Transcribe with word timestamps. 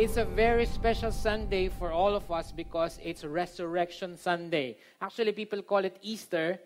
It's 0.00 0.16
a 0.16 0.24
very 0.24 0.64
special 0.64 1.12
Sunday 1.12 1.68
for 1.68 1.92
all 1.92 2.16
of 2.16 2.24
us 2.32 2.56
because 2.56 2.98
it's 3.04 3.22
Resurrection 3.22 4.16
Sunday. 4.16 4.78
Actually, 4.96 5.32
people 5.32 5.60
call 5.60 5.84
it 5.84 6.00
Easter. 6.00 6.58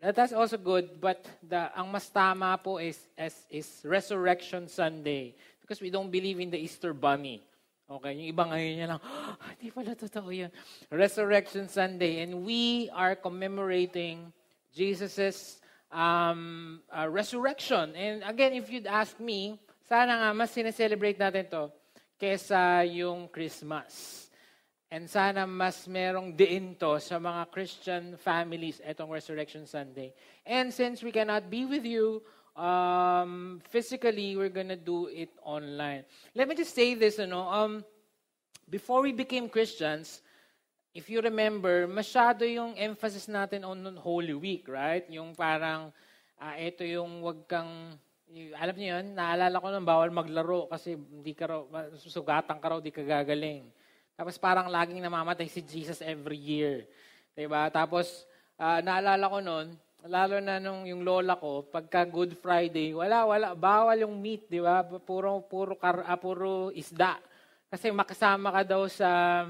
That's 0.00 0.32
also 0.32 0.58
good, 0.58 1.02
but 1.02 1.26
the, 1.42 1.74
ang 1.74 1.90
mas 1.90 2.06
tama 2.06 2.54
po 2.62 2.78
is, 2.78 3.02
is, 3.18 3.34
is 3.50 3.66
Resurrection 3.82 4.68
Sunday 4.68 5.34
because 5.60 5.82
we 5.82 5.90
don't 5.90 6.12
believe 6.12 6.38
in 6.38 6.54
the 6.54 6.56
Easter 6.62 6.94
Bunny. 6.94 7.42
Okay, 7.90 8.14
yung 8.14 8.30
iba 8.30 8.46
ngayon 8.46 8.72
niya 8.78 8.86
lang, 8.94 9.00
oh, 9.02 9.34
hindi 9.58 9.74
pala 9.74 9.98
totoo 9.98 10.30
yan. 10.30 10.54
Resurrection 10.94 11.66
Sunday. 11.66 12.22
And 12.22 12.46
we 12.46 12.94
are 12.94 13.18
commemorating 13.18 14.30
Jesus' 14.70 15.58
um, 15.90 16.78
uh, 16.94 17.10
resurrection. 17.10 17.98
And 17.98 18.22
again, 18.22 18.54
if 18.54 18.70
you'd 18.70 18.86
ask 18.86 19.18
me, 19.18 19.58
sana 19.90 20.14
nga 20.22 20.30
mas 20.30 20.54
sineselebrate 20.54 21.18
natin 21.18 21.50
to 21.50 21.74
kesa 22.18 22.82
yung 22.84 23.30
Christmas. 23.30 24.26
And 24.90 25.06
sana 25.06 25.46
mas 25.46 25.86
merong 25.86 26.34
diin 26.34 26.74
to 26.80 26.98
sa 26.98 27.20
mga 27.20 27.52
Christian 27.52 28.04
families 28.18 28.80
etong 28.82 29.12
Resurrection 29.12 29.68
Sunday. 29.68 30.16
And 30.42 30.72
since 30.74 31.04
we 31.04 31.12
cannot 31.12 31.46
be 31.52 31.68
with 31.68 31.84
you 31.84 32.24
um, 32.56 33.60
physically, 33.68 34.34
we're 34.34 34.52
gonna 34.52 34.80
do 34.80 35.06
it 35.12 35.30
online. 35.44 36.08
Let 36.34 36.48
me 36.48 36.56
just 36.56 36.74
say 36.74 36.96
this, 36.96 37.20
you 37.20 37.28
know, 37.28 37.46
um, 37.46 37.84
before 38.66 39.04
we 39.04 39.12
became 39.12 39.48
Christians, 39.52 40.24
if 40.96 41.12
you 41.12 41.20
remember, 41.20 41.86
masyado 41.86 42.48
yung 42.48 42.74
emphasis 42.74 43.28
natin 43.28 43.68
on 43.68 43.84
Holy 44.00 44.34
Week, 44.34 44.66
right? 44.66 45.04
Yung 45.12 45.36
parang, 45.36 45.92
uh, 46.40 46.56
ito 46.56 46.82
yung 46.82 47.20
wag 47.20 47.44
kang 47.44 48.00
alam 48.56 48.76
niyo 48.76 49.00
yun, 49.00 49.16
naalala 49.16 49.56
ko 49.60 49.66
nung 49.72 49.88
bawal 49.88 50.10
maglaro 50.12 50.68
kasi 50.68 50.94
hindi 50.94 51.32
ka 51.32 51.44
raw, 51.48 51.60
susugatan 51.96 52.60
ka 52.60 52.66
raw, 52.68 52.78
di 52.78 52.92
ka 52.92 53.00
gagaling. 53.00 53.66
Tapos 54.18 54.36
parang 54.36 54.68
laging 54.68 55.00
namamatay 55.00 55.46
si 55.48 55.64
Jesus 55.64 56.02
every 56.04 56.36
year. 56.38 56.84
Diba? 57.32 57.70
Tapos, 57.70 58.26
uh, 58.58 58.82
naalala 58.82 59.24
ko 59.30 59.38
noon, 59.38 59.66
lalo 60.06 60.36
na 60.38 60.58
nung 60.58 60.86
yung 60.86 61.02
lola 61.02 61.38
ko, 61.38 61.66
pagka 61.66 62.06
Good 62.06 62.38
Friday, 62.38 62.94
wala, 62.94 63.26
wala, 63.26 63.46
bawal 63.54 63.98
yung 64.02 64.18
meat, 64.18 64.46
di 64.46 64.58
ba? 64.62 64.82
Puro, 64.82 65.42
puro, 65.46 65.74
kar, 65.78 66.02
ah, 66.06 66.18
puro 66.18 66.70
isda. 66.74 67.18
Kasi 67.70 67.90
makasama 67.90 68.50
ka 68.50 68.62
daw 68.64 68.82
sa 68.88 69.44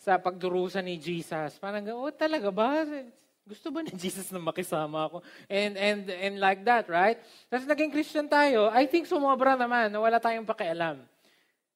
sa 0.00 0.16
pagdurusa 0.16 0.80
ni 0.80 0.96
Jesus. 0.96 1.60
Parang, 1.60 1.84
oh, 1.92 2.08
talaga 2.08 2.48
ba? 2.48 2.88
Gusto 3.50 3.74
ba 3.74 3.82
ni 3.82 3.90
Jesus 4.06 4.30
na 4.30 4.38
makisama 4.38 5.10
ako? 5.10 5.26
And, 5.50 5.74
and, 5.74 6.06
and 6.06 6.38
like 6.38 6.62
that, 6.62 6.86
right? 6.86 7.18
Tapos 7.50 7.66
naging 7.66 7.90
Christian 7.90 8.30
tayo, 8.30 8.70
I 8.70 8.86
think 8.86 9.10
sumobra 9.10 9.58
naman 9.58 9.90
na 9.90 9.98
wala 9.98 10.22
tayong 10.22 10.46
pakialam 10.46 11.02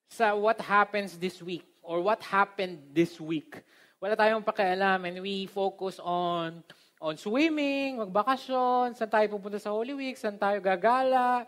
sa 0.07 0.39
what 0.39 0.63
happens 0.63 1.19
this 1.19 1.43
week 1.43 1.67
or 1.83 1.99
what 1.99 2.23
happened 2.23 2.79
this 2.95 3.19
week. 3.19 3.59
Wala 3.99 4.15
tayong 4.15 4.47
pakialam 4.47 5.03
and 5.03 5.19
we 5.19 5.51
focus 5.51 5.99
on 5.99 6.63
on 7.03 7.19
swimming, 7.19 7.99
magbakasyon, 7.99 8.95
saan 8.95 9.11
tayo 9.11 9.27
pupunta 9.35 9.59
sa 9.59 9.75
Holy 9.75 9.93
Week, 9.93 10.15
saan 10.17 10.39
tayo 10.39 10.63
gagala. 10.63 11.45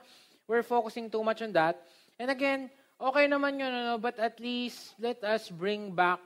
We're 0.50 0.66
focusing 0.66 1.06
too 1.08 1.22
much 1.22 1.40
on 1.40 1.54
that. 1.54 1.80
And 2.18 2.28
again, 2.28 2.68
okay 2.98 3.24
naman 3.30 3.62
yun, 3.62 3.70
ano, 3.70 3.94
but 3.96 4.18
at 4.18 4.36
least 4.42 4.98
let 4.98 5.22
us 5.22 5.48
bring 5.48 5.94
back 5.94 6.20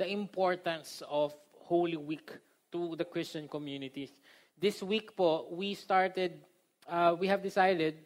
the 0.00 0.08
importance 0.08 1.04
of 1.06 1.36
Holy 1.68 2.00
Week 2.00 2.32
to 2.72 2.96
the 2.96 3.04
Christian 3.04 3.48
communities. 3.48 4.12
This 4.56 4.82
week 4.82 5.16
po, 5.16 5.46
we 5.52 5.74
started, 5.74 6.40
uh, 6.88 7.14
we 7.18 7.26
have 7.28 7.42
decided, 7.42 8.00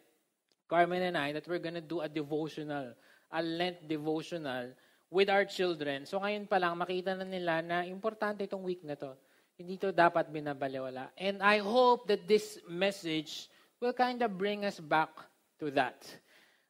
Carmen 0.69 1.03
and 1.03 1.17
I, 1.17 1.33
that 1.33 1.47
we're 1.47 1.62
gonna 1.62 1.81
do 1.81 2.01
a 2.01 2.09
devotional, 2.09 2.95
a 3.31 3.43
Lent 3.43 3.87
devotional 3.87 4.71
with 5.11 5.29
our 5.29 5.45
children. 5.45 6.07
So 6.07 6.23
ngayon 6.23 6.47
pa 6.49 6.59
lang, 6.59 6.79
makita 6.79 7.19
na 7.19 7.27
nila 7.27 7.62
na 7.62 7.83
importante 7.83 8.47
itong 8.47 8.62
week 8.62 8.83
na 8.87 8.95
to. 8.95 9.15
Hindi 9.59 9.77
to 9.77 9.93
dapat 9.93 10.31
binabalewala. 10.31 11.11
And 11.19 11.43
I 11.43 11.59
hope 11.59 12.09
that 12.09 12.25
this 12.25 12.63
message 12.71 13.51
will 13.83 13.93
kind 13.93 14.23
of 14.23 14.39
bring 14.39 14.65
us 14.65 14.79
back 14.79 15.11
to 15.59 15.71
that. 15.75 16.07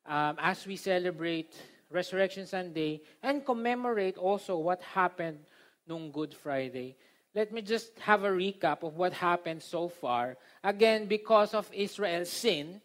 Um, 0.09 0.41
as 0.41 0.67
we 0.67 0.75
celebrate 0.75 1.55
Resurrection 1.91 2.47
Sunday 2.47 3.03
and 3.23 3.45
commemorate 3.45 4.17
also 4.17 4.57
what 4.57 4.81
happened 4.83 5.39
nung 5.87 6.11
Good 6.11 6.35
Friday. 6.35 6.97
Let 7.35 7.53
me 7.53 7.63
just 7.63 7.95
have 8.01 8.25
a 8.25 8.31
recap 8.31 8.83
of 8.83 8.97
what 8.97 9.13
happened 9.13 9.63
so 9.63 9.89
far. 9.89 10.37
Again, 10.65 11.07
because 11.07 11.55
of 11.55 11.71
Israel's 11.73 12.31
sin, 12.31 12.81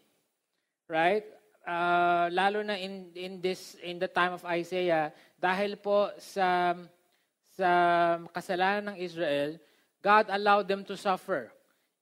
right? 0.88 1.24
Uh, 1.66 2.30
lalo 2.30 2.62
na 2.62 2.74
in, 2.78 3.10
in, 3.16 3.40
this, 3.40 3.74
in 3.82 3.98
the 3.98 4.06
time 4.06 4.32
of 4.32 4.44
Isaiah, 4.44 5.12
dahil 5.42 5.82
po 5.82 6.14
sa, 6.18 6.78
sa 7.58 7.70
kasalanan 8.30 8.94
ng 8.94 8.98
Israel, 9.02 9.58
God 9.98 10.30
allowed 10.30 10.68
them 10.70 10.86
to 10.86 10.96
suffer. 10.96 11.50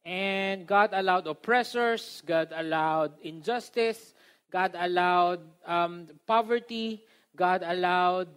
And 0.04 0.68
God 0.68 0.92
allowed 0.92 1.24
oppressors, 1.26 2.20
God 2.28 2.52
allowed 2.52 3.16
injustice, 3.24 4.12
God 4.52 4.76
allowed 4.76 5.40
um, 5.64 6.12
poverty, 6.28 7.08
God 7.34 7.64
allowed 7.64 8.28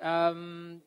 um, 0.00 0.80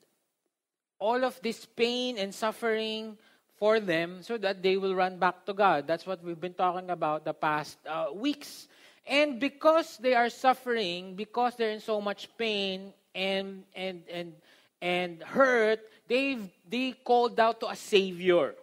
all 0.99 1.23
of 1.23 1.39
this 1.41 1.65
pain 1.65 2.17
and 2.17 2.33
suffering 2.33 3.17
for 3.57 3.79
them 3.79 4.21
so 4.21 4.37
that 4.37 4.61
they 4.61 4.77
will 4.77 4.95
run 4.95 5.17
back 5.17 5.45
to 5.45 5.53
God. 5.53 5.87
That's 5.87 6.05
what 6.05 6.23
we've 6.23 6.39
been 6.39 6.53
talking 6.53 6.89
about 6.89 7.25
the 7.25 7.33
past 7.33 7.77
uh, 7.87 8.07
weeks. 8.13 8.67
And 9.07 9.39
because 9.39 9.97
they 9.97 10.13
are 10.13 10.29
suffering, 10.29 11.15
because 11.15 11.55
they're 11.55 11.71
in 11.71 11.79
so 11.79 12.01
much 12.01 12.29
pain 12.37 12.93
and 13.13 13.63
and 13.75 14.01
and 14.11 14.33
and 14.81 15.21
hurt, 15.21 15.79
they 16.07 16.39
they 16.67 16.91
called 16.91 17.39
out 17.39 17.59
to 17.61 17.69
a 17.69 17.75
savior. 17.75 18.55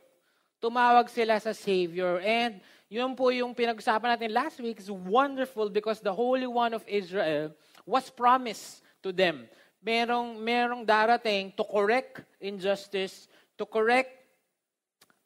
Tumawag 0.63 1.11
sila 1.11 1.39
sa 1.39 1.53
savior 1.53 2.19
and 2.23 2.61
yun 2.93 3.17
po 3.17 3.33
yung 3.33 3.55
pinag-usapan 3.57 4.19
natin 4.19 4.31
last 4.35 4.61
week 4.61 4.79
is 4.79 4.91
wonderful 4.91 5.71
because 5.73 6.05
the 6.05 6.13
Holy 6.13 6.47
One 6.47 6.75
of 6.75 6.85
Israel 6.85 7.55
was 7.87 8.11
promised 8.11 8.85
to 9.03 9.11
them 9.11 9.49
merong, 9.85 10.39
merong 10.39 10.87
darating 10.87 11.53
to 11.57 11.65
correct 11.65 12.23
injustice, 12.41 13.29
to 13.59 13.67
correct 13.67 14.11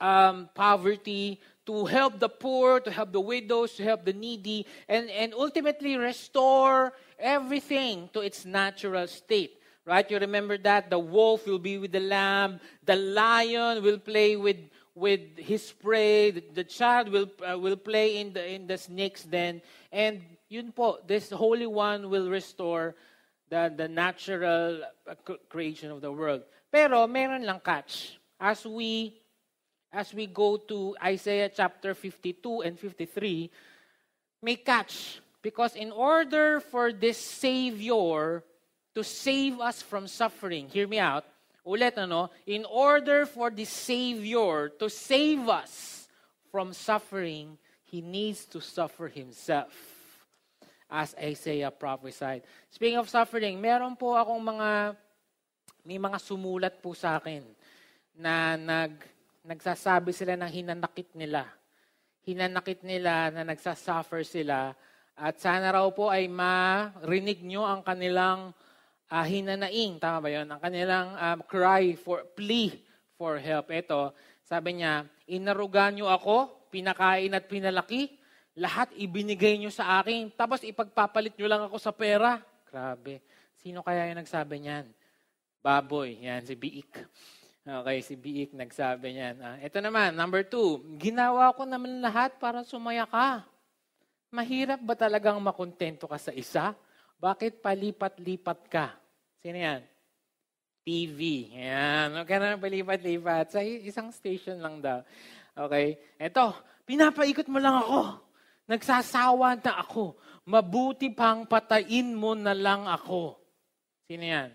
um, 0.01 0.49
poverty, 0.55 1.41
to 1.65 1.85
help 1.85 2.19
the 2.19 2.29
poor, 2.29 2.81
to 2.81 2.91
help 2.91 3.13
the 3.13 3.21
widows, 3.21 3.75
to 3.75 3.83
help 3.83 4.05
the 4.05 4.13
needy, 4.13 4.67
and, 4.89 5.11
and 5.11 5.35
ultimately 5.35 5.97
restore 5.97 6.93
everything 7.19 8.09
to 8.13 8.21
its 8.21 8.45
natural 8.45 9.07
state. 9.07 9.59
Right? 9.85 10.09
You 10.11 10.19
remember 10.19 10.59
that? 10.59 10.91
The 10.91 10.99
wolf 10.99 11.47
will 11.47 11.61
be 11.61 11.79
with 11.79 11.93
the 11.93 12.01
lamb, 12.01 12.61
the 12.85 12.97
lion 12.97 13.83
will 13.83 13.99
play 13.99 14.37
with, 14.37 14.59
with 14.95 15.21
his 15.39 15.71
prey, 15.71 16.33
the, 16.33 16.43
the 16.55 16.65
child 16.65 17.09
will, 17.09 17.31
uh, 17.49 17.59
will 17.59 17.77
play 17.77 18.19
in 18.19 18.33
the, 18.33 18.43
in 18.43 18.67
the 18.67 18.79
snake's 18.79 19.23
den, 19.23 19.63
and 19.93 20.23
yun 20.49 20.73
po, 20.73 20.99
this 21.07 21.31
Holy 21.31 21.67
One 21.67 22.11
will 22.11 22.29
restore 22.31 22.97
the, 23.49 23.73
the 23.77 23.89
natural 23.89 24.83
uh, 25.09 25.15
creation 25.49 25.91
of 25.91 26.01
the 26.01 26.11
world. 26.11 26.43
Pero 26.71 27.07
meron 27.07 27.45
lang 27.45 27.61
catch. 27.61 28.19
As 28.41 28.67
we 28.67 29.15
as 29.93 30.13
we 30.13 30.27
go 30.27 30.59
to 30.59 30.95
Isaiah 31.03 31.49
chapter 31.49 31.95
52 31.95 32.61
and 32.61 32.79
53, 32.79 33.51
may 34.43 34.57
catch. 34.57 35.21
Because 35.41 35.75
in 35.77 35.93
order 35.93 36.61
for 36.61 36.93
this 36.93 37.17
Savior 37.17 38.43
to 38.95 39.05
save 39.05 39.61
us 39.61 39.81
from 39.81 40.07
suffering, 40.07 40.69
hear 40.69 40.89
me 40.89 40.99
out, 40.99 41.25
ulit 41.65 41.97
ano, 41.97 42.31
in 42.47 42.67
order 42.67 43.25
for 43.25 43.49
the 43.49 43.65
Savior 43.65 44.69
to 44.77 44.91
save 44.91 45.49
us 45.49 46.09
from 46.51 46.75
suffering, 46.75 47.57
He 47.85 48.03
needs 48.03 48.45
to 48.47 48.61
suffer 48.61 49.09
Himself 49.09 49.96
as 50.87 51.15
Isaiah 51.19 51.75
prophesied. 51.75 52.47
Speaking 52.71 52.99
of 53.03 53.11
suffering, 53.11 53.59
meron 53.59 53.99
po 53.99 54.15
akong 54.15 54.39
mga, 54.39 54.95
may 55.83 55.99
mga 55.99 56.19
sumulat 56.23 56.79
po 56.79 56.95
sa 56.95 57.19
akin 57.19 57.43
na 58.15 58.55
nag, 58.55 58.93
nagsasabi 59.47 60.15
sila 60.15 60.39
ng 60.39 60.51
hinanakit 60.51 61.11
nila. 61.19 61.47
Hinanakit 62.27 62.83
nila 62.83 63.31
na 63.31 63.47
nagsasuffer 63.47 64.27
sila 64.27 64.75
at 65.17 65.41
sana 65.41 65.73
raw 65.73 65.87
po 65.89 66.13
ay 66.13 66.29
marinig 66.29 67.41
nyo 67.41 67.65
ang 67.65 67.81
kanilang 67.81 68.53
uh, 69.09 69.25
hinanaing. 69.25 69.97
Tama 69.97 70.19
ba 70.21 70.29
yun? 70.29 70.45
Ang 70.45 70.61
kanilang 70.61 71.09
um, 71.17 71.39
cry 71.49 71.97
for, 71.97 72.27
plea 72.37 72.77
for 73.17 73.41
help. 73.41 73.73
Ito, 73.73 74.13
sabi 74.45 74.83
niya, 74.83 75.09
inarugan 75.31 75.97
nyo 75.97 76.13
ako, 76.13 76.69
pinakain 76.69 77.33
at 77.33 77.49
pinalaki, 77.49 78.13
lahat 78.57 78.89
ibinigay 78.97 79.61
nyo 79.61 79.69
sa 79.69 80.01
akin, 80.01 80.33
tapos 80.33 80.65
ipagpapalit 80.65 81.37
nyo 81.37 81.47
lang 81.47 81.63
ako 81.69 81.77
sa 81.77 81.93
pera. 81.93 82.41
Grabe. 82.73 83.21
Sino 83.61 83.85
kaya 83.85 84.09
yung 84.09 84.19
nagsabi 84.25 84.65
niyan? 84.65 84.89
Baboy. 85.61 86.25
Yan, 86.25 86.41
si 86.41 86.57
Biik. 86.57 87.05
Okay, 87.67 87.99
si 88.01 88.15
Biik 88.17 88.57
nagsabi 88.57 89.13
niyan. 89.13 89.37
Ah, 89.45 89.59
ito 89.61 89.77
naman, 89.85 90.17
number 90.17 90.41
two. 90.47 90.81
Ginawa 90.97 91.53
ko 91.53 91.69
naman 91.69 92.01
lahat 92.01 92.41
para 92.41 92.65
sumaya 92.65 93.05
ka. 93.05 93.45
Mahirap 94.33 94.81
ba 94.81 94.97
talagang 94.97 95.37
makontento 95.37 96.09
ka 96.09 96.17
sa 96.17 96.33
isa? 96.33 96.73
Bakit 97.21 97.61
palipat-lipat 97.61 98.61
ka? 98.73 98.97
Sino 99.45 99.61
yan? 99.61 99.85
TV. 100.87 101.53
Yan. 101.59 102.15
Huwag 102.15 102.29
ka 102.31 102.39
na 102.39 102.57
palipat-lipat. 102.57 103.53
Sa 103.53 103.61
isang 103.61 104.09
station 104.15 104.63
lang 104.63 104.79
daw. 104.79 105.03
Okay? 105.57 105.99
Ito, 106.17 106.55
pinapaikot 106.87 107.51
mo 107.51 107.59
lang 107.59 107.83
ako. 107.83 108.26
Nagsasawa 108.67 109.59
na 109.63 109.83
ako. 109.83 110.19
Mabuti 110.47 111.11
pang 111.11 111.47
patayin 111.47 112.15
mo 112.15 112.35
na 112.35 112.55
lang 112.55 112.87
ako. 112.87 113.39
Sino 114.07 114.23
yan? 114.27 114.51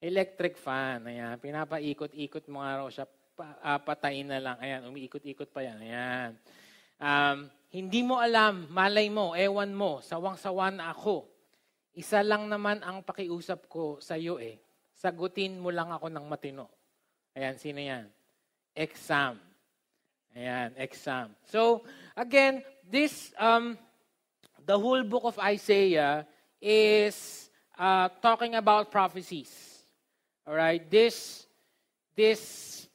Electric 0.00 0.56
fan. 0.56 1.04
Ayan. 1.08 1.36
Pinapaikot-ikot 1.40 2.44
mo 2.48 2.60
nga 2.64 2.84
raw 2.84 2.88
siya. 2.88 3.06
Pa, 3.38 3.54
uh, 3.62 3.80
patayin 3.80 4.28
na 4.28 4.40
lang. 4.40 4.56
Ayan. 4.60 4.88
Umiikot-ikot 4.88 5.52
pa 5.52 5.64
yan. 5.64 5.78
Ayan. 5.80 6.30
Um, 6.98 7.38
hindi 7.68 8.00
mo 8.00 8.16
alam, 8.16 8.64
malay 8.72 9.12
mo, 9.12 9.36
ewan 9.36 9.76
mo, 9.76 10.00
sawang-sawa 10.00 10.72
na 10.72 10.88
ako. 10.88 11.28
Isa 11.92 12.24
lang 12.24 12.48
naman 12.48 12.80
ang 12.80 13.04
pakiusap 13.04 13.68
ko 13.68 14.00
sa 14.00 14.16
iyo 14.16 14.40
eh 14.40 14.56
sagutin 14.98 15.62
mo 15.62 15.70
lang 15.70 15.94
ako 15.94 16.10
ng 16.10 16.26
matino. 16.26 16.66
Ayan, 17.38 17.54
sino 17.54 17.78
yan? 17.78 18.10
Exam. 18.74 19.38
Ayan, 20.34 20.74
exam. 20.74 21.30
So, 21.46 21.86
again, 22.18 22.66
this, 22.90 23.32
um, 23.38 23.78
the 24.64 24.78
whole 24.78 25.02
book 25.04 25.24
of 25.24 25.38
Isaiah 25.38 26.26
is 26.60 27.50
uh, 27.78 28.08
talking 28.20 28.54
about 28.54 28.90
prophecies. 28.90 29.82
All 30.46 30.54
right, 30.54 30.90
this, 30.90 31.46
this 32.16 32.88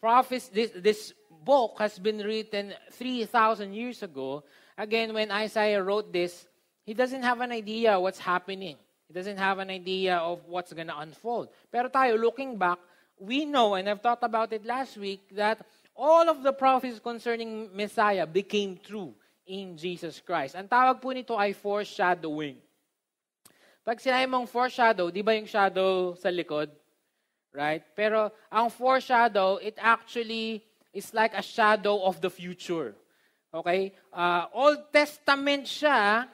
prophecy, 0.00 0.50
this, 0.52 0.70
this 0.76 1.12
book 1.44 1.76
has 1.78 1.98
been 1.98 2.18
written 2.18 2.72
3,000 2.92 3.74
years 3.74 4.02
ago. 4.02 4.44
Again, 4.76 5.12
when 5.12 5.30
Isaiah 5.30 5.82
wrote 5.82 6.12
this, 6.12 6.46
he 6.84 6.94
doesn't 6.94 7.22
have 7.22 7.40
an 7.40 7.52
idea 7.52 8.00
what's 8.00 8.18
happening. 8.18 8.76
He 9.06 9.14
doesn't 9.14 9.36
have 9.36 9.58
an 9.58 9.70
idea 9.70 10.16
of 10.16 10.40
what's 10.48 10.72
going 10.72 10.88
to 10.88 10.98
unfold. 10.98 11.48
Pero 11.70 11.88
tayo, 11.88 12.18
looking 12.18 12.56
back, 12.56 12.78
we 13.18 13.44
know, 13.44 13.74
and 13.74 13.88
I've 13.88 14.02
talked 14.02 14.24
about 14.24 14.52
it 14.52 14.64
last 14.64 14.96
week, 14.96 15.28
that 15.36 15.64
all 15.94 16.28
of 16.28 16.42
the 16.42 16.52
prophecies 16.52 16.98
concerning 16.98 17.68
Messiah 17.76 18.26
became 18.26 18.78
true 18.82 19.14
in 19.46 19.76
Jesus 19.76 20.20
Christ. 20.20 20.56
Ang 20.56 20.68
tawag 20.68 21.00
po 21.00 21.12
nito 21.12 21.36
ay 21.36 21.52
foreshadowing. 21.52 22.60
Pag 23.84 24.00
sinabi 24.00 24.24
mong 24.24 24.48
foreshadow, 24.48 25.12
di 25.12 25.20
ba 25.20 25.36
yung 25.36 25.44
shadow 25.44 26.16
sa 26.16 26.32
likod? 26.32 26.72
Right? 27.52 27.84
Pero 27.92 28.32
ang 28.48 28.72
foreshadow, 28.72 29.60
it 29.60 29.76
actually 29.76 30.64
is 30.90 31.12
like 31.12 31.36
a 31.36 31.44
shadow 31.44 32.00
of 32.02 32.18
the 32.24 32.32
future. 32.32 32.96
Okay? 33.52 33.92
Uh, 34.08 34.48
Old 34.56 34.88
Testament 34.88 35.68
siya, 35.68 36.24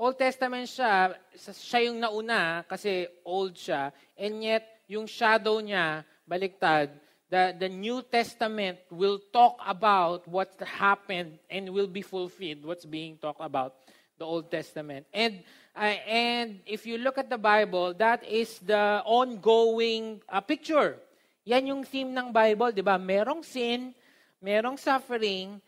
Old 0.00 0.16
Testament 0.16 0.64
siya, 0.64 1.12
siya 1.36 1.80
yung 1.92 2.00
nauna 2.00 2.64
kasi 2.64 3.04
old 3.20 3.52
siya, 3.52 3.92
and 4.16 4.40
yet 4.40 4.64
yung 4.88 5.04
shadow 5.04 5.60
niya, 5.60 6.08
baliktad, 6.24 6.88
the, 7.30 7.54
the 7.58 7.68
New 7.68 8.02
Testament 8.02 8.78
will 8.90 9.20
talk 9.32 9.56
about 9.64 10.26
what 10.26 10.50
happened 10.60 11.38
and 11.48 11.70
will 11.70 11.86
be 11.86 12.02
fulfilled, 12.02 12.64
what's 12.64 12.84
being 12.84 13.16
talked 13.16 13.40
about, 13.40 13.74
the 14.18 14.24
Old 14.24 14.50
Testament. 14.50 15.06
And, 15.14 15.42
uh, 15.74 15.96
and 16.06 16.60
if 16.66 16.84
you 16.84 16.98
look 16.98 17.16
at 17.16 17.30
the 17.30 17.38
Bible, 17.38 17.94
that 17.94 18.26
is 18.26 18.58
the 18.58 19.02
ongoing 19.06 20.20
uh, 20.28 20.40
picture. 20.40 20.96
Yan 21.44 21.66
yung 21.66 21.84
theme 21.84 22.12
ng 22.18 22.32
Bible, 22.32 22.72
di 22.72 22.82
ba? 22.82 22.98
Merong 22.98 23.46
sin, 23.46 23.94
merong 24.42 24.76
suffering, 24.76 25.62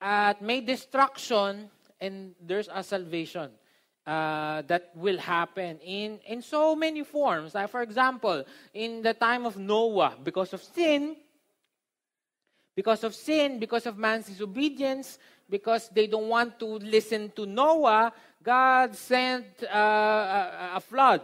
at 0.00 0.40
may 0.40 0.60
destruction, 0.60 1.68
and 2.00 2.32
there's 2.40 2.68
a 2.72 2.82
salvation 2.82 3.50
uh, 4.06 4.62
that 4.62 4.92
will 4.94 5.18
happen 5.18 5.78
in, 5.80 6.20
in 6.26 6.40
so 6.40 6.76
many 6.76 7.02
forms. 7.02 7.54
Like 7.54 7.68
for 7.68 7.82
example, 7.82 8.44
in 8.72 9.02
the 9.02 9.14
time 9.14 9.44
of 9.44 9.58
Noah, 9.58 10.14
because 10.22 10.52
of 10.52 10.62
sin, 10.62 11.16
because 12.74 13.04
of 13.04 13.14
sin, 13.14 13.58
because 13.58 13.86
of 13.86 13.98
man's 13.98 14.26
disobedience, 14.26 15.18
because 15.50 15.88
they 15.88 16.06
don't 16.06 16.28
want 16.28 16.58
to 16.60 16.66
listen 16.66 17.32
to 17.34 17.46
Noah, 17.46 18.12
God 18.42 18.94
sent 18.94 19.46
uh, 19.64 19.76
a, 19.76 20.70
a 20.76 20.80
flood. 20.80 21.20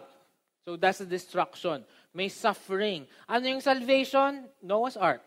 So 0.64 0.76
that's 0.76 0.98
the 0.98 1.06
destruction. 1.06 1.84
May 2.14 2.28
suffering. 2.28 3.06
Ano 3.28 3.46
yung 3.48 3.60
salvation? 3.60 4.44
Noah's 4.62 4.96
Ark. 4.96 5.22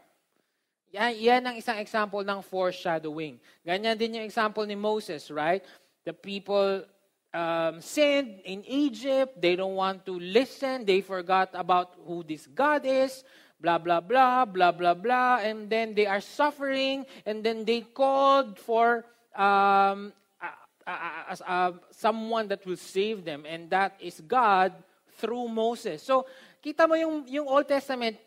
Yan, 0.95 1.11
yan 1.19 1.43
ang 1.43 1.55
isang 1.59 1.75
example 1.79 2.23
ng 2.23 2.39
foreshadowing. 2.39 3.35
Ganyan 3.67 3.99
din 3.99 4.15
yung 4.15 4.23
example 4.23 4.63
ni 4.63 4.79
Moses, 4.79 5.27
right? 5.27 5.59
The 6.07 6.13
people 6.13 6.87
um, 7.35 7.81
sinned 7.83 8.39
in 8.47 8.63
Egypt. 8.63 9.35
They 9.35 9.55
don't 9.59 9.75
want 9.75 10.07
to 10.07 10.15
listen. 10.15 10.87
They 10.87 11.01
forgot 11.01 11.51
about 11.53 11.99
who 12.07 12.23
this 12.23 12.47
God 12.47 12.87
is. 12.87 13.23
Blah, 13.59 13.77
blah, 13.77 13.99
blah, 13.99 14.45
blah, 14.45 14.71
blah, 14.71 14.93
blah. 14.95 15.43
And 15.43 15.69
then 15.69 15.93
they 15.93 16.07
are 16.07 16.21
suffering. 16.21 17.05
And 17.25 17.43
then 17.43 17.65
they 17.65 17.81
called 17.81 18.57
for 18.57 19.03
um, 19.35 20.13
uh, 20.39 20.55
uh, 20.87 21.35
uh, 21.45 21.71
someone 21.91 22.47
that 22.47 22.65
will 22.65 22.79
save 22.79 23.25
them. 23.25 23.43
And 23.43 23.69
that 23.69 23.99
is 23.99 24.21
God 24.23 24.71
through 25.19 25.47
Moses. 25.49 26.03
So, 26.03 26.25
kita 26.63 26.87
mo 26.87 26.95
yung, 26.95 27.27
yung 27.27 27.47
Old 27.47 27.67
Testament, 27.67 28.17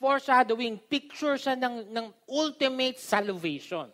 foreshadowing, 0.00 0.78
picture 0.78 1.36
siya 1.36 1.58
ng, 1.58 1.90
ng 1.92 2.06
ultimate 2.28 2.98
salvation. 2.98 3.88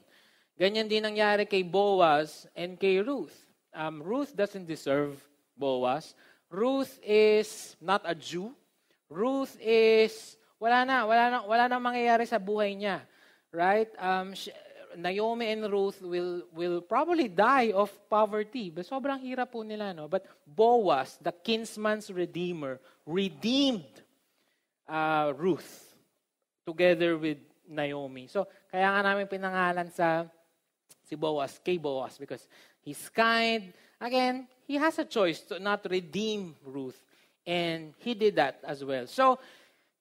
Ganyan 0.54 0.86
din 0.86 1.02
nangyari 1.02 1.48
kay 1.48 1.66
Boaz 1.66 2.46
and 2.54 2.78
kay 2.78 3.02
Ruth. 3.02 3.44
Um, 3.75 4.03
Ruth 4.03 4.35
doesn't 4.35 4.67
deserve 4.67 5.19
Boaz. 5.59 6.15
Ruth 6.50 6.99
is 7.03 7.76
not 7.82 8.03
a 8.06 8.15
Jew. 8.15 8.55
Ruth 9.11 9.59
is, 9.61 10.38
wala 10.62 10.87
na, 10.87 11.05
wala 11.05 11.25
na, 11.31 11.38
wala 11.43 11.65
na 11.69 11.79
mangyayari 11.82 12.26
sa 12.26 12.38
buhay 12.38 12.79
niya. 12.79 13.03
Right? 13.50 13.91
Um, 13.99 14.35
she, 14.35 14.50
Naomi 14.97 15.50
and 15.50 15.67
Ruth 15.71 16.00
will 16.03 16.47
will 16.55 16.81
probably 16.81 17.26
die 17.26 17.75
of 17.75 17.91
poverty. 18.09 18.71
But 18.71 18.87
sobrang 18.87 19.23
hirap 19.23 19.50
po 19.50 19.62
nila, 19.62 19.91
no? 19.94 20.06
But 20.06 20.26
Boaz, 20.47 21.19
the 21.19 21.35
kinsman's 21.35 22.11
redeemer, 22.11 22.79
redeemed 23.06 24.02
uh, 24.88 25.33
Ruth 25.35 25.95
together 26.66 27.19
with 27.19 27.38
Naomi. 27.69 28.26
So, 28.31 28.47
kaya 28.71 28.88
nga 28.90 29.02
namin 29.02 29.26
pinangalan 29.26 29.90
sa 29.93 30.26
si 31.04 31.14
Boaz, 31.19 31.61
kay 31.61 31.76
Boaz, 31.76 32.16
because 32.16 32.49
he's 32.85 33.09
kind. 33.09 33.73
Again, 34.00 34.47
he 34.67 34.75
has 34.76 34.99
a 34.99 35.05
choice 35.05 35.41
to 35.43 35.59
not 35.59 35.87
redeem 35.88 36.55
Ruth. 36.64 37.00
And 37.47 37.95
he 37.99 38.14
did 38.14 38.37
that 38.37 38.61
as 38.64 38.85
well. 38.85 39.07
So, 39.07 39.38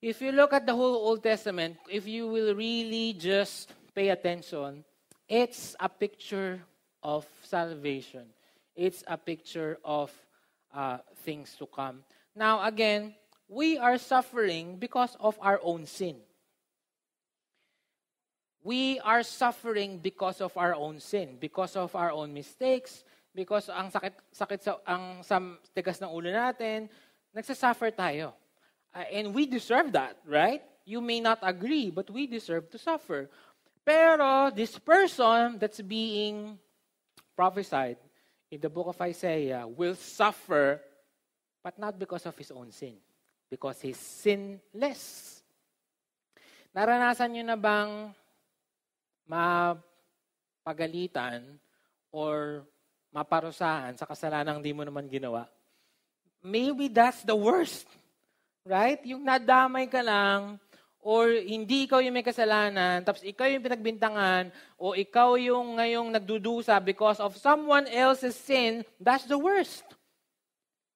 if 0.02 0.22
you 0.22 0.32
look 0.32 0.52
at 0.54 0.66
the 0.66 0.75
whole 0.75 0.96
Old 0.96 1.24
Testament, 1.24 1.78
if 1.90 2.08
you 2.08 2.28
will 2.28 2.56
really 2.56 3.13
just 3.13 3.72
pay 3.96 4.10
attention, 4.10 4.84
it's 5.28 5.75
a 5.80 5.88
picture 5.88 6.62
of 7.02 7.25
salvation. 7.44 8.25
It's 8.75 9.04
a 9.08 9.18
picture 9.18 9.78
of 9.84 10.12
uh, 10.74 10.98
things 11.24 11.56
to 11.60 11.66
come. 11.68 12.04
Now, 12.36 12.66
again, 12.66 13.16
we 13.48 13.78
are 13.78 13.98
suffering 13.98 14.78
because 14.78 15.16
of 15.20 15.38
our 15.42 15.60
own 15.63 15.86
sin. 15.86 16.18
We 18.63 18.98
are 19.03 19.22
suffering 19.22 20.00
because 20.00 20.39
of 20.39 20.55
our 20.55 20.74
own 20.74 21.00
sin, 21.00 21.36
because 21.39 21.75
of 21.75 21.93
our 21.96 22.12
own 22.15 22.34
mistakes, 22.34 23.03
because 23.36 23.67
ang 23.67 23.91
sakit 23.91 24.15
sakit 24.32 24.60
sa 24.63 24.79
ang 24.88 25.20
sa 25.20 25.38
tigas 25.75 26.00
ng 26.00 26.08
ulo 26.08 26.32
natin, 26.32 26.88
nagsasuffer 27.36 27.91
tayo. 27.91 28.32
Uh, 28.96 29.03
and 29.12 29.36
we 29.36 29.43
deserve 29.43 29.91
that, 29.91 30.15
right? 30.24 30.63
You 30.88 31.03
may 31.03 31.20
not 31.20 31.43
agree, 31.43 31.91
but 31.91 32.08
we 32.08 32.24
deserve 32.25 32.72
to 32.72 32.79
suffer. 32.79 33.27
Pero 33.84 34.48
this 34.55 34.79
person 34.79 35.60
that's 35.60 35.84
being 35.84 36.55
prophesied 37.36 38.00
in 38.48 38.62
the 38.63 38.72
book 38.72 38.88
of 38.88 39.01
Isaiah 39.01 39.67
will 39.67 39.98
suffer, 39.98 40.79
but 41.60 41.75
not 41.75 42.00
because 42.00 42.24
of 42.24 42.38
his 42.38 42.53
own 42.53 42.72
sin, 42.72 42.96
because 43.50 43.82
he's 43.82 44.00
sinless. 44.00 45.41
Naranasan 46.72 47.34
niyo 47.34 47.43
na 47.43 47.58
bang 47.60 48.13
mapagalitan 49.27 49.82
or 52.13 52.63
maparusahan 53.13 53.98
sa 53.98 54.06
kasalanang 54.10 54.62
di 54.62 54.74
mo 54.74 54.82
naman 54.82 55.06
ginawa, 55.10 55.48
maybe 56.42 56.89
that's 56.89 57.24
the 57.24 57.36
worst. 57.36 57.86
Right? 58.63 59.03
Yung 59.03 59.27
nadamay 59.27 59.92
ka 59.92 60.00
lang, 60.00 60.56
or 61.03 61.36
hindi 61.36 61.84
ikaw 61.84 62.00
yung 62.00 62.15
may 62.15 62.24
kasalanan, 62.24 63.03
tapos 63.03 63.20
ikaw 63.27 63.44
yung 63.51 63.60
pinagbintangan, 63.60 64.56
o 64.80 64.96
ikaw 64.96 65.36
yung 65.36 65.75
ngayong 65.75 66.08
nagdudusa 66.15 66.80
because 66.80 67.20
of 67.20 67.36
someone 67.36 67.84
else's 67.92 68.39
sin, 68.39 68.88
that's 69.03 69.27
the 69.27 69.36
worst. 69.36 69.84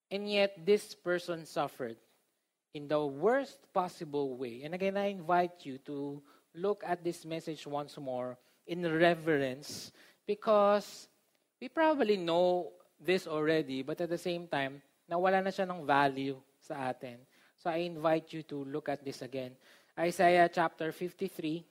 And 0.08 0.24
yet, 0.24 0.56
this 0.64 0.96
person 0.96 1.44
suffered 1.44 2.00
in 2.72 2.88
the 2.88 3.04
worst 3.04 3.60
possible 3.76 4.40
way. 4.40 4.64
And 4.64 4.72
again, 4.72 4.96
I 4.96 5.12
invite 5.12 5.68
you 5.68 5.76
to 5.84 6.24
look 6.54 6.82
at 6.86 7.04
this 7.04 7.24
message 7.24 7.66
once 7.66 7.96
more 7.98 8.38
in 8.66 8.84
reverence 8.84 9.92
because 10.26 11.08
we 11.60 11.68
probably 11.68 12.16
know 12.16 12.72
this 13.00 13.26
already, 13.26 13.82
but 13.82 14.00
at 14.00 14.10
the 14.10 14.18
same 14.18 14.46
time, 14.46 14.82
nawala 15.10 15.42
na 15.42 15.50
siya 15.50 15.68
ng 15.68 15.86
value 15.86 16.36
sa 16.60 16.90
atin. 16.90 17.18
So 17.58 17.70
I 17.70 17.86
invite 17.86 18.32
you 18.32 18.42
to 18.50 18.64
look 18.64 18.88
at 18.88 19.04
this 19.04 19.22
again. 19.22 19.52
Isaiah 19.98 20.50
chapter 20.52 20.92
53. 20.92 21.64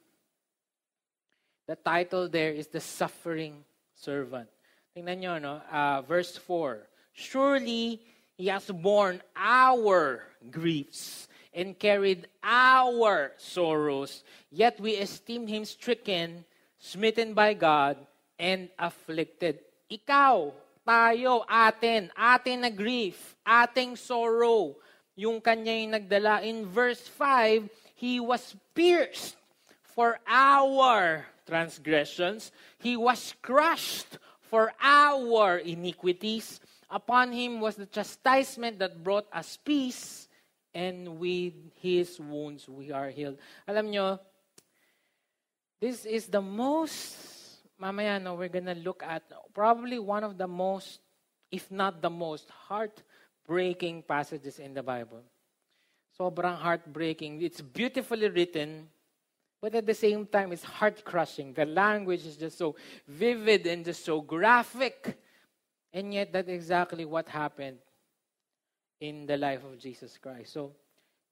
The 1.67 1.75
title 1.75 2.29
there 2.29 2.51
is 2.51 2.67
The 2.67 2.79
Suffering 2.79 3.63
Servant. 3.95 4.47
Tingnan 4.95 5.19
nyo, 5.19 5.33
no? 5.39 5.55
Uh, 5.67 6.01
verse 6.01 6.35
4. 6.35 6.87
Surely 7.13 7.99
He 8.37 8.53
has 8.53 8.69
borne 8.69 9.19
our 9.35 10.21
griefs 10.51 11.27
and 11.57 11.73
carried 11.73 12.29
our 12.45 13.33
sorrows, 13.41 14.21
yet 14.53 14.77
we 14.77 15.01
esteem 15.01 15.49
Him 15.49 15.65
stricken, 15.65 16.45
smitten 16.77 17.33
by 17.33 17.57
God, 17.57 17.97
and 18.37 18.69
afflicted. 18.77 19.65
Ikaw, 19.89 20.53
tayo, 20.85 21.41
atin, 21.49 22.13
atin 22.13 22.61
na 22.61 22.69
grief, 22.69 23.33
ating 23.41 23.97
sorrow, 23.97 24.77
yung 25.17 25.41
kanya 25.41 25.73
yung 25.73 25.97
nagdala. 25.97 26.45
In 26.45 26.69
verse 26.69 27.01
5, 27.09 27.65
He 27.97 28.21
was 28.21 28.53
pierced 28.77 29.33
for 29.97 30.21
our 30.29 31.25
transgressions. 31.49 32.53
He 32.77 32.93
was 32.93 33.33
crushed 33.41 34.21
for 34.45 34.69
our 34.77 35.57
iniquities. 35.57 36.61
Upon 36.89 37.33
him 37.33 37.59
was 37.59 37.75
the 37.75 37.89
chastisement 37.89 38.79
that 38.79 39.03
brought 39.03 39.25
us 39.33 39.57
peace, 39.57 40.26
and 40.77 41.17
with 41.17 41.57
his 41.81 42.19
wounds 42.19 42.69
we 42.69 42.91
are 42.93 43.09
healed. 43.09 43.41
Alam 43.67 43.89
nyo, 43.89 44.19
this 45.81 46.05
is 46.05 46.27
the 46.27 46.41
most 46.41 47.17
mamaya 47.81 48.21
no, 48.21 48.35
we're 48.35 48.53
gonna 48.53 48.75
look 48.75 49.01
at 49.01 49.23
probably 49.55 49.97
one 49.97 50.23
of 50.23 50.37
the 50.37 50.45
most, 50.45 50.99
if 51.49 51.71
not 51.71 51.99
the 51.99 52.09
most, 52.09 52.45
heartbreaking 52.69 54.03
passages 54.03 54.59
in 54.59 54.75
the 54.75 54.83
Bible. 54.83 55.23
Sobrang 56.13 56.55
heartbreaking. 56.55 57.41
It's 57.41 57.61
beautifully 57.61 58.29
written, 58.29 58.87
but 59.61 59.73
at 59.73 59.85
the 59.85 59.93
same 59.93 60.25
time, 60.25 60.51
it's 60.51 60.63
heart-crushing. 60.63 61.53
The 61.53 61.65
language 61.65 62.25
is 62.25 62.37
just 62.37 62.57
so 62.57 62.75
vivid 63.07 63.65
and 63.65 63.85
just 63.85 64.05
so 64.05 64.21
graphic. 64.21 65.17
And 65.93 66.13
yet, 66.13 66.33
that's 66.33 66.49
exactly 66.49 67.05
what 67.05 67.27
happened 67.29 67.77
in 68.99 69.25
the 69.25 69.37
life 69.37 69.63
of 69.63 69.79
Jesus 69.79 70.17
Christ. 70.17 70.53
So, 70.53 70.71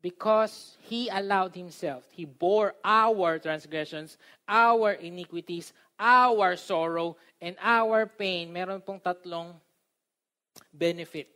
because 0.02 0.78
he 0.82 1.10
allowed 1.10 1.56
himself, 1.56 2.06
he 2.12 2.26
bore 2.26 2.76
our 2.84 3.40
transgressions, 3.40 4.18
our 4.48 4.94
iniquities, 4.94 5.74
our 6.00 6.56
sorrow, 6.56 7.18
and 7.42 7.56
our 7.62 8.06
pain. 8.06 8.54
Meron 8.54 8.82
pong 8.82 9.00
tatlong 9.00 9.56
benefit 10.72 11.28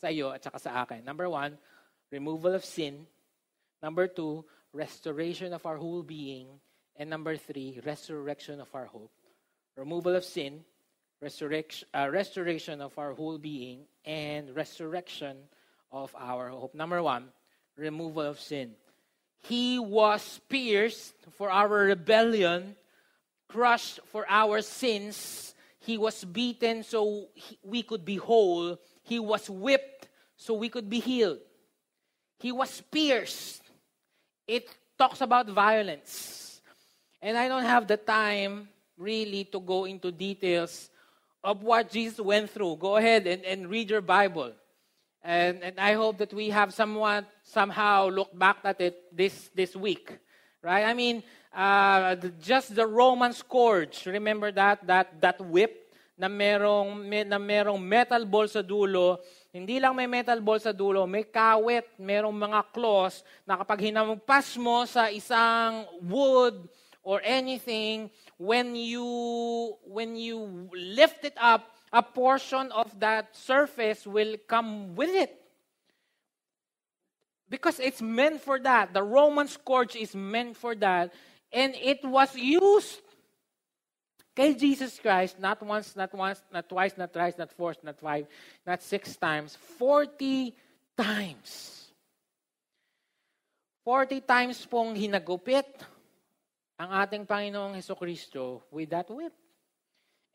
sa 0.00 0.08
iyo 0.08 0.34
at 0.34 0.42
saka 0.42 0.58
sa 0.58 0.82
akin. 0.82 1.04
Number 1.04 1.28
one, 1.30 1.56
removal 2.10 2.54
of 2.54 2.64
sin. 2.64 3.06
Number 3.82 4.08
two, 4.08 4.44
restoration 4.72 5.52
of 5.52 5.64
our 5.64 5.76
whole 5.76 6.02
being. 6.02 6.48
And 6.96 7.10
number 7.10 7.36
three, 7.36 7.80
resurrection 7.84 8.60
of 8.60 8.72
our 8.74 8.86
hope. 8.86 9.12
Removal 9.76 10.16
of 10.16 10.24
sin, 10.24 10.64
resurrection, 11.20 11.86
uh, 11.92 12.08
restoration 12.10 12.80
of 12.80 12.96
our 12.98 13.12
whole 13.12 13.36
being, 13.36 13.84
and 14.04 14.56
resurrection 14.56 15.36
of 15.92 16.14
our 16.18 16.48
hope. 16.48 16.74
Number 16.74 17.02
one, 17.02 17.28
removal 17.76 18.22
of 18.22 18.40
sin. 18.40 18.72
He 19.42 19.78
was 19.78 20.40
pierced 20.48 21.14
for 21.32 21.50
our 21.50 21.68
rebellion, 21.68 22.74
crushed 23.48 24.00
for 24.06 24.26
our 24.28 24.60
sins. 24.62 25.54
He 25.78 25.98
was 25.98 26.24
beaten 26.24 26.82
so 26.82 27.28
we 27.62 27.82
could 27.82 28.04
be 28.04 28.16
whole. 28.16 28.78
He 29.02 29.18
was 29.18 29.48
whipped 29.48 30.08
so 30.36 30.54
we 30.54 30.68
could 30.68 30.90
be 30.90 31.00
healed. 31.00 31.38
He 32.38 32.52
was 32.52 32.80
pierced. 32.90 33.62
It 34.46 34.68
talks 34.98 35.20
about 35.20 35.48
violence. 35.48 36.60
And 37.22 37.36
I 37.38 37.48
don't 37.48 37.64
have 37.64 37.86
the 37.86 37.96
time 37.96 38.68
really 38.98 39.44
to 39.44 39.60
go 39.60 39.84
into 39.84 40.10
details 40.10 40.90
of 41.42 41.62
what 41.62 41.90
Jesus 41.90 42.18
went 42.18 42.50
through. 42.50 42.76
Go 42.76 42.96
ahead 42.96 43.26
and, 43.26 43.44
and 43.44 43.70
read 43.70 43.90
your 43.90 44.00
Bible. 44.00 44.52
And, 45.26 45.58
and 45.58 45.74
I 45.82 45.98
hope 45.98 46.22
that 46.22 46.30
we 46.30 46.54
have 46.54 46.70
someone 46.70 47.26
somehow 47.42 48.06
look 48.06 48.30
back 48.30 48.62
at 48.62 48.78
it 48.80 49.10
this, 49.10 49.50
this 49.58 49.74
week. 49.74 50.14
Right? 50.62 50.86
I 50.86 50.94
mean, 50.94 51.26
uh, 51.50 52.14
just 52.38 52.78
the 52.78 52.86
Roman 52.86 53.34
scourge. 53.34 54.06
Remember 54.06 54.54
that? 54.54 54.86
That, 54.86 55.20
that 55.20 55.42
whip 55.42 55.90
na 56.16 56.30
merong, 56.30 57.10
na 57.26 57.42
merong 57.42 57.82
metal 57.82 58.22
ball 58.24 58.46
sa 58.46 58.62
dulo. 58.62 59.18
Hindi 59.50 59.82
lang 59.82 59.98
may 59.98 60.06
metal 60.06 60.38
ball 60.38 60.62
sa 60.62 60.70
dulo, 60.70 61.10
may 61.10 61.26
kawet, 61.26 61.98
merong 61.98 62.32
mga 62.32 62.60
claws 62.70 63.26
na 63.42 63.58
kapag 63.58 63.90
hinampas 63.90 64.54
mo 64.54 64.86
sa 64.86 65.10
isang 65.10 65.90
wood 66.06 66.70
or 67.02 67.18
anything, 67.26 68.08
when 68.38 68.78
you, 68.78 69.74
when 69.82 70.14
you 70.14 70.70
lift 70.70 71.26
it 71.26 71.34
up, 71.36 71.75
a 71.92 72.02
portion 72.02 72.72
of 72.72 72.98
that 73.00 73.36
surface 73.36 74.06
will 74.06 74.36
come 74.46 74.94
with 74.94 75.10
it. 75.10 75.34
Because 77.48 77.78
it's 77.78 78.02
meant 78.02 78.40
for 78.40 78.58
that. 78.60 78.92
The 78.92 79.02
Roman 79.02 79.46
scourge 79.46 79.94
is 79.94 80.14
meant 80.14 80.56
for 80.56 80.74
that. 80.76 81.14
And 81.52 81.74
it 81.76 82.04
was 82.04 82.34
used 82.34 83.00
kay 84.36 84.52
Jesus 84.52 85.00
Christ, 85.00 85.40
not 85.40 85.64
once, 85.64 85.96
not 85.96 86.12
once, 86.12 86.44
not 86.52 86.68
twice, 86.68 86.92
not 87.00 87.10
thrice, 87.10 87.40
not 87.40 87.50
four, 87.56 87.72
not 87.82 87.98
five, 87.98 88.28
not 88.66 88.82
six 88.82 89.16
times, 89.16 89.56
40 89.80 90.52
times. 90.92 91.88
40 93.82 94.20
times 94.20 94.60
pong 94.66 94.92
hinagupit 94.92 95.64
ang 96.76 96.90
ating 97.00 97.24
Panginoong 97.24 97.72
Heso 97.72 97.96
Kristo 97.96 98.60
with 98.68 98.92
that 98.92 99.08
whip. 99.08 99.32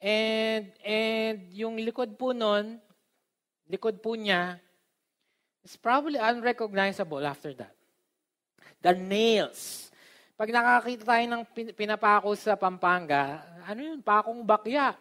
And, 0.02 0.74
and 0.82 1.38
yung 1.54 1.78
likod 1.78 2.18
po 2.18 2.34
nun, 2.34 2.82
likod 3.70 4.02
po 4.02 4.18
niya, 4.18 4.58
is 5.62 5.78
probably 5.78 6.18
unrecognizable 6.18 7.22
after 7.22 7.54
that. 7.54 7.78
The 8.82 8.98
nails. 8.98 9.94
Pag 10.34 10.50
nakakita 10.50 11.06
tayo 11.06 11.26
ng 11.30 11.44
pinapako 11.78 12.34
sa 12.34 12.58
Pampanga, 12.58 13.46
ano 13.62 13.80
yun? 13.94 14.02
Pakong 14.02 14.42
bakya. 14.42 14.98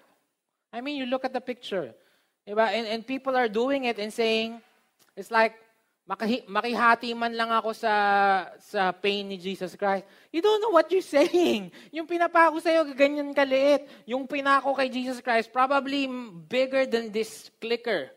I 0.68 0.84
mean, 0.84 1.00
you 1.00 1.08
look 1.08 1.24
at 1.24 1.32
the 1.32 1.40
picture. 1.40 1.96
Diba? 2.44 2.68
And, 2.68 2.84
and 2.84 3.00
people 3.00 3.32
are 3.32 3.48
doing 3.48 3.88
it 3.88 3.96
and 3.96 4.12
saying, 4.12 4.60
it's 5.16 5.32
like, 5.32 5.56
Maki, 6.08 6.42
makihati 6.50 7.14
man 7.14 7.30
lang 7.36 7.54
ako 7.54 7.70
sa, 7.70 7.94
sa 8.58 8.90
pain 8.90 9.28
ni 9.28 9.38
Jesus 9.38 9.76
Christ. 9.78 10.08
You 10.34 10.42
don't 10.42 10.58
know 10.58 10.74
what 10.74 10.90
you're 10.90 11.06
saying. 11.06 11.70
Yung 11.94 12.08
pinapako 12.08 12.58
sa'yo, 12.58 12.82
ganyan 12.96 13.30
kaliit. 13.30 13.86
Yung 14.10 14.26
pinako 14.26 14.74
kay 14.74 14.90
Jesus 14.90 15.22
Christ, 15.22 15.54
probably 15.54 16.10
bigger 16.50 16.82
than 16.88 17.14
this 17.14 17.52
clicker. 17.62 18.10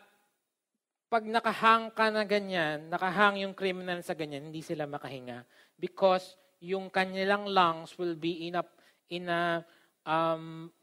pag 1.13 1.29
nakahang 1.29 1.93
ka 1.93 2.09
na 2.09 2.25
ganyan, 2.25 2.89
nakahang 2.89 3.45
yung 3.45 3.53
criminal 3.53 4.01
sa 4.01 4.17
ganyan, 4.17 4.49
hindi 4.49 4.65
sila 4.65 4.89
makahinga 4.89 5.45
because 5.77 6.33
yung 6.57 6.89
kanilang 6.89 7.45
lungs 7.45 7.93
will 8.01 8.17
be 8.17 8.49
in 8.49 8.57
a 8.57 8.63
in 9.13 9.29
a 9.29 9.61
um, 10.09 10.73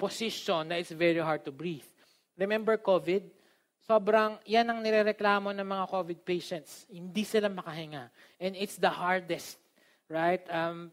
position 0.00 0.72
that 0.72 0.80
is 0.80 0.92
very 0.92 1.20
hard 1.20 1.44
to 1.44 1.52
breathe. 1.52 1.84
Remember 2.36 2.76
COVID? 2.76 3.32
Sobrang, 3.86 4.42
yan 4.44 4.66
ang 4.66 4.82
nirereklamo 4.82 5.54
ng 5.54 5.62
mga 5.62 5.84
COVID 5.88 6.20
patients. 6.26 6.84
Hindi 6.90 7.22
sila 7.22 7.46
makahinga. 7.46 8.10
And 8.42 8.58
it's 8.58 8.76
the 8.76 8.90
hardest, 8.90 9.62
right? 10.10 10.42
Um, 10.50 10.90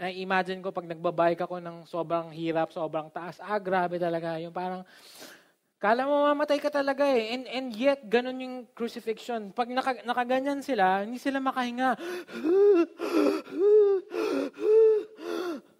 na-imagine 0.00 0.64
ko 0.64 0.72
pag 0.72 0.88
nagbabike 0.88 1.44
ako 1.44 1.60
ng 1.60 1.84
sobrang 1.84 2.32
hirap, 2.32 2.72
sobrang 2.72 3.12
taas, 3.12 3.38
ah, 3.44 3.60
grabe 3.60 4.00
talaga. 4.00 4.40
Yung 4.40 4.56
parang, 4.56 4.82
kala 5.80 6.04
mo 6.04 6.28
mamatay 6.28 6.60
ka 6.60 6.68
talaga 6.68 7.08
eh. 7.08 7.32
And, 7.32 7.48
and 7.48 7.66
yet, 7.72 8.04
ganun 8.04 8.44
yung 8.44 8.56
crucifixion. 8.76 9.56
Pag 9.56 9.72
naka, 9.72 10.04
nakaganyan 10.04 10.60
sila, 10.60 11.08
hindi 11.08 11.16
sila 11.16 11.40
makahinga. 11.40 11.96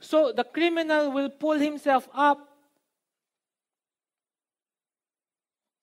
So, 0.01 0.33
the 0.33 0.43
criminal 0.49 1.13
will 1.13 1.29
pull 1.29 1.61
himself 1.61 2.09
up 2.17 2.41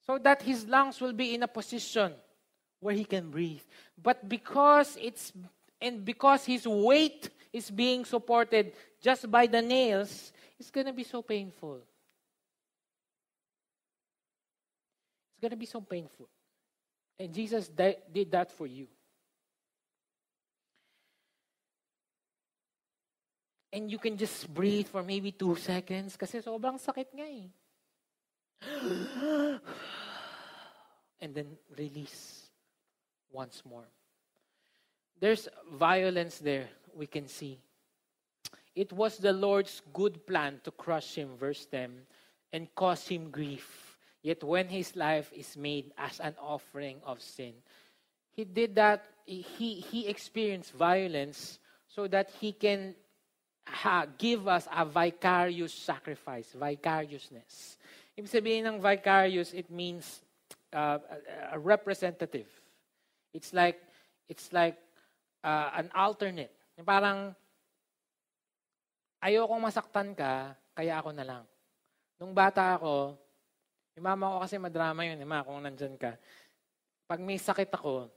so 0.01 0.17
that 0.17 0.41
his 0.41 0.65
lungs 0.65 0.97
will 0.99 1.13
be 1.13 1.37
in 1.37 1.43
a 1.43 1.47
position 1.47 2.17
where 2.79 2.95
he 2.97 3.05
can 3.05 3.29
breathe. 3.29 3.61
But 4.01 4.27
because 4.27 4.97
it's 4.99 5.31
and 5.79 6.03
because 6.03 6.45
his 6.45 6.65
weight 6.65 7.29
is 7.53 7.69
being 7.69 8.05
supported 8.05 8.73
just 9.01 9.29
by 9.29 9.45
the 9.45 9.61
nails, 9.61 10.33
it's 10.59 10.71
to 10.71 10.93
be 10.93 11.03
so 11.03 11.21
painful. 11.21 11.85
It's 15.37 15.41
going 15.41 15.51
to 15.51 15.57
be 15.57 15.67
so 15.67 15.81
painful. 15.81 16.27
And 17.19 17.31
Jesus 17.31 17.67
did 17.69 18.31
that 18.31 18.51
for 18.51 18.65
you. 18.65 18.87
And 23.71 23.91
you 23.91 23.99
can 23.99 24.17
just 24.17 24.51
breathe 24.51 24.87
for 24.87 25.03
maybe 25.03 25.31
two 25.31 25.55
seconds 25.55 26.17
kasi 26.17 26.41
sobrang 26.41 26.81
sakit 26.81 27.13
nga 27.13 27.29
eh. 27.29 27.45
and 31.21 31.35
then 31.35 31.53
release 31.77 32.49
once 33.29 33.61
more. 33.61 33.85
There's 35.19 35.47
violence 35.77 36.39
there, 36.39 36.65
we 36.95 37.05
can 37.05 37.27
see. 37.27 37.59
It 38.73 38.91
was 38.91 39.17
the 39.17 39.33
Lord's 39.33 39.83
good 39.93 40.25
plan 40.25 40.61
to 40.63 40.71
crush 40.71 41.13
him, 41.13 41.37
verse 41.37 41.67
10, 41.69 41.93
and 42.53 42.73
cause 42.73 43.07
him 43.07 43.29
grief. 43.29 43.86
Yet 44.27 44.43
when 44.43 44.67
his 44.67 44.91
life 44.99 45.31
is 45.31 45.55
made 45.55 45.95
as 45.95 46.19
an 46.19 46.35
offering 46.35 46.99
of 47.07 47.23
sin, 47.23 47.55
he 48.35 48.43
did 48.43 48.75
that, 48.75 49.07
he, 49.23 49.79
he 49.79 50.03
experienced 50.11 50.75
violence 50.75 51.63
so 51.87 52.11
that 52.11 52.27
he 52.35 52.51
can 52.51 52.91
ha, 53.63 54.03
give 54.17 54.51
us 54.51 54.67
a 54.67 54.83
vicarious 54.83 55.71
sacrifice, 55.71 56.51
vicariousness. 56.51 57.79
Ibig 58.19 58.27
sabihin 58.27 58.67
ng 58.67 58.83
vicarious, 58.83 59.55
it 59.55 59.71
means 59.71 60.19
uh, 60.75 60.99
a, 60.99 61.55
a 61.55 61.57
representative. 61.59 62.51
It's 63.31 63.55
like 63.55 63.79
it's 64.27 64.51
like 64.51 64.75
uh, 65.39 65.71
an 65.71 65.87
alternate. 65.95 66.51
Parang 66.83 67.31
ayokong 69.23 69.63
masaktan 69.63 70.11
ka, 70.11 70.51
kaya 70.75 70.99
ako 70.99 71.15
na 71.15 71.23
lang. 71.23 71.43
Nung 72.19 72.35
bata 72.35 72.75
ako, 72.75 73.15
yung 73.97 74.05
mama 74.05 74.37
ko 74.37 74.45
kasi 74.45 74.61
madrama 74.61 75.01
yun, 75.09 75.17
ma, 75.25 75.41
kung 75.41 75.57
nandyan 75.57 75.97
ka. 75.97 76.13
Pag 77.09 77.17
may 77.17 77.41
sakit 77.41 77.73
ako, 77.73 78.13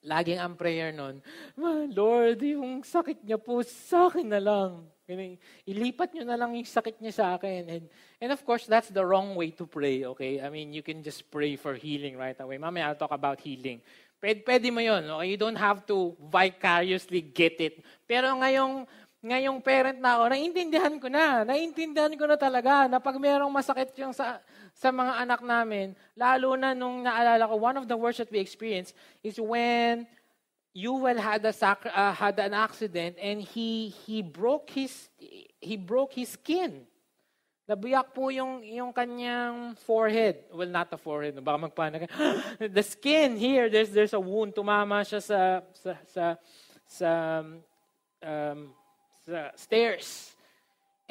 laging 0.00 0.40
ang 0.40 0.56
prayer 0.56 0.96
nun, 0.96 1.20
Lord, 1.92 2.40
yung 2.40 2.80
sakit 2.80 3.20
niya 3.20 3.36
po, 3.36 3.60
sa 3.60 4.08
akin 4.08 4.32
na 4.32 4.40
lang. 4.40 4.88
Ilipat 5.68 6.16
nyo 6.16 6.24
na 6.24 6.40
lang 6.40 6.56
yung 6.56 6.64
sakit 6.64 7.04
niya 7.04 7.12
sa 7.12 7.26
akin. 7.36 7.68
And, 7.68 7.84
and 8.16 8.30
of 8.32 8.40
course, 8.48 8.64
that's 8.64 8.88
the 8.88 9.04
wrong 9.04 9.36
way 9.36 9.52
to 9.60 9.68
pray, 9.68 10.08
okay? 10.08 10.40
I 10.40 10.48
mean, 10.48 10.72
you 10.72 10.80
can 10.80 11.04
just 11.04 11.28
pray 11.28 11.60
for 11.60 11.76
healing 11.76 12.16
right 12.16 12.38
away. 12.40 12.56
Mamaya 12.56 12.88
I'll 12.88 12.96
talk 12.96 13.12
about 13.12 13.44
healing. 13.44 13.84
Pwede, 14.22 14.40
pwede 14.46 14.72
mo 14.72 14.80
yun. 14.80 15.04
Okay? 15.04 15.28
You 15.34 15.36
don't 15.36 15.60
have 15.60 15.84
to 15.90 16.16
vicariously 16.16 17.20
get 17.20 17.60
it. 17.60 17.84
Pero 18.08 18.32
ngayong, 18.40 18.88
ngayong 19.22 19.58
parent 19.62 19.98
na 20.02 20.18
ako, 20.18 20.34
naiintindihan 20.34 20.94
ko 20.98 21.06
na. 21.06 21.46
Naiintindihan 21.46 22.14
ko 22.14 22.26
na 22.26 22.38
talaga 22.38 22.90
na 22.90 22.98
pag 22.98 23.18
merong 23.18 23.50
masakit 23.50 23.94
yung 23.98 24.10
sa, 24.10 24.42
sa 24.82 24.90
mga 24.90 25.14
anak 25.22 25.40
namin, 25.46 25.94
lalo 26.18 26.58
na 26.58 26.74
nung 26.74 27.06
naalala 27.06 27.46
ko, 27.46 27.54
one 27.54 27.78
of 27.78 27.86
the 27.86 27.94
worst 27.94 28.18
that 28.18 28.34
we 28.34 28.42
experience 28.42 28.90
is 29.22 29.38
when 29.38 30.10
Yuval 30.74 31.22
had 31.22 31.46
a 31.46 31.54
sac- 31.54 31.86
uh, 31.86 32.10
had 32.10 32.34
an 32.42 32.50
accident 32.50 33.14
and 33.22 33.38
he 33.38 33.94
he 34.02 34.26
broke 34.26 34.74
his 34.74 35.06
he 35.62 35.78
broke 35.78 36.18
his 36.18 36.34
skin. 36.34 36.82
Nabiyak 37.62 38.10
po 38.10 38.34
yung 38.34 38.66
yung 38.66 38.90
kanyang 38.90 39.78
forehead. 39.86 40.50
Well, 40.50 40.66
not 40.66 40.90
the 40.90 40.98
forehead. 40.98 41.38
Baka 41.38 41.70
magpanik. 41.70 42.10
the 42.58 42.82
skin 42.82 43.38
here, 43.38 43.70
there's 43.70 43.94
there's 43.94 44.16
a 44.16 44.20
wound. 44.20 44.58
Tumama 44.58 45.06
siya 45.06 45.22
sa 45.22 45.40
sa 45.70 45.92
sa 46.10 46.24
sa, 46.90 47.10
um, 48.18 48.58
sa 49.22 49.54
stairs. 49.54 50.31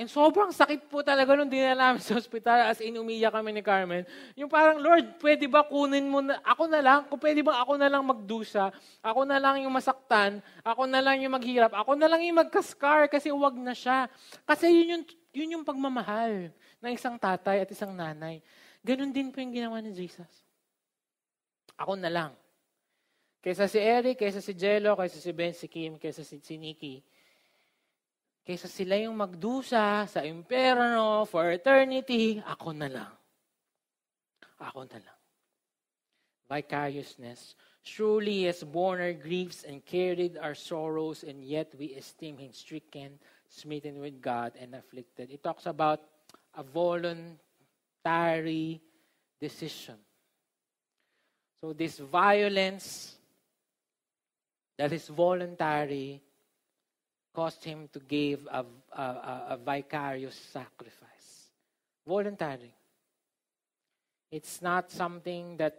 And 0.02 0.10
sobrang 0.10 0.50
sakit 0.50 0.90
po 0.90 1.06
talaga 1.06 1.38
nung 1.38 1.46
dinala 1.46 1.94
namin 1.94 2.02
sa 2.02 2.18
ospital 2.18 2.74
as 2.74 2.82
in 2.82 2.98
umiyak 2.98 3.38
kami 3.38 3.54
ni 3.54 3.62
Carmen. 3.62 4.02
Yung 4.34 4.50
parang, 4.50 4.82
Lord, 4.82 5.22
pwede 5.22 5.46
ba 5.46 5.62
kunin 5.62 6.10
mo 6.10 6.26
na, 6.26 6.42
ako 6.42 6.66
na 6.66 6.82
lang, 6.82 7.06
kung 7.06 7.22
pwede 7.22 7.46
ba 7.46 7.62
ako 7.62 7.78
na 7.78 7.86
lang 7.86 8.02
magdusa, 8.02 8.74
ako 9.06 9.30
na 9.30 9.38
lang 9.38 9.62
yung 9.62 9.70
masaktan, 9.70 10.42
ako 10.66 10.90
na 10.90 11.06
lang 11.06 11.22
yung 11.22 11.38
maghirap, 11.38 11.70
ako 11.78 11.94
na 11.94 12.10
lang 12.10 12.26
yung 12.26 12.42
magkaskar 12.42 13.14
kasi 13.14 13.30
wag 13.30 13.54
na 13.62 13.78
siya. 13.78 14.10
Kasi 14.42 14.74
yun 14.74 14.88
yung, 14.90 15.04
yun 15.38 15.54
yung 15.62 15.66
pagmamahal 15.70 16.50
ng 16.82 16.92
isang 16.98 17.22
tatay 17.22 17.62
at 17.62 17.70
isang 17.70 17.94
nanay. 17.94 18.42
Ganon 18.82 19.14
din 19.14 19.30
po 19.30 19.38
yung 19.38 19.54
ginawa 19.54 19.86
ni 19.86 19.94
Jesus. 19.94 20.34
Ako 21.78 21.94
na 21.94 22.10
lang. 22.10 22.34
Kaysa 23.38 23.70
si 23.70 23.78
Eric, 23.78 24.18
kaysa 24.18 24.42
si 24.42 24.58
Jello, 24.58 24.98
kaysa 24.98 25.22
si 25.22 25.30
Ben, 25.30 25.54
si 25.54 25.70
Kim, 25.70 26.02
kaysa 26.02 26.26
si, 26.26 26.42
si 26.42 26.58
Nikki, 26.58 27.06
Kaysa 28.42 28.66
sila 28.66 28.98
yung 28.98 29.22
magdusa 29.22 30.10
sa 30.10 30.26
imperno 30.26 31.30
for 31.30 31.54
eternity, 31.54 32.42
ako 32.42 32.74
na 32.74 32.90
lang. 32.90 33.14
Ako 34.58 34.90
na 34.90 34.98
lang. 34.98 35.20
Vicariousness. 36.50 37.54
Surely 37.86 38.46
he 38.46 38.50
has 38.50 38.66
borne 38.66 39.02
our 39.02 39.14
griefs 39.14 39.64
and 39.64 39.86
carried 39.86 40.38
our 40.38 40.54
sorrows, 40.54 41.24
and 41.24 41.46
yet 41.46 41.74
we 41.78 41.94
esteem 41.94 42.38
him 42.38 42.54
stricken, 42.54 43.18
smitten 43.48 44.02
with 44.02 44.22
God, 44.22 44.54
and 44.58 44.74
afflicted. 44.74 45.30
It 45.30 45.42
talks 45.42 45.66
about 45.66 46.02
a 46.58 46.64
voluntary 46.66 47.40
decision. 49.40 49.98
So 51.62 51.74
this 51.74 52.00
violence 52.00 53.16
that 54.78 54.92
is 54.94 55.08
voluntary 55.08 56.22
caused 57.34 57.64
him 57.64 57.90
to 57.94 58.00
give 58.00 58.48
a, 58.52 58.66
a, 58.92 59.02
a, 59.02 59.46
a 59.52 59.58
vicarious 59.58 60.36
sacrifice. 60.36 61.50
Voluntary. 62.08 62.74
It's 64.32 64.62
not 64.62 64.92
something 64.92 65.58
that 65.58 65.78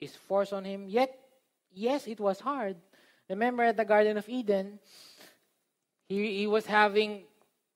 is 0.00 0.14
forced 0.14 0.52
on 0.52 0.64
him. 0.64 0.88
Yet, 0.88 1.18
yes, 1.72 2.06
it 2.06 2.20
was 2.20 2.40
hard. 2.40 2.76
Remember 3.28 3.64
at 3.64 3.76
the 3.76 3.84
Garden 3.84 4.16
of 4.16 4.28
Eden, 4.28 4.78
he, 6.08 6.38
he 6.38 6.46
was 6.46 6.66
having 6.66 7.24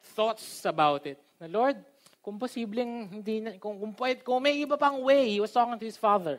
thoughts 0.02 0.64
about 0.64 1.06
it. 1.06 1.18
The 1.40 1.48
Lord, 1.48 1.76
kung 2.22 2.38
posibleng 2.38 3.10
hindi 3.10 3.40
na, 3.40 3.50
kung, 3.58 3.80
kung, 3.80 4.14
kung 4.22 4.42
may 4.42 4.64
iba 4.64 4.78
pang 4.78 5.02
way, 5.02 5.28
he 5.30 5.40
was 5.40 5.50
talking 5.50 5.78
to 5.78 5.84
his 5.84 5.96
father. 5.96 6.38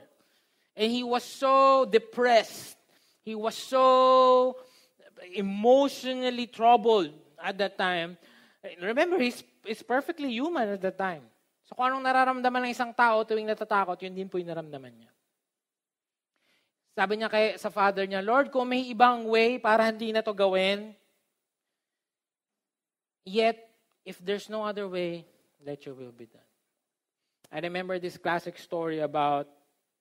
And 0.75 0.91
he 0.91 1.03
was 1.03 1.23
so 1.23 1.85
depressed. 1.85 2.77
He 3.23 3.35
was 3.35 3.55
so 3.55 4.57
emotionally 5.29 6.47
troubled 6.47 7.13
at 7.37 7.57
that 7.57 7.77
time. 7.77 8.17
Remember, 8.81 9.17
he's, 9.17 9.43
he's 9.65 9.81
perfectly 9.81 10.29
human 10.29 10.77
at 10.77 10.81
that 10.81 10.97
time. 10.97 11.23
So 11.65 11.75
kung 11.77 11.87
anong 11.87 12.03
nararamdaman 12.03 12.67
ng 12.67 12.73
isang 12.73 12.91
tao 12.91 13.23
tuwing 13.23 13.47
natatakot, 13.47 13.95
yun 14.01 14.13
din 14.13 14.29
po 14.29 14.41
yung 14.41 14.49
naramdaman 14.49 14.91
niya. 14.91 15.11
Sabi 16.91 17.15
niya 17.15 17.31
kay, 17.31 17.55
sa 17.55 17.71
father 17.71 18.03
niya, 18.03 18.19
Lord, 18.19 18.51
kung 18.51 18.67
may 18.67 18.83
ibang 18.91 19.23
way 19.29 19.55
para 19.55 19.87
hindi 19.87 20.11
na 20.11 20.19
to 20.19 20.35
gawin, 20.35 20.91
yet, 23.23 23.55
if 24.03 24.19
there's 24.19 24.51
no 24.51 24.67
other 24.67 24.89
way, 24.91 25.23
let 25.63 25.85
your 25.85 25.95
will 25.95 26.11
be 26.11 26.27
done. 26.27 26.43
I 27.51 27.59
remember 27.59 27.99
this 27.99 28.17
classic 28.17 28.57
story 28.57 28.99
about 28.99 29.47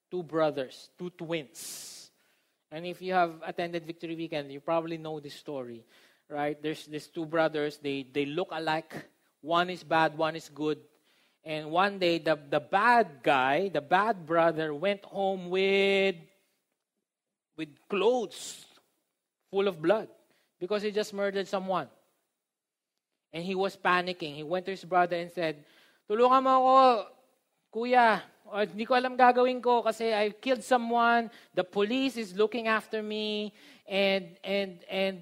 two 0.09 0.23
brothers, 0.23 0.89
two 0.97 1.09
twins. 1.11 2.00
And 2.71 2.85
if 2.85 3.01
you 3.01 3.13
have 3.13 3.35
attended 3.45 3.85
Victory 3.85 4.15
Weekend, 4.15 4.51
you 4.51 4.61
probably 4.61 4.97
know 4.97 5.19
this 5.19 5.35
story, 5.35 5.83
right? 6.29 6.55
There's 6.61 6.85
these 6.87 7.07
two 7.07 7.25
brothers. 7.25 7.77
They 7.77 8.07
they 8.07 8.25
look 8.25 8.49
alike. 8.51 8.95
One 9.41 9.69
is 9.69 9.83
bad, 9.83 10.17
one 10.17 10.35
is 10.35 10.47
good. 10.47 10.79
And 11.43 11.71
one 11.71 11.97
day, 11.97 12.19
the, 12.19 12.37
the 12.37 12.59
bad 12.59 13.23
guy, 13.23 13.69
the 13.69 13.81
bad 13.81 14.25
brother, 14.25 14.73
went 14.73 15.03
home 15.03 15.49
with, 15.49 16.15
with 17.57 17.69
clothes 17.89 18.65
full 19.49 19.67
of 19.67 19.81
blood 19.81 20.07
because 20.59 20.83
he 20.83 20.91
just 20.91 21.13
murdered 21.13 21.47
someone. 21.47 21.87
And 23.33 23.43
he 23.43 23.55
was 23.55 23.75
panicking. 23.75 24.35
He 24.35 24.43
went 24.43 24.65
to 24.65 24.71
his 24.71 24.85
brother 24.85 25.15
and 25.15 25.31
said, 25.31 25.65
Tulungan 26.07 26.43
mo 26.43 26.49
ako, 26.61 27.07
kuya. 27.71 28.21
O, 28.51 28.59
hindi 28.59 28.83
ko 28.83 28.93
alam 28.93 29.15
gagawin 29.15 29.63
ko 29.63 29.79
kasi 29.81 30.11
I 30.11 30.35
killed 30.35 30.61
someone. 30.61 31.31
The 31.55 31.63
police 31.63 32.19
is 32.19 32.35
looking 32.35 32.67
after 32.67 32.99
me. 33.01 33.55
And, 33.87 34.35
and, 34.43 34.83
and 34.91 35.15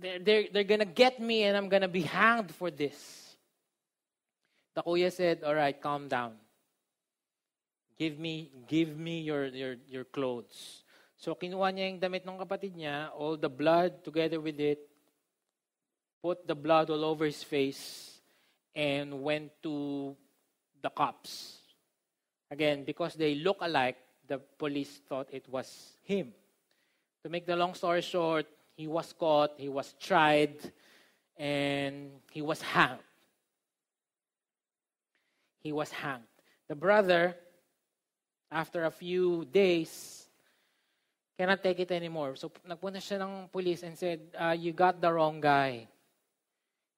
they're, 0.00 0.48
they're 0.48 0.68
gonna 0.68 0.88
get 0.88 1.20
me 1.20 1.44
and 1.44 1.56
I'm 1.56 1.68
gonna 1.68 1.92
be 1.92 2.02
hanged 2.02 2.50
for 2.50 2.72
this. 2.72 2.96
The 4.74 4.82
kuya 4.82 5.12
said, 5.12 5.44
all 5.44 5.54
right, 5.54 5.76
calm 5.76 6.08
down. 6.08 6.32
Give 7.98 8.18
me, 8.18 8.50
give 8.66 8.96
me 8.96 9.20
your, 9.20 9.46
your, 9.52 9.76
your 9.86 10.04
clothes. 10.04 10.82
So 11.22 11.36
kinuha 11.36 11.70
niya 11.70 11.92
yung 11.92 12.00
damit 12.02 12.26
ng 12.26 12.40
kapatid 12.40 12.74
niya, 12.74 13.14
all 13.14 13.36
the 13.36 13.52
blood 13.52 14.02
together 14.02 14.40
with 14.40 14.58
it, 14.58 14.80
put 16.18 16.42
the 16.48 16.56
blood 16.56 16.90
all 16.90 17.04
over 17.04 17.22
his 17.22 17.46
face, 17.46 18.18
and 18.74 19.22
went 19.22 19.52
to 19.62 20.16
the 20.82 20.90
cops. 20.90 21.58
Again, 22.50 22.84
because 22.84 23.14
they 23.14 23.34
look 23.34 23.58
alike, 23.60 23.96
the 24.26 24.38
police 24.38 25.00
thought 25.08 25.28
it 25.32 25.48
was 25.48 25.96
him. 26.02 26.32
To 27.22 27.30
make 27.30 27.46
the 27.46 27.56
long 27.56 27.74
story 27.74 28.02
short, 28.02 28.46
he 28.76 28.86
was 28.86 29.12
caught, 29.12 29.52
he 29.56 29.68
was 29.68 29.94
tried, 30.00 30.56
and 31.38 32.10
he 32.30 32.42
was 32.42 32.60
hanged 32.60 32.98
he 35.62 35.72
was 35.72 35.90
hanged. 35.90 36.26
The 36.68 36.74
brother, 36.74 37.36
after 38.50 38.84
a 38.84 38.90
few 38.90 39.46
days, 39.46 40.26
cannot 41.38 41.62
take 41.62 41.80
it 41.80 41.90
anymore. 41.90 42.36
So 42.36 42.50
nagpunta 42.66 42.98
siya 42.98 43.22
ng 43.22 43.48
police 43.48 43.82
and 43.86 43.96
said, 43.96 44.20
uh, 44.34 44.56
you 44.58 44.72
got 44.72 45.00
the 45.00 45.12
wrong 45.12 45.40
guy. 45.40 45.86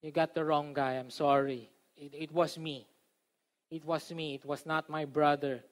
You 0.02 0.10
got 0.10 0.34
the 0.34 0.44
wrong 0.44 0.72
guy. 0.72 0.96
I'm 0.96 1.10
sorry. 1.10 1.68
It, 1.96 2.28
it 2.28 2.32
was 2.32 2.58
me. 2.58 2.88
It 3.70 3.84
was 3.84 4.10
me. 4.12 4.34
It 4.34 4.44
was 4.44 4.66
not 4.66 4.88
my 4.88 5.04
brother 5.04 5.64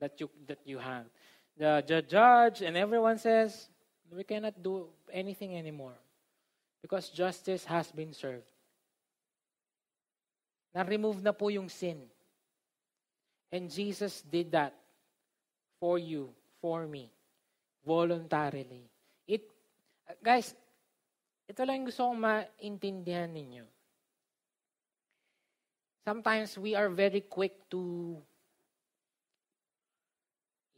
that 0.00 0.20
you, 0.20 0.30
that 0.46 0.58
you 0.64 0.78
hanged. 0.78 1.10
The, 1.56 1.82
the 1.86 2.02
judge 2.02 2.62
and 2.62 2.76
everyone 2.76 3.18
says, 3.18 3.68
we 4.10 4.24
cannot 4.24 4.62
do 4.62 4.86
anything 5.12 5.56
anymore 5.56 5.94
because 6.82 7.08
justice 7.10 7.64
has 7.64 7.90
been 7.90 8.12
served. 8.12 8.46
Na-remove 10.74 11.22
na 11.22 11.32
po 11.32 11.48
yung 11.48 11.68
sin. 11.68 11.98
And 13.50 13.70
Jesus 13.72 14.20
did 14.22 14.52
that 14.52 14.76
for 15.80 15.98
you, 15.98 16.28
for 16.60 16.86
me, 16.86 17.08
voluntarily. 17.84 18.84
It, 19.26 19.48
guys, 20.22 20.52
ito 21.48 21.64
lang 21.64 21.88
gusto 21.88 22.04
kong 22.04 22.20
maintindihan 22.20 23.32
ninyo. 23.32 23.64
Sometimes 26.08 26.56
we 26.56 26.72
are 26.72 26.88
very 26.88 27.20
quick 27.20 27.68
to 27.68 28.16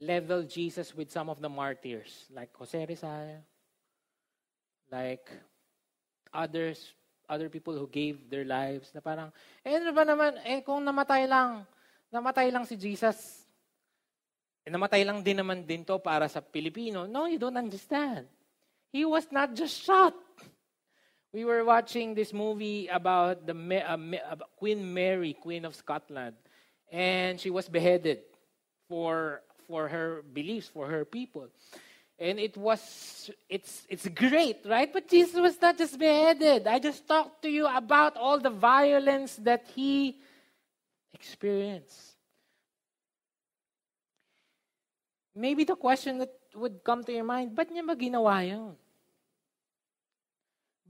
level 0.03 0.43
Jesus 0.43 0.91
with 0.91 1.07
some 1.15 1.31
of 1.31 1.39
the 1.39 1.47
martyrs, 1.47 2.27
like 2.35 2.51
Jose 2.59 2.75
Rizal, 2.75 3.39
like 4.91 5.31
others, 6.35 6.83
other 7.31 7.47
people 7.47 7.79
who 7.79 7.87
gave 7.87 8.27
their 8.27 8.43
lives, 8.43 8.91
na 8.91 8.99
parang, 8.99 9.31
eh 9.63 9.79
ano 9.79 9.95
ba 9.95 10.03
naman, 10.03 10.35
eh 10.43 10.67
kung 10.67 10.83
namatay 10.83 11.31
lang, 11.31 11.63
namatay 12.11 12.51
lang 12.51 12.67
si 12.67 12.75
Jesus. 12.75 13.47
E 14.67 14.67
namatay 14.67 15.07
lang 15.07 15.23
din 15.23 15.39
naman 15.39 15.63
din 15.63 15.87
to 15.87 16.03
para 16.03 16.27
sa 16.27 16.43
Pilipino. 16.43 17.07
No, 17.07 17.31
you 17.31 17.39
don't 17.39 17.55
understand. 17.55 18.27
He 18.91 19.07
was 19.07 19.31
not 19.31 19.55
just 19.55 19.79
shot. 19.79 20.11
We 21.33 21.45
were 21.45 21.65
watching 21.65 22.15
this 22.15 22.33
movie 22.33 22.89
about 22.89 23.47
the 23.47 23.55
uh, 23.55 24.37
Queen 24.59 24.93
Mary, 24.93 25.35
Queen 25.35 25.65
of 25.65 25.77
Scotland, 25.77 26.35
and 26.91 27.39
she 27.39 27.51
was 27.51 27.69
beheaded 27.69 28.19
for 28.89 29.43
for 29.69 29.87
her 29.87 30.23
beliefs, 30.35 30.67
for 30.67 30.91
her 30.91 31.05
people. 31.05 31.47
And 32.19 32.41
it 32.41 32.57
was 32.57 33.31
it's 33.49 33.87
it's 33.89 34.09
great, 34.09 34.67
right? 34.67 34.93
But 34.93 35.07
Jesus 35.07 35.39
was 35.39 35.55
not 35.63 35.79
just 35.79 35.97
beheaded. 35.97 36.67
I 36.67 36.81
just 36.81 37.07
talked 37.07 37.43
to 37.43 37.49
you 37.49 37.67
about 37.71 38.17
all 38.17 38.41
the 38.41 38.51
violence 38.51 39.37
that 39.47 39.71
he 39.71 40.19
experienced. 41.15 42.19
Maybe 45.37 45.63
the 45.63 45.77
question 45.77 46.19
that 46.19 46.35
would 46.57 46.83
come 46.83 47.05
to 47.05 47.13
your 47.15 47.23
mind, 47.23 47.55
ba't 47.55 47.71
niya 47.71 47.87
ba 47.87 47.95
ginawa 47.95 48.43
yun? 48.43 48.75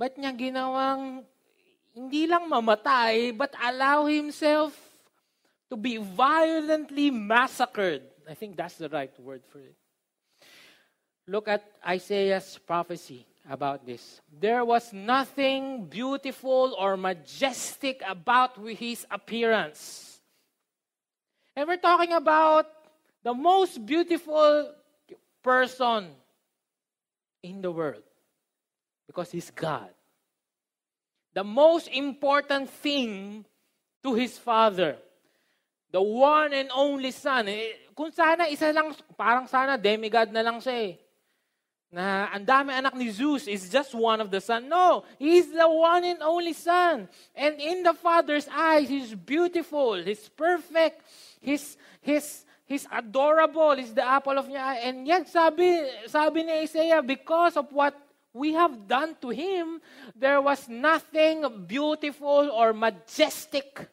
Ba't 0.00 0.16
niya 0.16 0.32
ginawang 0.32 1.20
hindi 1.92 2.24
lang 2.24 2.48
mamatay, 2.48 3.36
but 3.36 3.52
allow 3.60 4.08
himself 4.08 4.72
to 5.68 5.76
be 5.76 6.00
violently 6.00 7.12
massacred? 7.12 8.08
I 8.24 8.32
think 8.32 8.56
that's 8.56 8.80
the 8.80 8.88
right 8.88 9.12
word 9.20 9.44
for 9.52 9.60
it. 9.60 9.76
Look 11.28 11.52
at 11.52 11.68
Isaiah's 11.84 12.56
prophecy 12.64 13.28
about 13.44 13.84
this. 13.84 14.24
There 14.32 14.64
was 14.64 14.88
nothing 14.88 15.84
beautiful 15.84 16.72
or 16.80 16.96
majestic 16.96 18.00
about 18.08 18.56
his 18.56 19.04
appearance. 19.12 20.16
And 21.52 21.68
we're 21.68 21.76
talking 21.76 22.16
about 22.16 22.72
the 23.20 23.36
most 23.36 23.84
beautiful 23.84 24.72
person 25.44 26.16
in 27.44 27.60
the 27.60 27.68
world 27.68 28.00
because 29.10 29.34
he's 29.34 29.50
God. 29.50 29.90
The 31.34 31.42
most 31.42 31.90
important 31.90 32.70
thing 32.70 33.42
to 34.06 34.14
his 34.14 34.38
Father. 34.38 35.02
The 35.90 35.98
one 35.98 36.54
and 36.54 36.70
only 36.70 37.10
Son. 37.10 37.50
Eh, 37.50 37.90
kung 37.90 38.14
sana 38.14 38.46
isa 38.46 38.70
lang, 38.70 38.94
parang 39.18 39.50
sana 39.50 39.74
demigod 39.74 40.30
na 40.30 40.46
lang 40.46 40.62
siya 40.62 40.94
eh. 40.94 40.94
na 41.90 42.30
ang 42.30 42.46
dami 42.46 42.70
anak 42.70 42.94
ni 42.94 43.10
Zeus 43.10 43.50
is 43.50 43.66
just 43.66 43.98
one 43.98 44.22
of 44.22 44.30
the 44.30 44.38
son. 44.38 44.70
No, 44.70 45.02
he's 45.18 45.50
the 45.50 45.66
one 45.66 46.06
and 46.06 46.22
only 46.22 46.54
son. 46.54 47.10
And 47.34 47.58
in 47.58 47.82
the 47.82 47.94
Father's 47.94 48.46
eyes, 48.46 48.86
he's 48.86 49.10
beautiful, 49.14 49.98
he's 49.98 50.30
perfect, 50.30 51.02
he's, 51.42 51.74
he's, 52.00 52.46
he's 52.64 52.86
adorable, 52.94 53.74
he's 53.74 53.92
the 53.92 54.06
apple 54.06 54.38
of 54.38 54.46
eye. 54.54 54.86
And 54.86 55.02
yet, 55.02 55.26
sabi, 55.26 55.82
sabi 56.06 56.46
ni 56.46 56.62
Isaiah, 56.62 57.02
because 57.02 57.58
of 57.58 57.66
what 57.74 57.98
we 58.32 58.52
have 58.52 58.86
done 58.86 59.16
to 59.22 59.30
him, 59.30 59.80
there 60.14 60.40
was 60.40 60.68
nothing 60.68 61.66
beautiful 61.66 62.50
or 62.50 62.72
majestic 62.72 63.88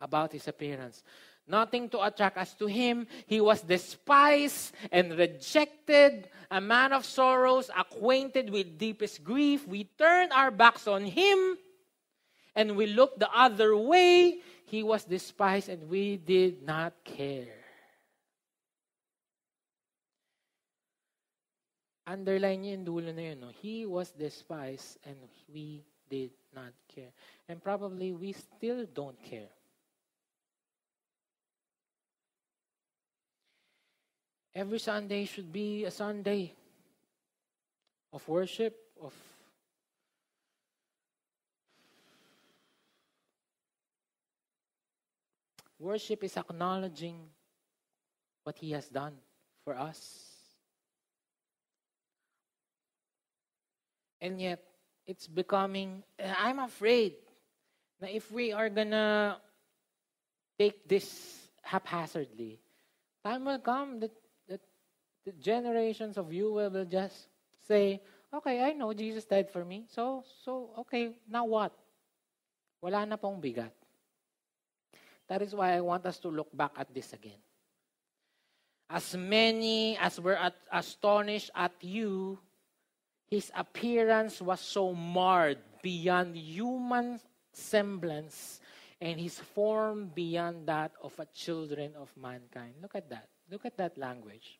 about 0.00 0.32
his 0.32 0.46
appearance 0.48 1.02
nothing 1.48 1.88
to 1.90 2.02
attract 2.02 2.36
us 2.36 2.54
to 2.54 2.66
him. 2.66 3.06
He 3.26 3.40
was 3.40 3.62
despised 3.62 4.74
and 4.90 5.16
rejected, 5.16 6.28
a 6.50 6.60
man 6.60 6.92
of 6.92 7.04
sorrows, 7.04 7.70
acquainted 7.76 8.50
with 8.50 8.78
deepest 8.78 9.24
grief. 9.24 9.66
We 9.66 9.84
turned 9.98 10.32
our 10.32 10.50
backs 10.50 10.86
on 10.86 11.04
him 11.04 11.56
and 12.54 12.76
we 12.76 12.86
looked 12.86 13.20
the 13.20 13.30
other 13.30 13.76
way. 13.76 14.38
He 14.66 14.82
was 14.82 15.04
despised 15.04 15.68
and 15.68 15.88
we 15.88 16.16
did 16.16 16.62
not 16.62 16.92
care. 17.04 17.55
Underline 22.06 22.62
niyo 22.62 22.70
yung 22.78 22.86
dulo 22.86 23.10
na 23.10 23.34
yun. 23.34 23.38
No? 23.42 23.50
He 23.50 23.82
was 23.82 24.14
despised 24.14 25.02
and 25.02 25.18
we 25.50 25.82
did 26.06 26.30
not 26.54 26.70
care. 26.86 27.10
And 27.50 27.58
probably 27.58 28.14
we 28.14 28.30
still 28.30 28.86
don't 28.86 29.18
care. 29.26 29.50
Every 34.54 34.78
Sunday 34.78 35.26
should 35.26 35.52
be 35.52 35.84
a 35.84 35.90
Sunday 35.90 36.54
of 38.12 38.26
worship, 38.26 38.72
of 39.02 39.12
worship 45.78 46.24
is 46.24 46.38
acknowledging 46.38 47.20
what 48.44 48.56
He 48.56 48.70
has 48.70 48.88
done 48.88 49.12
for 49.62 49.76
us. 49.76 50.25
And 54.20 54.40
yet, 54.40 54.62
it's 55.06 55.26
becoming, 55.26 56.02
eh, 56.18 56.34
I'm 56.36 56.58
afraid 56.58 57.14
that 58.00 58.14
if 58.14 58.30
we 58.32 58.52
are 58.52 58.68
gonna 58.68 59.38
take 60.58 60.88
this 60.88 61.48
haphazardly, 61.62 62.58
time 63.22 63.44
will 63.44 63.58
come 63.58 64.00
that 64.00 64.12
the 65.26 65.32
generations 65.42 66.16
of 66.16 66.32
you 66.32 66.54
will 66.54 66.86
just 66.86 67.26
say, 67.66 68.00
okay, 68.32 68.62
I 68.62 68.72
know 68.72 68.94
Jesus 68.94 69.26
died 69.26 69.50
for 69.50 69.64
me. 69.64 69.84
So, 69.90 70.22
so 70.44 70.70
okay, 70.86 71.18
now 71.28 71.44
what? 71.44 71.74
Wala 72.80 73.04
na 73.04 73.18
pong 73.18 73.42
bigat. 73.42 73.74
That 75.26 75.42
is 75.42 75.52
why 75.52 75.74
I 75.74 75.82
want 75.82 76.06
us 76.06 76.22
to 76.22 76.30
look 76.30 76.54
back 76.54 76.78
at 76.78 76.94
this 76.94 77.12
again. 77.12 77.42
As 78.88 79.18
many 79.18 79.98
as 79.98 80.20
were 80.20 80.38
at, 80.38 80.54
astonished 80.70 81.50
at 81.56 81.74
you, 81.82 82.38
his 83.30 83.50
appearance 83.54 84.40
was 84.40 84.60
so 84.60 84.94
marred 84.94 85.58
beyond 85.82 86.36
human 86.36 87.18
semblance 87.52 88.60
and 89.00 89.20
his 89.20 89.38
form 89.38 90.10
beyond 90.14 90.66
that 90.66 90.92
of 91.02 91.12
a 91.18 91.26
children 91.34 91.92
of 91.98 92.08
mankind. 92.16 92.74
Look 92.80 92.94
at 92.94 93.10
that. 93.10 93.28
Look 93.50 93.66
at 93.66 93.76
that 93.76 93.98
language. 93.98 94.58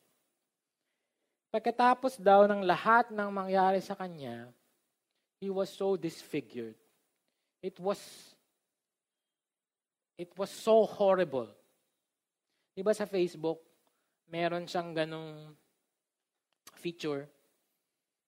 Pagkatapos 1.47 2.19
daw 2.19 2.43
ng 2.43 2.67
lahat 2.67 3.09
ng 3.09 3.29
mangyari 3.31 3.79
sa 3.79 3.95
kanya, 3.95 4.51
he 5.39 5.47
was 5.47 5.71
so 5.71 5.95
disfigured. 5.95 6.75
It 7.63 7.79
was 7.79 7.99
it 10.19 10.33
was 10.35 10.51
so 10.51 10.83
horrible. 10.85 11.47
Di 12.75 12.83
ba 12.83 12.93
sa 12.93 13.07
Facebook, 13.07 13.63
meron 14.29 14.67
siyang 14.67 14.93
ganong 14.93 15.55
feature. 16.77 17.25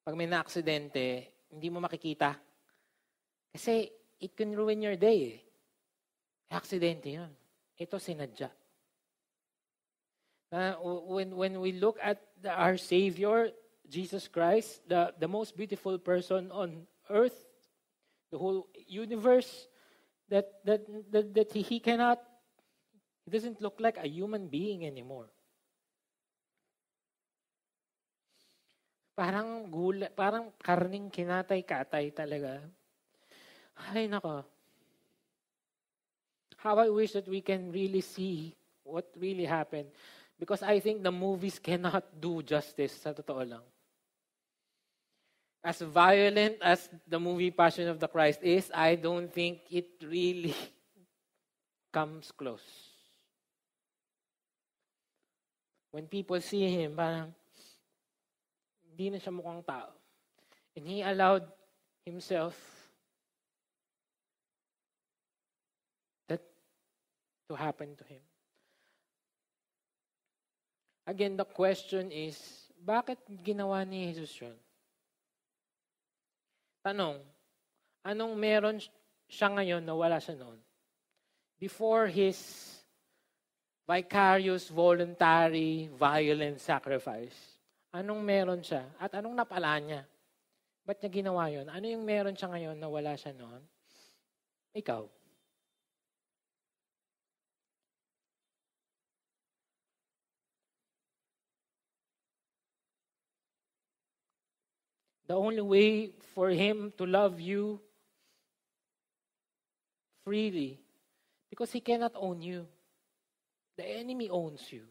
Pag 0.09 0.17
may 0.17 0.25
na-aksidente, 0.25 1.05
hindi 1.53 1.69
mo 1.69 1.77
makikita. 1.77 2.33
Kasi 3.53 3.85
it 4.17 4.33
can 4.33 4.57
ruin 4.57 4.81
your 4.81 4.97
day. 4.97 5.37
Eh. 5.37 5.39
Aksidente 6.49 7.13
yun. 7.13 7.29
Ito 7.77 8.01
sinadya. 8.01 8.49
Uh, 10.49 10.73
when, 11.05 11.37
when 11.37 11.61
we 11.61 11.77
look 11.77 12.01
at 12.01 12.17
the, 12.41 12.49
our 12.49 12.73
Savior, 12.73 13.53
Jesus 13.85 14.25
Christ, 14.25 14.81
the, 14.89 15.13
the 15.21 15.29
most 15.29 15.53
beautiful 15.53 16.01
person 16.01 16.49
on 16.49 16.89
earth, 17.13 17.45
the 18.33 18.39
whole 18.41 18.65
universe, 18.89 19.69
that, 20.33 20.57
that, 20.65 20.89
that, 21.13 21.35
that 21.37 21.53
he, 21.53 21.79
cannot, 21.79 22.17
he 23.25 23.29
doesn't 23.29 23.61
look 23.61 23.77
like 23.77 24.01
a 24.01 24.09
human 24.09 24.47
being 24.47 24.87
anymore. 24.87 25.29
Parang 29.19 29.67
gula, 29.67 30.07
parang 30.15 30.47
karning 30.63 31.11
kinatay-katay 31.11 32.15
talaga. 32.15 32.63
Ay, 33.91 34.07
nako. 34.07 34.47
How 36.55 36.79
I 36.79 36.87
wish 36.87 37.19
that 37.19 37.27
we 37.27 37.43
can 37.43 37.67
really 37.67 37.99
see 37.99 38.55
what 38.87 39.11
really 39.19 39.43
happened. 39.43 39.91
Because 40.39 40.63
I 40.63 40.79
think 40.79 41.03
the 41.03 41.11
movies 41.11 41.59
cannot 41.59 42.07
do 42.15 42.39
justice, 42.39 42.95
sa 42.95 43.11
totoo 43.11 43.43
lang. 43.43 43.65
As 45.59 45.83
violent 45.83 46.55
as 46.63 46.87
the 47.03 47.19
movie 47.19 47.51
Passion 47.51 47.91
of 47.91 47.99
the 47.99 48.07
Christ 48.07 48.39
is, 48.39 48.71
I 48.71 48.95
don't 48.95 49.27
think 49.27 49.67
it 49.67 49.99
really 49.99 50.55
comes 51.91 52.31
close. 52.31 52.63
When 55.91 56.07
people 56.07 56.39
see 56.39 56.71
him, 56.71 56.95
parang, 56.95 57.35
Hindi 58.99 59.15
na 59.15 59.23
siya 59.23 59.31
mukhang 59.31 59.63
tao. 59.63 59.95
And 60.75 60.83
he 60.83 60.99
allowed 60.99 61.47
himself 62.03 62.51
that 66.27 66.43
to 67.47 67.55
happen 67.55 67.95
to 67.95 68.03
him. 68.03 68.19
Again, 71.07 71.39
the 71.39 71.47
question 71.47 72.11
is, 72.11 72.35
bakit 72.75 73.23
ginawa 73.39 73.87
ni 73.87 74.11
Jesus 74.11 74.35
yun? 74.35 74.59
Tanong, 76.83 77.23
anong 78.03 78.35
meron 78.35 78.83
siya 79.31 79.47
ngayon 79.47 79.87
na 79.87 79.95
wala 79.95 80.19
siya 80.19 80.35
noon? 80.35 80.59
Before 81.55 82.11
his 82.11 82.35
vicarious, 83.87 84.67
voluntary, 84.67 85.87
violent 85.95 86.59
sacrifice, 86.59 87.48
Anong 87.89 88.21
meron 88.21 88.61
siya? 88.61 88.85
At 89.01 89.17
anong 89.17 89.33
napala 89.33 89.81
niya? 89.81 90.05
Ba't 90.85 91.01
niya 91.01 91.09
ginawa 91.09 91.49
yon? 91.49 91.69
Ano 91.69 91.85
yung 91.89 92.05
meron 92.05 92.37
siya 92.37 92.49
ngayon 92.53 92.77
na 92.77 92.85
wala 92.85 93.17
siya 93.17 93.33
noon? 93.33 93.61
Ikaw. 94.77 95.09
The 105.29 105.37
only 105.37 105.61
way 105.61 106.09
for 106.33 106.49
Him 106.49 106.89
to 106.97 107.05
love 107.05 107.37
you 107.37 107.77
freely, 110.25 110.81
because 111.49 111.69
He 111.69 111.81
cannot 111.81 112.13
own 112.17 112.41
you. 112.41 112.65
The 113.77 113.85
enemy 113.85 114.29
owns 114.29 114.65
you. 114.73 114.89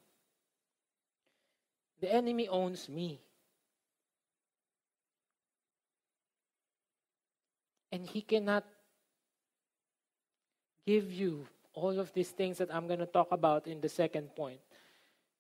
The 2.00 2.12
enemy 2.12 2.48
owns 2.48 2.88
me. 2.88 3.20
And 7.90 8.06
he 8.06 8.20
cannot 8.20 8.64
give 10.87 11.11
you 11.12 11.46
all 11.74 11.98
of 11.98 12.12
these 12.12 12.30
things 12.30 12.58
that 12.58 12.72
I'm 12.74 12.87
going 12.87 13.00
to 13.00 13.06
talk 13.06 13.28
about 13.30 13.66
in 13.66 13.80
the 13.80 13.88
second 13.88 14.34
point 14.34 14.61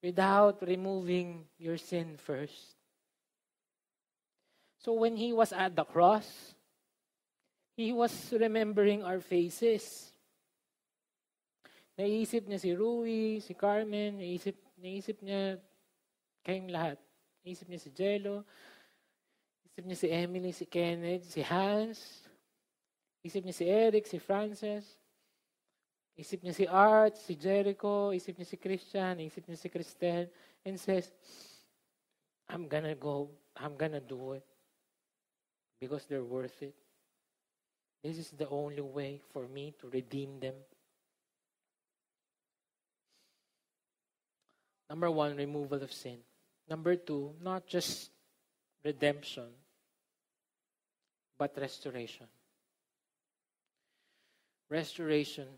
without 0.02 0.62
removing 0.62 1.44
your 1.58 1.76
sin 1.76 2.16
first. 2.16 2.76
So 4.78 4.92
when 4.92 5.16
he 5.16 5.32
was 5.32 5.52
at 5.52 5.74
the 5.74 5.84
cross, 5.84 6.54
he 7.76 7.92
was 7.92 8.12
remembering 8.32 9.02
our 9.02 9.20
faces. 9.20 10.10
Naisip 11.98 12.46
niya 12.46 12.60
si 12.60 12.74
Rui, 12.74 13.40
si 13.42 13.54
Carmen, 13.54 14.22
naisip, 14.22 14.54
naisip 14.78 15.18
niya 15.22 15.58
Kayong 16.44 16.70
lahat. 16.70 16.98
Isip 17.46 17.70
niya 17.70 17.80
si 17.80 17.90
Jello, 17.94 18.44
isip 19.64 19.84
niya 19.88 19.98
si 19.98 20.08
Emily, 20.10 20.52
si 20.52 20.66
Kenneth, 20.68 21.24
si 21.32 21.40
Hans, 21.40 22.28
isip 23.24 23.42
niya 23.46 23.56
si 23.56 23.64
Eric, 23.64 24.04
si 24.04 24.18
Frances, 24.20 24.84
isip 26.18 26.42
niya 26.44 26.54
si 26.54 26.66
Art, 26.66 27.16
si 27.16 27.38
Jericho, 27.38 28.10
isip 28.12 28.36
niya 28.36 28.48
si 28.48 28.56
Christian, 28.60 29.22
isip 29.22 29.46
niya 29.48 29.56
si 29.56 29.68
Cristel, 29.70 30.28
and 30.66 30.76
says, 30.76 31.08
I'm 32.48 32.68
gonna 32.68 32.96
go, 32.96 33.30
I'm 33.56 33.76
gonna 33.76 34.00
do 34.00 34.34
it 34.36 34.44
because 35.80 36.04
they're 36.04 36.24
worth 36.26 36.62
it. 36.62 36.74
This 38.02 38.18
is 38.18 38.30
the 38.30 38.48
only 38.48 38.80
way 38.80 39.20
for 39.32 39.46
me 39.48 39.74
to 39.80 39.88
redeem 39.88 40.40
them. 40.40 40.54
Number 44.88 45.10
one, 45.10 45.36
removal 45.36 45.82
of 45.82 45.92
sin. 45.92 46.18
Number 46.68 46.96
two, 46.96 47.32
not 47.40 47.66
just 47.66 48.10
redemption, 48.84 49.48
but 51.38 51.56
restoration. 51.56 52.26
Restoration. 54.68 55.48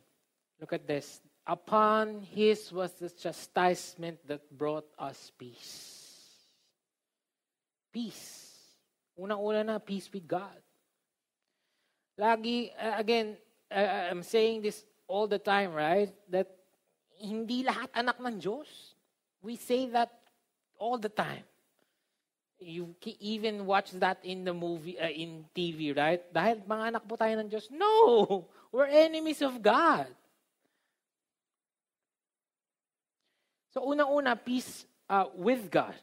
Look 0.60 0.72
at 0.72 0.86
this. 0.86 1.20
Upon 1.46 2.20
his 2.20 2.70
was 2.70 2.92
the 2.92 3.10
chastisement 3.10 4.22
that 4.28 4.46
brought 4.56 4.86
us 4.98 5.32
peace. 5.36 6.06
Peace. 7.92 8.46
Unang-una 9.18 9.64
na, 9.66 9.78
peace 9.78 10.08
with 10.12 10.28
God. 10.28 10.62
Lagi, 12.18 12.70
uh, 12.78 12.94
again, 12.96 13.36
uh, 13.72 14.14
I'm 14.14 14.22
saying 14.22 14.62
this 14.62 14.84
all 15.08 15.26
the 15.26 15.40
time, 15.40 15.72
right? 15.72 16.12
That 16.28 16.46
hindi 17.18 17.64
lahat 17.64 17.90
anak 17.96 18.20
ng 18.22 18.38
Diyos. 18.38 18.94
We 19.42 19.56
say 19.56 19.88
that 19.90 20.19
all 20.80 20.96
the 20.96 21.12
time. 21.12 21.44
You 22.58 22.96
even 23.20 23.64
watch 23.64 23.92
that 24.00 24.18
in 24.24 24.44
the 24.44 24.52
movie, 24.52 24.98
uh, 24.98 25.08
in 25.08 25.44
TV, 25.56 25.96
right? 25.96 26.20
Dahil 26.32 26.64
mga 26.64 26.84
anak 26.96 27.02
po 27.08 27.16
tayo 27.16 27.36
ng 27.40 27.48
Diyos. 27.48 27.68
No! 27.72 28.44
We're 28.72 28.88
enemies 28.88 29.40
of 29.40 29.60
God. 29.60 30.08
So 33.72 33.86
unang-una, 33.86 34.36
peace 34.36 34.84
uh, 35.08 35.30
with 35.32 35.70
God. 35.70 35.94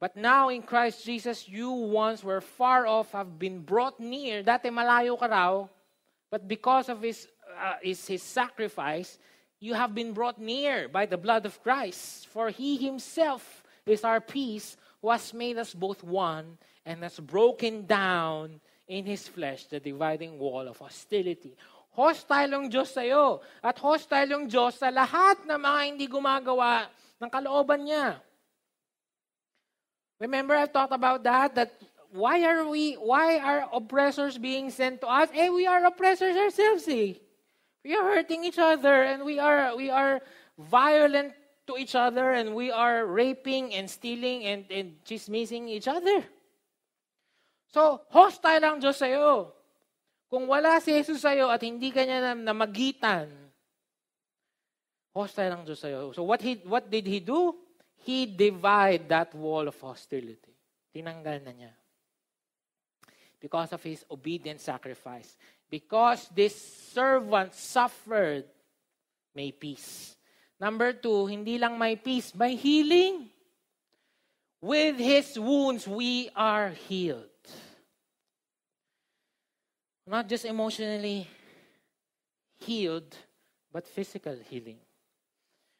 But 0.00 0.20
now 0.20 0.52
in 0.52 0.60
Christ 0.60 1.00
Jesus, 1.00 1.48
you 1.48 1.70
once 1.70 2.20
were 2.22 2.42
far 2.42 2.86
off, 2.86 3.12
have 3.12 3.38
been 3.38 3.64
brought 3.64 3.96
near. 3.96 4.44
Dati 4.44 4.68
malayo 4.68 5.16
ka 5.16 5.26
raw, 5.26 5.64
but 6.28 6.46
because 6.46 6.92
of 6.92 7.00
His, 7.00 7.26
uh, 7.56 7.80
his, 7.80 8.04
his 8.04 8.22
sacrifice, 8.22 9.16
you 9.60 9.72
have 9.72 9.94
been 9.94 10.12
brought 10.12 10.36
near 10.36 10.92
by 10.92 11.06
the 11.06 11.16
blood 11.16 11.46
of 11.46 11.56
Christ. 11.62 12.28
For 12.28 12.50
He 12.50 12.76
Himself 12.76 13.63
is 13.92 14.04
our 14.04 14.20
peace, 14.20 14.76
who 15.02 15.10
has 15.10 15.34
made 15.34 15.58
us 15.58 15.76
both 15.76 16.02
one 16.02 16.56
and 16.86 17.02
has 17.04 17.20
broken 17.20 17.84
down 17.84 18.60
in 18.88 19.04
His 19.04 19.28
flesh 19.28 19.66
the 19.66 19.80
dividing 19.80 20.38
wall 20.38 20.68
of 20.68 20.78
hostility. 20.78 21.56
Hostile 21.92 22.50
yung 22.50 22.66
Diyos 22.72 22.90
sa'yo. 22.90 23.44
At 23.62 23.78
hostile 23.78 24.32
yung 24.32 24.48
Diyos 24.48 24.80
sa 24.80 24.88
lahat 24.90 25.44
ng 25.46 25.60
mga 25.60 25.80
hindi 25.86 26.06
gumagawa 26.08 26.88
ng 27.20 27.30
kalooban 27.30 27.86
niya. 27.86 28.18
Remember 30.18 30.56
I 30.56 30.66
talked 30.66 30.96
about 30.96 31.22
that? 31.22 31.54
That 31.54 31.70
why 32.10 32.42
are 32.48 32.66
we, 32.66 32.94
why 32.94 33.38
are 33.38 33.68
oppressors 33.70 34.38
being 34.38 34.70
sent 34.70 35.02
to 35.02 35.08
us? 35.08 35.28
Eh, 35.34 35.50
we 35.50 35.66
are 35.66 35.84
oppressors 35.84 36.34
ourselves, 36.34 36.88
eh. 36.88 37.20
We 37.84 37.92
are 37.94 38.16
hurting 38.16 38.44
each 38.44 38.58
other 38.58 39.04
and 39.04 39.22
we 39.22 39.38
are, 39.38 39.76
we 39.76 39.90
are 39.90 40.24
violent 40.56 41.36
to 41.66 41.76
each 41.76 41.94
other 41.94 42.32
and 42.32 42.54
we 42.54 42.70
are 42.70 43.06
raping 43.06 43.72
and 43.74 43.88
stealing 43.88 44.44
and, 44.44 44.64
and 44.70 45.00
chismissing 45.04 45.68
each 45.68 45.88
other. 45.88 46.24
So, 47.72 48.06
hostile 48.12 48.62
ang 48.62 48.78
Diyos 48.78 49.00
sa'yo. 49.00 49.50
Kung 50.30 50.46
wala 50.46 50.78
si 50.78 50.94
Jesus 50.94 51.24
sa'yo 51.24 51.50
at 51.50 51.58
hindi 51.66 51.90
ka 51.90 52.06
niya 52.06 52.36
namagitan, 52.38 53.26
hostile 55.10 55.50
ang 55.58 55.66
Diyos 55.66 55.82
sa'yo. 55.82 56.14
So, 56.14 56.22
what, 56.22 56.38
he, 56.38 56.62
what 56.68 56.86
did 56.86 57.06
He 57.08 57.18
do? 57.18 57.56
He 58.04 58.30
divide 58.30 59.08
that 59.08 59.34
wall 59.34 59.66
of 59.66 59.74
hostility. 59.80 60.54
Tinanggal 60.94 61.42
na 61.42 61.52
niya. 61.56 61.72
Because 63.40 63.72
of 63.72 63.82
His 63.82 64.04
obedient 64.06 64.60
sacrifice. 64.60 65.34
Because 65.66 66.28
this 66.30 66.54
servant 66.94 67.54
suffered, 67.54 68.44
may 69.34 69.50
peace. 69.50 70.14
Number 70.60 70.92
two, 70.92 71.26
hindi 71.26 71.58
lang 71.58 71.78
may 71.78 71.96
peace, 71.96 72.34
may 72.34 72.56
healing. 72.56 73.28
With 74.60 74.96
His 74.96 75.38
wounds, 75.38 75.86
we 75.86 76.30
are 76.34 76.70
healed. 76.70 77.28
Not 80.06 80.28
just 80.28 80.44
emotionally 80.44 81.28
healed, 82.60 83.16
but 83.72 83.86
physical 83.88 84.36
healing. 84.48 84.78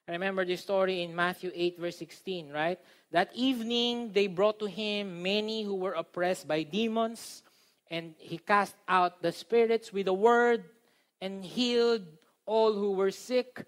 I 0.09 0.13
remember 0.13 0.45
this 0.45 0.61
story 0.61 1.03
in 1.03 1.17
Matthew 1.17 1.51
8, 1.55 1.79
verse 1.79 1.97
16, 1.97 2.51
right? 2.51 2.79
That 3.11 3.31
evening, 3.35 4.13
they 4.13 4.27
brought 4.27 4.59
to 4.59 4.67
him 4.67 5.23
many 5.23 5.63
who 5.63 5.77
were 5.77 5.93
oppressed 5.93 6.47
by 6.47 6.63
demons, 6.63 7.43
and 7.91 8.15
he 8.19 8.37
cast 8.37 8.75
out 8.87 9.23
the 9.23 9.33
spirits 9.33 9.93
with 9.93 10.09
a 10.09 10.13
word 10.13 10.65
and 11.23 11.43
healed 11.45 12.05
all 12.45 12.75
who 12.75 12.93
were 12.93 13.11
sick. 13.11 13.65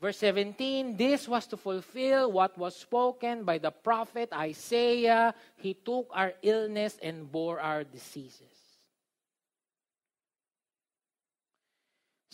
Verse 0.00 0.18
17, 0.18 0.96
this 0.96 1.28
was 1.28 1.46
to 1.46 1.56
fulfill 1.56 2.30
what 2.32 2.58
was 2.58 2.76
spoken 2.76 3.44
by 3.44 3.58
the 3.58 3.70
prophet 3.70 4.28
Isaiah. 4.32 5.32
He 5.56 5.72
took 5.72 6.10
our 6.12 6.34
illness 6.42 6.98
and 7.00 7.30
bore 7.30 7.60
our 7.60 7.84
diseases. 7.84 8.52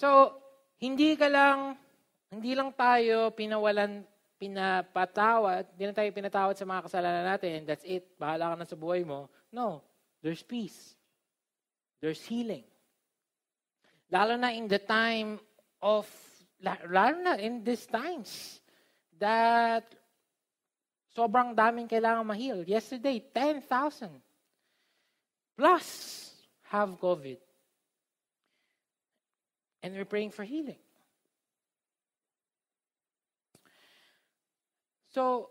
So, 0.00 0.32
hindi 0.80 1.12
ka 1.12 1.28
lang, 1.28 1.76
hindi 2.32 2.56
lang 2.56 2.72
tayo 2.72 3.28
pinawalan, 3.36 4.00
pinapatawad, 4.40 5.76
hindi 5.76 5.84
lang 5.84 5.98
tayo 6.00 6.08
pinatawad 6.08 6.56
sa 6.56 6.64
mga 6.64 6.88
kasalanan 6.88 7.26
natin, 7.36 7.68
that's 7.68 7.84
it, 7.84 8.08
bahala 8.16 8.56
ka 8.56 8.56
na 8.56 8.64
sa 8.64 8.80
buhay 8.80 9.04
mo. 9.04 9.28
No, 9.52 9.84
there's 10.24 10.40
peace. 10.40 10.96
There's 12.00 12.24
healing. 12.24 12.64
Lalo 14.08 14.40
na 14.40 14.56
in 14.56 14.72
the 14.72 14.80
time 14.80 15.36
of, 15.84 16.08
lalo 16.62 17.36
in 17.38 17.64
these 17.64 17.86
times, 17.86 18.60
that 19.18 19.94
sobrang 21.16 21.54
daming 21.54 21.88
kailangan 21.88 22.26
ma-heal. 22.26 22.64
Yesterday, 22.64 23.22
10,000 23.34 24.08
plus 25.56 26.32
have 26.68 27.00
COVID. 27.00 27.38
And 29.82 29.94
we're 29.94 30.04
praying 30.04 30.30
for 30.30 30.44
healing. 30.44 30.80
So, 35.12 35.50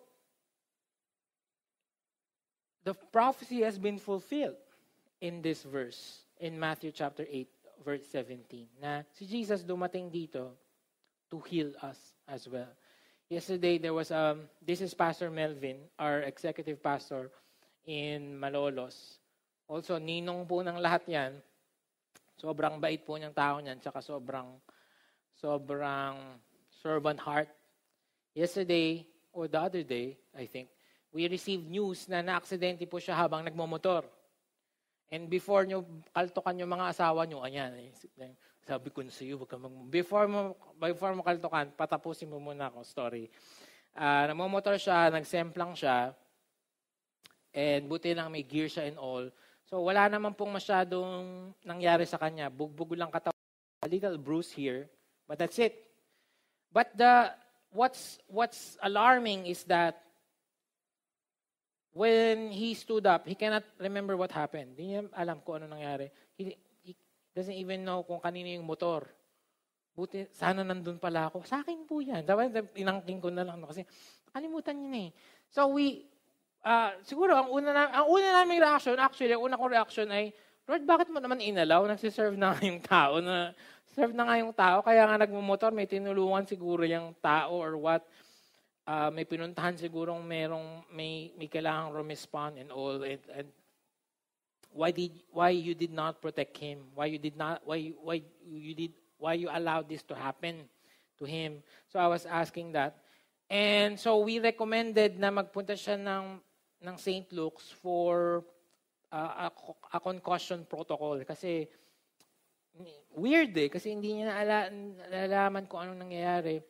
the 2.85 2.93
prophecy 2.93 3.61
has 3.61 3.77
been 3.77 3.97
fulfilled 3.97 4.55
in 5.19 5.41
this 5.41 5.63
verse, 5.63 6.23
in 6.39 6.57
Matthew 6.57 6.91
chapter 6.91 7.25
8, 7.29 7.49
verse 7.83 8.05
17, 8.11 8.67
na 8.81 9.03
si 9.11 9.25
Jesus 9.25 9.63
dumating 9.63 10.07
dito 10.07 10.55
to 11.29 11.39
heal 11.45 11.71
us 11.81 11.97
as 12.27 12.49
well. 12.49 12.69
Yesterday, 13.29 13.77
there 13.77 13.93
was, 13.93 14.09
um, 14.09 14.49
this 14.65 14.81
is 14.81 14.93
Pastor 14.97 15.29
Melvin, 15.29 15.77
our 16.01 16.25
executive 16.25 16.81
pastor 16.81 17.29
in 17.85 18.33
Malolos. 18.41 19.21
Also, 19.69 20.01
ninong 20.01 20.49
po 20.49 20.65
ng 20.65 20.81
lahat 20.81 21.05
yan. 21.05 21.37
Sobrang 22.41 22.81
bait 22.81 23.05
po 23.05 23.21
niyang 23.21 23.35
tao 23.37 23.61
niyan, 23.61 23.77
tsaka 23.77 24.01
sobrang, 24.01 24.57
sobrang 25.37 26.41
servant 26.81 27.21
heart. 27.21 27.53
Yesterday, 28.33 29.05
or 29.29 29.45
the 29.45 29.61
other 29.61 29.85
day, 29.85 30.17
I 30.33 30.49
think, 30.49 30.73
we 31.13 31.29
received 31.29 31.69
news 31.69 32.09
na 32.09 32.25
na-aksidente 32.25 32.89
po 32.89 32.97
siya 32.97 33.13
habang 33.13 33.45
nagmomotor. 33.45 34.05
And 35.09 35.29
before 35.29 35.65
nyo 35.65 35.85
kaltukan 36.13 36.57
yung 36.61 36.69
mga 36.73 36.97
asawa 36.97 37.25
nyo, 37.25 37.41
ayan, 37.45 37.73
eh, 37.77 37.93
sabi 38.69 38.93
ko 38.93 39.01
sa 39.09 39.25
iyo, 39.25 39.41
wag 39.41 39.49
ka 39.49 39.57
mag 39.57 39.73
before 39.89 40.29
mo, 40.29 40.53
before 40.77 41.17
mo 41.17 41.25
kaltukan, 41.25 41.73
patapusin 41.73 42.29
mo 42.29 42.37
muna 42.37 42.69
ako 42.69 42.85
story. 42.85 43.25
Uh, 43.97 44.29
nagmomotor 44.29 44.77
siya, 44.77 45.09
nagsemplang 45.09 45.73
siya, 45.73 46.13
and 47.49 47.89
buti 47.89 48.13
lang 48.13 48.29
may 48.29 48.45
gear 48.45 48.69
siya 48.69 48.85
and 48.85 49.01
all. 49.01 49.25
So 49.65 49.81
wala 49.81 50.05
naman 50.05 50.37
pong 50.37 50.53
masyadong 50.53 51.49
nangyari 51.65 52.05
sa 52.05 52.21
kanya. 52.21 52.53
Bugbog 52.53 52.93
lang 52.93 53.09
katawan. 53.09 53.33
A 53.81 53.89
little 53.89 54.21
bruise 54.21 54.53
here, 54.53 54.85
but 55.25 55.41
that's 55.41 55.57
it. 55.57 55.73
But 56.69 56.93
the 56.93 57.33
what's 57.73 58.21
what's 58.29 58.77
alarming 58.85 59.49
is 59.49 59.65
that 59.65 60.03
when 61.95 62.53
he 62.53 62.77
stood 62.77 63.07
up, 63.09 63.25
he 63.25 63.33
cannot 63.33 63.65
remember 63.81 64.13
what 64.13 64.29
happened. 64.29 64.77
Hindi 64.77 64.93
niya 64.93 65.09
alam 65.15 65.41
kung 65.41 65.63
ano 65.63 65.73
nangyari. 65.73 66.13
He 66.37 66.53
doesn't 67.33 67.55
even 67.55 67.85
know 67.85 68.01
kung 68.03 68.19
kanino 68.19 68.49
yung 68.49 68.65
motor. 68.65 69.05
Buti, 69.93 70.31
sana 70.31 70.63
nandun 70.63 70.95
pala 70.95 71.27
ako. 71.27 71.43
Sa 71.43 71.59
akin 71.59 71.83
po 71.83 71.99
yan. 71.99 72.23
Dapat 72.23 72.73
inangking 72.79 73.19
ko 73.19 73.29
na 73.29 73.43
lang. 73.43 73.59
Kasi 73.67 73.83
kalimutan 74.31 74.79
niya 74.79 74.89
na 74.89 74.99
eh. 75.07 75.11
So 75.51 75.75
we, 75.75 76.07
uh, 76.63 76.95
siguro 77.03 77.35
ang 77.35 77.49
una 77.51 77.69
na, 77.75 77.83
ang 77.91 78.07
una 78.07 78.41
naming 78.41 78.63
reaction, 78.63 78.95
actually, 78.95 79.35
ang 79.35 79.43
una 79.43 79.59
kong 79.59 79.73
reaction 79.75 80.07
ay, 80.07 80.31
Lord, 80.69 80.85
bakit 80.85 81.09
mo 81.09 81.17
naman 81.17 81.41
inalaw? 81.41 81.83
Nagsiserve 81.89 82.37
na 82.37 82.53
nga 82.53 82.61
yung 82.61 82.79
tao 82.79 83.17
na, 83.19 83.51
serve 83.89 84.13
na 84.13 84.23
nga 84.29 84.35
yung 84.37 84.53
tao, 84.53 84.85
kaya 84.85 85.03
nga 85.09 85.17
nagmumotor, 85.25 85.73
may 85.73 85.89
tinulungan 85.89 86.45
siguro 86.45 86.85
yung 86.85 87.17
tao 87.19 87.57
or 87.57 87.73
what. 87.75 88.05
Uh, 88.89 89.09
may 89.13 89.25
pinuntahan 89.25 89.77
sigurong 89.77 90.21
merong, 90.25 90.85
may, 90.93 91.29
may 91.37 91.45
kailangang 91.45 91.93
respond 92.05 92.57
and 92.57 92.69
all. 92.73 92.97
And, 93.01 93.21
and 93.33 93.49
why 94.71 94.91
did 94.91 95.11
why 95.31 95.49
you 95.49 95.73
did 95.73 95.91
not 95.91 96.21
protect 96.21 96.57
him 96.57 96.79
why 96.93 97.05
you 97.05 97.17
did 97.17 97.35
not 97.35 97.61
why 97.65 97.91
why 98.01 98.21
you 98.45 98.73
did 98.75 98.93
why 99.17 99.33
you 99.33 99.49
allowed 99.51 99.89
this 99.89 100.03
to 100.03 100.15
happen 100.15 100.69
to 101.17 101.25
him 101.25 101.61
so 101.91 101.99
i 101.99 102.07
was 102.07 102.25
asking 102.25 102.71
that 102.71 103.01
and 103.49 103.97
so 103.97 104.21
we 104.21 104.37
recommended 104.37 105.17
na 105.17 105.33
magpunta 105.33 105.73
siya 105.73 105.97
ng 105.97 106.37
ng 106.79 106.95
St. 106.95 107.27
Luke's 107.35 107.73
for 107.81 108.43
uh, 109.11 109.49
a, 109.49 109.51
a 109.93 109.99
concussion 109.99 110.63
protocol. 110.63 111.19
Kasi 111.27 111.67
weird 113.17 113.51
eh, 113.57 113.67
kasi 113.67 113.91
hindi 113.91 114.15
niya 114.15 114.31
naala, 114.31 114.71
nalalaman 115.11 115.67
kung 115.67 115.83
anong 115.83 116.07
nangyayari. 116.07 116.63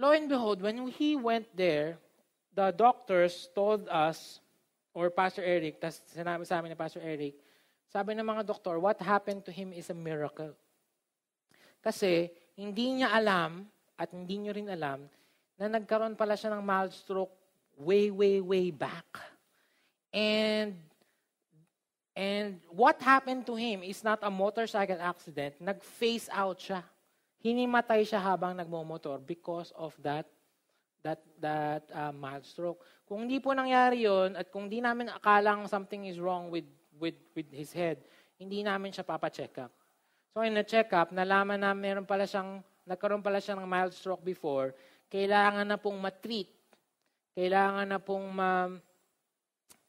Lo 0.00 0.14
and 0.16 0.30
behold, 0.30 0.64
when 0.64 0.88
he 0.88 1.18
went 1.18 1.44
there, 1.52 2.00
the 2.56 2.72
doctors 2.72 3.52
told 3.52 3.84
us, 3.92 4.40
or 4.92 5.08
Pastor 5.08 5.40
Eric, 5.44 5.80
tas 5.80 6.00
sinabi 6.12 6.44
sa 6.44 6.60
amin 6.60 6.72
ni 6.72 6.78
Pastor 6.78 7.00
Eric, 7.00 7.36
sabi 7.92 8.16
ng 8.16 8.24
mga 8.24 8.44
doktor, 8.48 8.80
what 8.80 8.96
happened 9.00 9.44
to 9.44 9.52
him 9.52 9.72
is 9.72 9.92
a 9.92 9.96
miracle. 9.96 10.52
Kasi 11.84 12.32
hindi 12.56 13.00
niya 13.00 13.12
alam, 13.12 13.68
at 14.00 14.08
hindi 14.12 14.40
niyo 14.40 14.56
rin 14.56 14.68
alam, 14.68 15.04
na 15.60 15.68
nagkaroon 15.68 16.16
pala 16.16 16.36
siya 16.36 16.56
ng 16.56 16.62
mild 16.64 16.92
stroke 16.92 17.32
way, 17.76 18.08
way, 18.08 18.40
way 18.40 18.72
back. 18.72 19.04
And 20.12 20.76
and 22.12 22.60
what 22.68 23.00
happened 23.00 23.48
to 23.48 23.56
him 23.56 23.80
is 23.80 24.04
not 24.04 24.20
a 24.20 24.28
motorcycle 24.28 25.00
accident. 25.00 25.56
Nag-face 25.56 26.28
out 26.28 26.60
siya. 26.60 26.84
Hinimatay 27.40 28.04
siya 28.04 28.20
habang 28.20 28.52
nagmo-motor 28.52 29.16
because 29.24 29.72
of 29.72 29.96
that 30.04 30.28
that 31.02 31.20
that 31.42 31.84
uh, 31.94 32.14
mild 32.14 32.46
stroke. 32.46 32.82
Kung 33.06 33.26
hindi 33.26 33.42
po 33.42 33.54
nangyari 33.54 34.06
'yon 34.06 34.38
at 34.38 34.50
kung 34.50 34.70
hindi 34.70 34.78
namin 34.78 35.10
akalang 35.10 35.66
something 35.66 36.06
is 36.06 36.22
wrong 36.22 36.48
with 36.48 36.66
with 36.96 37.18
with 37.34 37.50
his 37.50 37.74
head, 37.74 38.02
hindi 38.38 38.62
namin 38.62 38.94
siya 38.94 39.06
papa-check 39.06 39.58
up. 39.62 39.72
So 40.32 40.40
in 40.46 40.56
the 40.56 40.64
check 40.64 40.94
up, 40.96 41.12
nalaman 41.12 41.60
na 41.60 41.76
meron 41.76 42.08
pala 42.08 42.24
siyang 42.24 42.64
nagkaroon 42.88 43.20
pala 43.20 43.42
siya 43.42 43.58
ng 43.58 43.68
mild 43.68 43.92
stroke 43.92 44.24
before, 44.24 44.72
kailangan 45.12 45.68
na 45.68 45.76
pong 45.76 46.00
matreat 46.00 46.48
kailangan 47.32 47.88
na 47.88 48.00
pong 48.00 48.28
ma, 48.28 48.68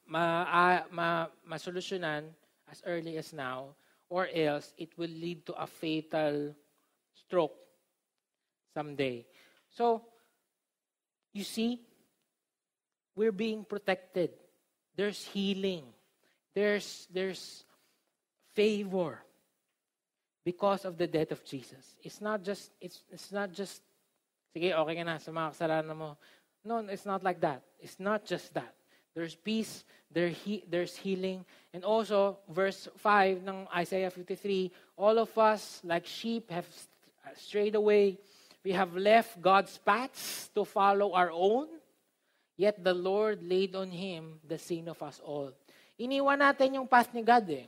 ma, 0.08 0.24
uh, 0.48 0.82
ma, 0.92 1.28
masolusyonan 1.44 2.32
as 2.72 2.80
early 2.88 3.20
as 3.20 3.36
now 3.36 3.76
or 4.08 4.32
else 4.32 4.72
it 4.80 4.96
will 4.96 5.12
lead 5.12 5.44
to 5.44 5.54
a 5.60 5.68
fatal 5.68 6.56
stroke 7.12 7.56
someday. 8.72 9.28
So, 9.68 10.02
you 11.34 11.44
see, 11.44 11.82
we're 13.16 13.32
being 13.32 13.66
protected. 13.66 14.32
There's 14.96 15.26
healing. 15.26 15.84
there's, 16.54 17.08
there's 17.12 17.66
favor 18.54 19.20
because 20.46 20.86
of 20.86 20.98
the 20.98 21.08
death 21.08 21.32
of 21.32 21.44
Jesus. 21.44 21.96
It's 22.04 22.22
not 22.22 22.44
just, 22.44 22.72
it's, 22.80 23.04
it's 23.12 23.32
not 23.32 23.52
just, 23.52 23.82
sige, 24.56 24.74
okay 24.74 24.96
ka 24.96 25.04
na 25.04 25.18
sa 25.18 25.32
mga 25.32 25.52
kasalanan 25.58 25.98
mo. 25.98 26.18
No, 26.64 26.78
it's 26.88 27.06
not 27.06 27.24
like 27.24 27.42
that. 27.42 27.62
It's 27.80 28.00
not 28.00 28.26
just 28.26 28.54
that. 28.54 28.74
There's 29.16 29.36
peace, 29.36 29.84
there 30.12 30.30
he, 30.30 30.64
there's 30.70 30.96
healing. 30.96 31.46
And 31.74 31.84
also, 31.84 32.40
verse 32.50 32.88
5 32.98 33.46
ng 33.46 33.68
Isaiah 33.76 34.10
53, 34.10 34.72
all 34.98 35.20
of 35.20 35.38
us, 35.38 35.82
like 35.84 36.06
sheep, 36.06 36.50
have 36.50 36.66
strayed 37.36 37.76
away. 37.76 38.18
We 38.64 38.72
have 38.72 38.96
left 38.96 39.44
God's 39.44 39.76
paths 39.78 40.48
to 40.56 40.64
follow 40.64 41.12
our 41.12 41.30
own. 41.30 41.68
Yet 42.56 42.80
the 42.80 42.94
Lord 42.94 43.44
laid 43.44 43.76
on 43.76 43.92
him 43.92 44.40
the 44.48 44.58
sin 44.58 44.88
of 44.88 45.04
us 45.04 45.20
all. 45.20 45.52
Iniwan 46.00 46.40
natin 46.40 46.80
yung 46.80 46.88
path 46.88 47.12
ni 47.12 47.22
God 47.22 47.44
eh. 47.52 47.68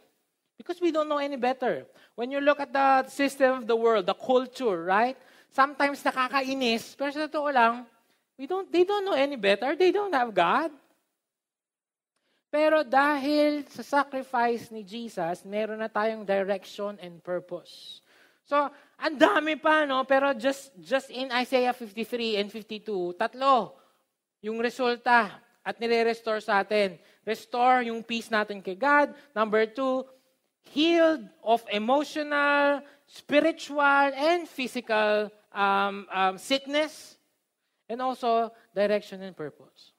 Because 0.55 0.79
we 0.79 0.89
don't 0.95 1.11
know 1.11 1.19
any 1.19 1.35
better. 1.35 1.83
When 2.15 2.31
you 2.31 2.39
look 2.39 2.63
at 2.63 2.71
the 2.71 3.11
system 3.11 3.59
of 3.59 3.67
the 3.67 3.75
world, 3.75 4.07
the 4.07 4.15
culture, 4.15 4.87
right? 4.87 5.19
Sometimes 5.51 5.99
nakakainis, 5.99 6.95
pero 6.95 7.11
sa 7.11 7.27
totoo 7.27 7.51
lang, 7.51 7.83
we 8.39 8.47
don't, 8.47 8.71
they 8.71 8.87
don't 8.87 9.03
know 9.03 9.19
any 9.19 9.35
better. 9.35 9.75
They 9.75 9.91
don't 9.91 10.15
have 10.15 10.31
God. 10.31 10.71
Pero 12.47 12.87
dahil 12.87 13.67
sa 13.67 13.83
sacrifice 13.83 14.71
ni 14.71 14.79
Jesus, 14.79 15.43
meron 15.43 15.83
na 15.83 15.91
tayong 15.91 16.23
direction 16.23 16.95
and 17.03 17.19
purpose. 17.19 17.99
So, 18.45 18.69
ang 19.01 19.17
dami 19.17 19.57
pa, 19.57 19.89
no? 19.89 20.05
Pero 20.05 20.31
just, 20.37 20.69
just 20.77 21.09
in 21.09 21.33
Isaiah 21.33 21.73
53 21.73 22.37
and 22.37 22.47
52, 22.53 23.17
tatlo 23.17 23.73
yung 24.45 24.61
resulta 24.61 25.41
at 25.65 25.81
nire-restore 25.81 26.37
sa 26.45 26.61
atin. 26.61 27.01
Restore 27.25 27.89
yung 27.89 28.05
peace 28.05 28.29
natin 28.29 28.61
kay 28.61 28.77
God. 28.77 29.17
Number 29.33 29.65
two, 29.65 30.05
healed 30.69 31.25
of 31.41 31.65
emotional, 31.73 32.85
spiritual, 33.09 34.13
and 34.13 34.45
physical 34.45 35.33
um, 35.49 36.05
um, 36.13 36.37
sickness. 36.37 37.17
And 37.89 37.97
also, 37.97 38.53
direction 38.77 39.25
and 39.25 39.33
purpose. 39.33 39.93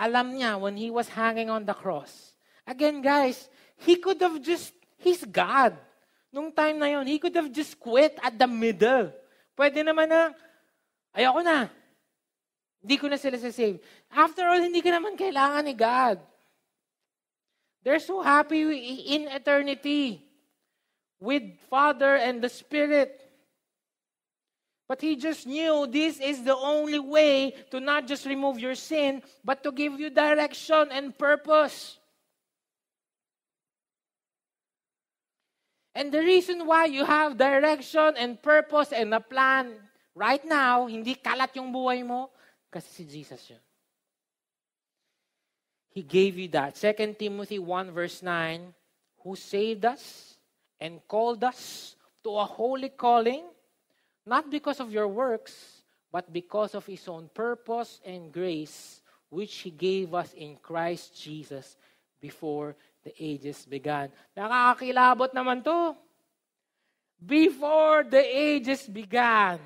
Alam 0.00 0.40
niya 0.40 0.56
when 0.56 0.80
he 0.80 0.88
was 0.88 1.12
hanging 1.12 1.52
on 1.52 1.68
the 1.68 1.76
cross. 1.76 2.32
Again, 2.64 3.04
guys, 3.04 3.48
he 3.76 3.96
could 3.96 4.20
have 4.24 4.40
just, 4.40 4.72
he's 4.96 5.24
God. 5.24 5.76
Nung 6.38 6.54
time 6.54 6.78
na 6.78 6.86
yon, 6.86 7.02
he 7.10 7.18
could 7.18 7.34
have 7.34 7.50
just 7.50 7.74
quit 7.82 8.14
at 8.22 8.38
the 8.38 8.46
middle. 8.46 9.10
Pwede 9.58 9.82
naman 9.82 10.06
na, 10.06 10.30
ayoko 11.10 11.42
na. 11.42 11.66
Hindi 12.78 12.94
ko 12.94 13.10
na 13.10 13.18
sila 13.18 13.34
save. 13.42 13.82
After 14.06 14.46
all, 14.46 14.62
hindi 14.62 14.78
ka 14.78 14.94
naman 14.94 15.18
kailangan 15.18 15.66
ni 15.66 15.74
God. 15.74 16.22
They're 17.82 17.98
so 17.98 18.22
happy 18.22 18.62
in 19.18 19.26
eternity 19.26 20.22
with 21.18 21.42
Father 21.66 22.14
and 22.14 22.38
the 22.38 22.46
Spirit. 22.46 23.18
But 24.86 25.02
he 25.02 25.18
just 25.18 25.42
knew 25.42 25.90
this 25.90 26.22
is 26.22 26.46
the 26.46 26.54
only 26.54 27.02
way 27.02 27.50
to 27.74 27.82
not 27.82 28.06
just 28.06 28.30
remove 28.30 28.62
your 28.62 28.78
sin, 28.78 29.26
but 29.42 29.66
to 29.66 29.74
give 29.74 29.98
you 29.98 30.06
direction 30.06 30.94
and 30.94 31.18
purpose. 31.18 31.97
And 35.98 36.14
the 36.14 36.22
reason 36.22 36.62
why 36.62 36.86
you 36.86 37.02
have 37.02 37.34
direction 37.34 38.14
and 38.14 38.38
purpose 38.38 38.94
and 38.94 39.10
a 39.10 39.18
plan 39.18 39.74
right 40.14 40.38
now, 40.46 40.86
hindi 40.86 41.18
kalat 41.18 41.50
yung 41.58 41.74
buhay 41.74 42.06
mo, 42.06 42.30
kasi 42.70 43.02
si 43.02 43.02
Jesus 43.02 43.42
yun. 43.50 43.58
He 45.90 46.06
gave 46.06 46.38
you 46.38 46.46
that. 46.54 46.78
2 46.78 47.18
Timothy 47.18 47.58
1 47.58 47.90
verse 47.90 48.22
9, 48.22 48.70
who 49.26 49.34
saved 49.34 49.90
us 49.90 50.38
and 50.78 51.02
called 51.10 51.42
us 51.42 51.98
to 52.22 52.30
a 52.38 52.46
holy 52.46 52.94
calling, 52.94 53.42
not 54.22 54.46
because 54.46 54.78
of 54.78 54.94
your 54.94 55.10
works, 55.10 55.82
but 56.14 56.30
because 56.30 56.78
of 56.78 56.86
His 56.86 57.02
own 57.10 57.26
purpose 57.34 57.98
and 58.06 58.30
grace, 58.30 59.02
which 59.34 59.66
He 59.66 59.74
gave 59.74 60.14
us 60.14 60.30
in 60.38 60.62
Christ 60.62 61.18
Jesus 61.18 61.74
before 62.22 62.78
the 63.08 63.16
ages 63.16 63.64
began. 63.64 64.12
Nakakakilabot 64.36 65.32
naman 65.32 65.64
to. 65.64 65.96
Before 67.16 68.04
the 68.04 68.20
ages 68.20 68.84
began. 68.84 69.56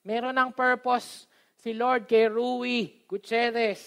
Meron 0.00 0.32
ng 0.32 0.50
purpose 0.56 1.28
si 1.60 1.76
Lord 1.76 2.08
kay 2.08 2.24
Rui 2.32 3.04
Gutierrez. 3.04 3.84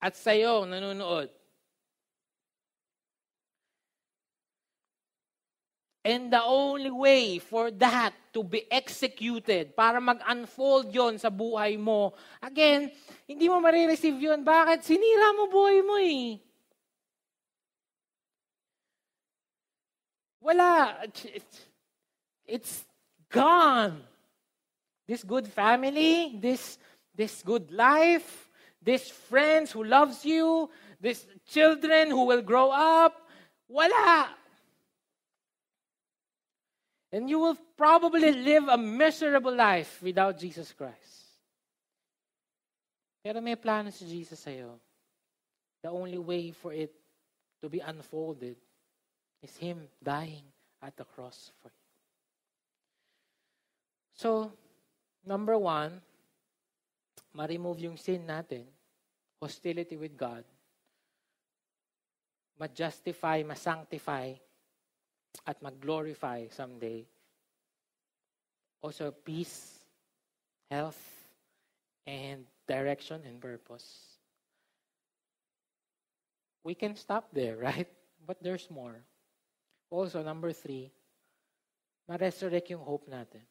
At 0.00 0.16
sa'yo, 0.16 0.64
nanonood. 0.64 1.28
And 6.04 6.28
the 6.28 6.44
only 6.44 6.92
way 6.92 7.40
for 7.40 7.72
that 7.80 8.12
to 8.36 8.44
be 8.44 8.68
executed, 8.68 9.72
para 9.72 9.96
mag-unfold 10.04 10.92
yon 10.92 11.16
sa 11.16 11.32
buhay 11.32 11.80
mo, 11.80 12.12
again, 12.44 12.92
hindi 13.24 13.48
mo 13.48 13.56
marireceive 13.56 14.20
yun. 14.20 14.44
Bakit? 14.44 14.84
Sinira 14.84 15.32
mo 15.32 15.48
buhay 15.48 15.80
mo 15.80 15.96
eh. 15.96 16.36
Wala. 20.44 21.08
It's 22.46 22.84
gone. 23.30 24.02
This 25.08 25.24
good 25.24 25.48
family, 25.48 26.36
this, 26.38 26.78
this 27.14 27.42
good 27.42 27.72
life, 27.72 28.50
this 28.80 29.08
friends 29.08 29.72
who 29.72 29.84
loves 29.84 30.24
you, 30.24 30.68
this 31.00 31.26
children 31.48 32.10
who 32.10 32.26
will 32.26 32.42
grow 32.42 32.70
up, 32.70 33.16
wala. 33.68 34.28
And 37.10 37.30
you 37.30 37.38
will 37.38 37.56
probably 37.76 38.32
live 38.32 38.68
a 38.68 38.76
miserable 38.76 39.54
life 39.54 40.02
without 40.02 40.38
Jesus 40.38 40.72
Christ. 40.72 41.24
Pero 43.24 43.40
may 43.40 43.56
plano 43.56 43.88
si 43.88 44.04
Jesus 44.04 44.40
sa'yo. 44.40 44.76
The 45.80 45.88
only 45.88 46.18
way 46.18 46.50
for 46.50 46.72
it 46.72 46.92
to 47.62 47.68
be 47.68 47.80
unfolded 47.80 48.56
is 49.44 49.56
Him 49.60 49.86
dying 50.02 50.48
at 50.80 50.96
the 50.96 51.04
cross 51.04 51.52
for 51.60 51.68
you. 51.68 51.84
So, 54.16 54.52
number 55.26 55.58
one, 55.58 56.00
ma-remove 57.36 57.80
yung 57.80 58.00
sin 58.00 58.24
natin, 58.24 58.64
hostility 59.36 60.00
with 60.00 60.16
God, 60.16 60.44
ma-justify, 62.58 63.44
ma-sanctify, 63.44 64.32
at 65.46 65.60
mag-glorify 65.60 66.48
someday. 66.48 67.04
Also, 68.80 69.10
peace, 69.10 69.84
health, 70.70 71.00
and 72.06 72.46
direction 72.68 73.20
and 73.26 73.40
purpose. 73.40 74.16
We 76.62 76.74
can 76.74 76.96
stop 76.96 77.28
there, 77.32 77.56
right? 77.68 77.88
But 78.24 78.40
there's 78.40 78.70
more. 78.70 79.04
Also, 79.94 80.26
number 80.26 80.50
three, 80.50 80.90
ma-resurrect 82.10 82.74
yung 82.74 82.82
hope 82.82 83.06
natin. 83.06 83.46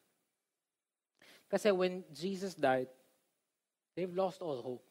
Kasi 1.48 1.72
when 1.72 2.04
Jesus 2.12 2.52
died, 2.52 2.92
they've 3.96 4.12
lost 4.12 4.44
all 4.44 4.60
hope. 4.60 4.84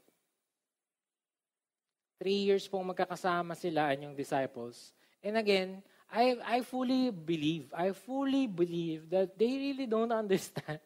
Three 2.17 2.49
years 2.49 2.65
pong 2.65 2.89
magkakasama 2.89 3.53
sila 3.53 3.93
and 3.93 4.09
yung 4.09 4.17
disciples. 4.17 4.97
And 5.21 5.37
again, 5.37 5.85
I, 6.09 6.41
I 6.41 6.59
fully 6.65 7.13
believe, 7.13 7.69
I 7.77 7.93
fully 7.93 8.49
believe 8.49 9.13
that 9.13 9.37
they 9.37 9.53
really 9.61 9.85
don't 9.85 10.13
understand. 10.25 10.81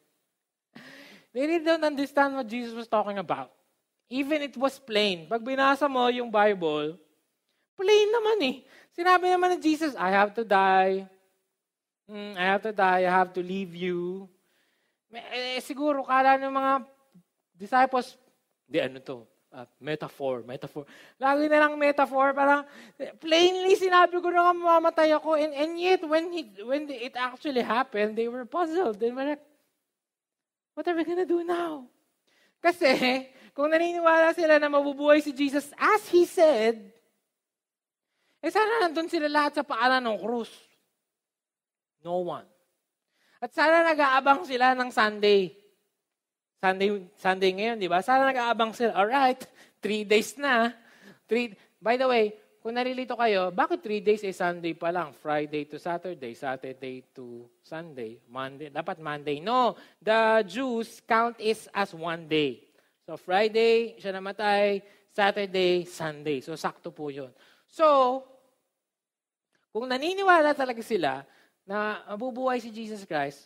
they 1.30 1.46
really 1.46 1.62
don't 1.62 1.86
understand 1.86 2.34
what 2.34 2.50
Jesus 2.50 2.74
was 2.74 2.90
talking 2.90 3.22
about. 3.22 3.54
Even 4.10 4.42
it 4.42 4.56
was 4.58 4.82
plain. 4.82 5.30
Pag 5.30 5.46
binasa 5.46 5.86
mo 5.86 6.10
yung 6.10 6.30
Bible, 6.30 6.98
plain 7.76 8.08
naman 8.10 8.38
eh. 8.42 8.56
Sinabi 8.96 9.28
naman 9.28 9.54
ni 9.54 9.58
Jesus, 9.60 9.92
I 9.94 10.08
have 10.08 10.32
to 10.32 10.42
die. 10.42 11.04
Mm, 12.08 12.32
I 12.34 12.44
have 12.48 12.64
to 12.64 12.72
die. 12.72 13.04
I 13.04 13.12
have 13.12 13.36
to 13.36 13.44
leave 13.44 13.76
you. 13.76 14.24
Eh, 15.12 15.60
siguro, 15.60 16.00
kala 16.02 16.40
ng 16.40 16.50
mga 16.50 16.72
disciples, 17.52 18.16
di 18.64 18.80
ano 18.80 18.98
to, 19.04 19.28
uh, 19.52 19.68
metaphor, 19.78 20.42
metaphor. 20.44 20.88
Lagi 21.20 21.44
na 21.48 21.60
lang 21.68 21.76
metaphor, 21.76 22.32
parang 22.32 22.64
plainly 23.20 23.76
sinabi 23.76 24.16
ko 24.18 24.28
na 24.32 24.50
mamamatay 24.50 25.12
ako. 25.12 25.36
And, 25.36 25.52
and 25.52 25.72
yet, 25.76 26.00
when, 26.08 26.32
he, 26.32 26.42
when 26.64 26.88
it 26.88 27.14
actually 27.16 27.62
happened, 27.62 28.16
they 28.16 28.28
were 28.28 28.48
puzzled. 28.48 28.96
They 28.96 29.12
were 29.12 29.36
like, 29.36 29.44
what 30.72 30.88
are 30.88 30.96
we 30.96 31.04
gonna 31.04 31.28
do 31.28 31.44
now? 31.44 31.84
Kasi, 32.60 33.28
kung 33.56 33.72
naniniwala 33.72 34.32
sila 34.36 34.60
na 34.60 34.68
mabubuhay 34.68 35.20
si 35.20 35.32
Jesus 35.32 35.72
as 35.76 36.04
He 36.08 36.24
said, 36.28 36.95
eh 38.46 38.52
sana 38.54 38.86
nandun 38.86 39.10
sila 39.10 39.26
lahat 39.26 39.58
sa 39.58 39.64
paanan 39.66 40.06
ng 40.06 40.18
krus. 40.22 40.54
No 42.06 42.22
one. 42.22 42.46
At 43.42 43.50
sana 43.50 43.82
nag-aabang 43.82 44.46
sila 44.46 44.78
ng 44.78 44.90
Sunday. 44.94 45.50
Sunday, 46.62 47.10
Sunday 47.18 47.50
ngayon, 47.58 47.76
di 47.82 47.90
ba? 47.90 47.98
Sana 48.06 48.30
nag-aabang 48.30 48.70
sila. 48.70 48.94
All 48.94 49.10
right, 49.10 49.42
three 49.82 50.06
days 50.06 50.38
na. 50.38 50.70
Three, 51.26 51.58
by 51.82 51.98
the 51.98 52.06
way, 52.06 52.38
kung 52.62 52.74
narilito 52.74 53.18
kayo, 53.18 53.50
bakit 53.50 53.82
three 53.82 54.02
days 54.02 54.22
is 54.22 54.38
Sunday 54.38 54.74
pa 54.74 54.90
lang? 54.90 55.14
Friday 55.14 55.66
to 55.66 55.78
Saturday, 55.78 56.34
Saturday 56.34 57.02
to 57.14 57.46
Sunday, 57.62 58.18
Monday. 58.26 58.70
Dapat 58.70 59.02
Monday. 59.02 59.38
No, 59.42 59.74
the 59.98 60.42
Jews 60.46 61.02
count 61.02 61.38
is 61.42 61.70
as 61.74 61.94
one 61.94 62.26
day. 62.26 62.62
So 63.06 63.14
Friday, 63.14 63.98
siya 64.02 64.14
namatay, 64.14 64.82
Saturday, 65.14 65.86
Sunday. 65.86 66.42
So 66.42 66.58
sakto 66.58 66.90
po 66.90 67.06
yun. 67.10 67.30
So, 67.70 68.22
kung 69.76 69.92
naniniwala 69.92 70.56
talaga 70.56 70.80
sila 70.80 71.20
na 71.68 72.00
mabubuhay 72.08 72.56
si 72.64 72.72
Jesus 72.72 73.04
Christ, 73.04 73.44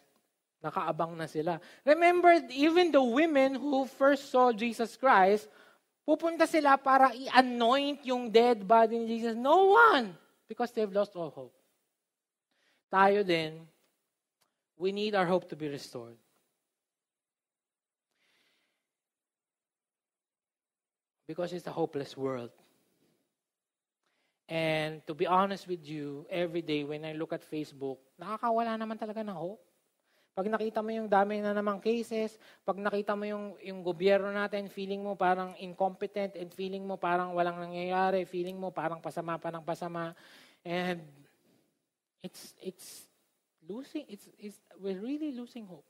nakaabang 0.63 1.19
na 1.19 1.27
sila. 1.27 1.59
Remember, 1.83 2.31
even 2.55 2.95
the 2.95 3.03
women 3.03 3.59
who 3.59 3.83
first 3.83 4.31
saw 4.31 4.55
Jesus 4.55 4.95
Christ, 4.95 5.51
pupunta 6.07 6.47
sila 6.47 6.79
para 6.79 7.11
i-anoint 7.19 8.07
yung 8.07 8.31
dead 8.31 8.63
body 8.63 9.03
ni 9.03 9.19
Jesus. 9.19 9.35
No 9.35 9.75
one! 9.75 10.15
Because 10.47 10.71
they've 10.71 10.95
lost 10.95 11.19
all 11.19 11.35
hope. 11.35 11.57
Tayo 12.95 13.27
din, 13.27 13.67
we 14.79 14.95
need 14.95 15.19
our 15.19 15.27
hope 15.27 15.51
to 15.51 15.59
be 15.59 15.67
restored. 15.67 16.15
Because 21.27 21.51
it's 21.51 21.67
a 21.67 21.75
hopeless 21.75 22.15
world. 22.15 22.55
And 24.51 24.99
to 25.07 25.15
be 25.15 25.31
honest 25.31 25.71
with 25.71 25.87
you, 25.87 26.27
every 26.27 26.59
day 26.59 26.83
when 26.83 27.07
I 27.07 27.15
look 27.15 27.31
at 27.31 27.47
Facebook, 27.47 28.03
nakakawala 28.19 28.75
naman 28.75 28.99
talaga 28.99 29.23
ng 29.23 29.39
hope. 29.39 29.63
Pag 30.35 30.51
nakita 30.51 30.83
mo 30.83 30.91
yung 30.91 31.07
dami 31.07 31.39
na 31.39 31.55
namang 31.55 31.79
cases, 31.79 32.35
pag 32.67 32.75
nakita 32.75 33.15
mo 33.15 33.23
yung, 33.31 33.55
yung 33.63 33.87
gobyerno 33.87 34.27
natin, 34.35 34.67
feeling 34.67 35.07
mo 35.07 35.15
parang 35.15 35.55
incompetent 35.63 36.35
and 36.35 36.51
feeling 36.51 36.83
mo 36.83 36.99
parang 36.99 37.31
walang 37.31 37.63
nangyayari, 37.63 38.27
feeling 38.27 38.59
mo 38.59 38.75
parang 38.75 38.99
pasama 38.99 39.39
pa 39.39 39.55
ng 39.55 39.63
pasama. 39.63 40.19
And 40.67 40.99
it's, 42.19 42.51
it's 42.59 43.07
losing, 43.71 44.11
it's, 44.11 44.27
it's, 44.35 44.59
we're 44.83 44.99
really 44.99 45.31
losing 45.31 45.63
hope. 45.63 45.87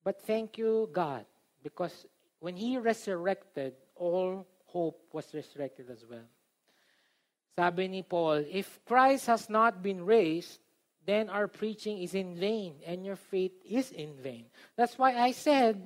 But 0.00 0.24
thank 0.24 0.56
you, 0.56 0.88
God, 0.88 1.28
because 1.60 2.08
when 2.40 2.56
He 2.56 2.80
resurrected, 2.80 3.76
all 3.96 4.48
hope 4.74 4.98
was 5.14 5.30
resurrected 5.30 5.86
as 5.86 6.02
well. 6.02 6.26
Sabi 7.54 7.86
ni 7.86 8.02
Paul, 8.02 8.42
if 8.50 8.82
Christ 8.82 9.30
has 9.30 9.46
not 9.46 9.78
been 9.78 10.02
raised, 10.02 10.58
then 11.06 11.30
our 11.30 11.46
preaching 11.46 12.02
is 12.02 12.18
in 12.18 12.34
vain 12.34 12.82
and 12.82 13.06
your 13.06 13.14
faith 13.14 13.54
is 13.62 13.94
in 13.94 14.18
vain. 14.18 14.50
That's 14.74 14.98
why 14.98 15.14
I 15.14 15.30
said 15.30 15.78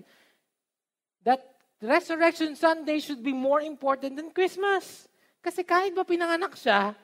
that 1.28 1.44
Resurrection 1.84 2.56
Sunday 2.56 2.98
should 3.04 3.22
be 3.22 3.36
more 3.36 3.60
important 3.60 4.16
than 4.16 4.32
Christmas. 4.32 5.06
Kasi 5.44 5.60
kahit 5.62 5.92
ba 5.92 6.02
pinanganak 6.08 6.56
siya, 6.56 6.96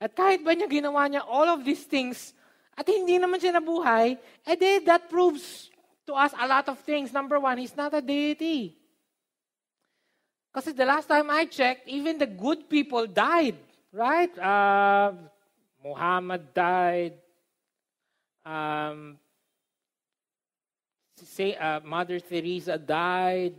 at 0.00 0.10
kahit 0.16 0.40
ba 0.40 0.56
niya 0.56 0.66
ginawa 0.66 1.06
niya 1.06 1.22
all 1.28 1.46
of 1.46 1.62
these 1.62 1.84
things, 1.84 2.32
at 2.72 2.88
hindi 2.88 3.20
naman 3.20 3.38
siya 3.38 3.60
nabuhay, 3.60 4.16
edi 4.48 4.82
that 4.88 5.06
proves 5.12 5.68
to 6.08 6.16
us 6.16 6.32
a 6.34 6.48
lot 6.48 6.66
of 6.72 6.80
things. 6.82 7.12
Number 7.12 7.38
one, 7.38 7.60
he's 7.60 7.76
not 7.76 7.92
a 7.92 8.00
deity. 8.00 8.85
Kasi 10.56 10.72
the 10.72 10.88
last 10.88 11.04
time 11.04 11.28
I 11.28 11.44
checked, 11.44 11.84
even 11.84 12.16
the 12.16 12.24
good 12.24 12.64
people 12.64 13.04
died, 13.04 13.60
right? 13.92 14.32
Uh, 14.40 15.12
Muhammad 15.84 16.48
died. 16.56 17.12
Um, 18.40 19.20
say, 21.20 21.60
uh, 21.60 21.84
Mother 21.84 22.24
Teresa 22.24 22.80
died. 22.80 23.52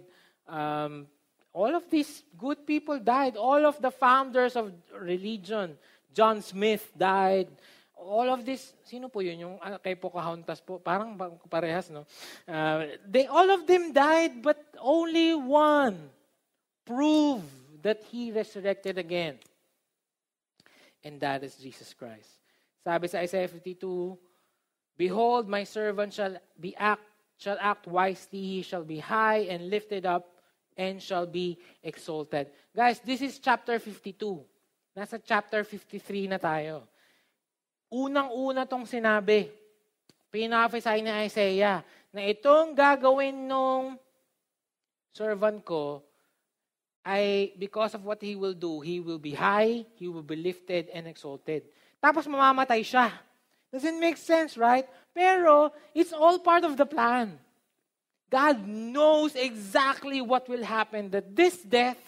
Um, 0.50 1.06
all 1.54 1.70
of 1.78 1.86
these 1.86 2.26
good 2.34 2.66
people 2.66 2.98
died. 2.98 3.38
All 3.38 3.62
of 3.70 3.78
the 3.78 3.93
founders 3.93 4.58
of 4.58 4.74
religion. 4.98 5.78
John 6.10 6.41
Smith 6.41 6.89
died. 6.98 7.54
All 7.93 8.26
of 8.26 8.41
this, 8.41 8.74
sino 8.82 9.06
po 9.06 9.22
yun? 9.22 9.38
Yung 9.38 9.56
uh, 9.62 9.78
kay 9.78 9.93
Pocahontas 9.93 10.66
po, 10.66 10.82
parang 10.82 11.14
parehas, 11.45 11.93
no? 11.93 12.10
Uh, 12.50 12.98
they, 13.06 13.30
all 13.30 13.54
of 13.54 13.70
them 13.70 13.93
died, 13.93 14.41
but 14.41 14.58
only 14.82 15.38
one 15.38 16.16
prove 16.88 17.43
that 17.83 18.01
He 18.07 18.31
resurrected 18.31 18.97
again. 18.97 19.35
And 21.03 21.19
that 21.19 21.43
is 21.43 21.59
Jesus 21.59 21.91
Christ. 21.93 22.31
Sabi 22.88 23.11
sa 23.11 23.19
Isaiah 23.19 23.51
52, 23.51 24.15
Behold, 24.95 25.45
my 25.45 25.67
servant 25.67 26.15
shall 26.15 26.39
be 26.55 26.71
act, 26.79 27.03
shall 27.38 27.59
act 27.59 27.85
wisely, 27.85 28.41
he 28.41 28.61
shall 28.63 28.88
be 28.88 28.97
high 28.97 29.45
and 29.45 29.69
lifted 29.69 30.07
up, 30.07 30.25
and 30.73 30.97
shall 30.97 31.27
be 31.27 31.59
exalted. 31.83 32.47
Guys, 32.73 33.03
this 33.03 33.21
is 33.21 33.38
chapter 33.38 33.77
52. 33.77 34.41
Nasa 34.97 35.21
chapter 35.21 35.61
53 35.61 36.31
na 36.31 36.39
tayo. 36.39 36.88
Unang-una 37.93 38.65
tong 38.65 38.89
sinabi, 38.89 39.51
pinapasay 40.33 41.05
ni 41.05 41.11
Isaiah, 41.29 41.85
na 42.09 42.25
itong 42.25 42.73
gagawin 42.73 43.45
nung 43.45 43.99
servant 45.13 45.61
ko, 45.61 46.07
ay 47.08 47.55
because 47.55 47.95
of 47.95 48.03
what 48.03 48.20
he 48.20 48.36
will 48.36 48.53
do, 48.53 48.84
he 48.84 48.99
will 48.99 49.18
be 49.18 49.32
high, 49.32 49.88
he 49.95 50.12
will 50.12 50.28
be 50.28 50.36
lifted 50.36 50.91
and 50.91 51.08
exalted. 51.08 51.64
Tapos 52.03 52.28
mamamatay 52.28 52.84
siya. 52.84 53.08
Doesn't 53.72 53.99
make 53.99 54.20
sense, 54.20 54.60
right? 54.60 54.84
Pero 55.16 55.72
it's 55.95 56.12
all 56.12 56.39
part 56.39 56.64
of 56.68 56.76
the 56.76 56.86
plan. 56.86 57.39
God 58.30 58.68
knows 58.68 59.36
exactly 59.36 60.20
what 60.20 60.47
will 60.51 60.64
happen, 60.64 61.10
that 61.12 61.36
this 61.36 61.64
death 61.64 61.99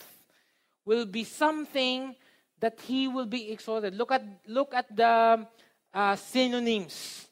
will 0.83 1.05
be 1.05 1.23
something 1.23 2.15
that 2.59 2.79
he 2.81 3.07
will 3.07 3.25
be 3.25 3.51
exalted. 3.51 3.95
Look 3.95 4.11
at, 4.11 4.23
look 4.47 4.73
at 4.73 4.93
the 4.93 5.47
uh, 5.93 6.15
synonyms, 6.15 7.27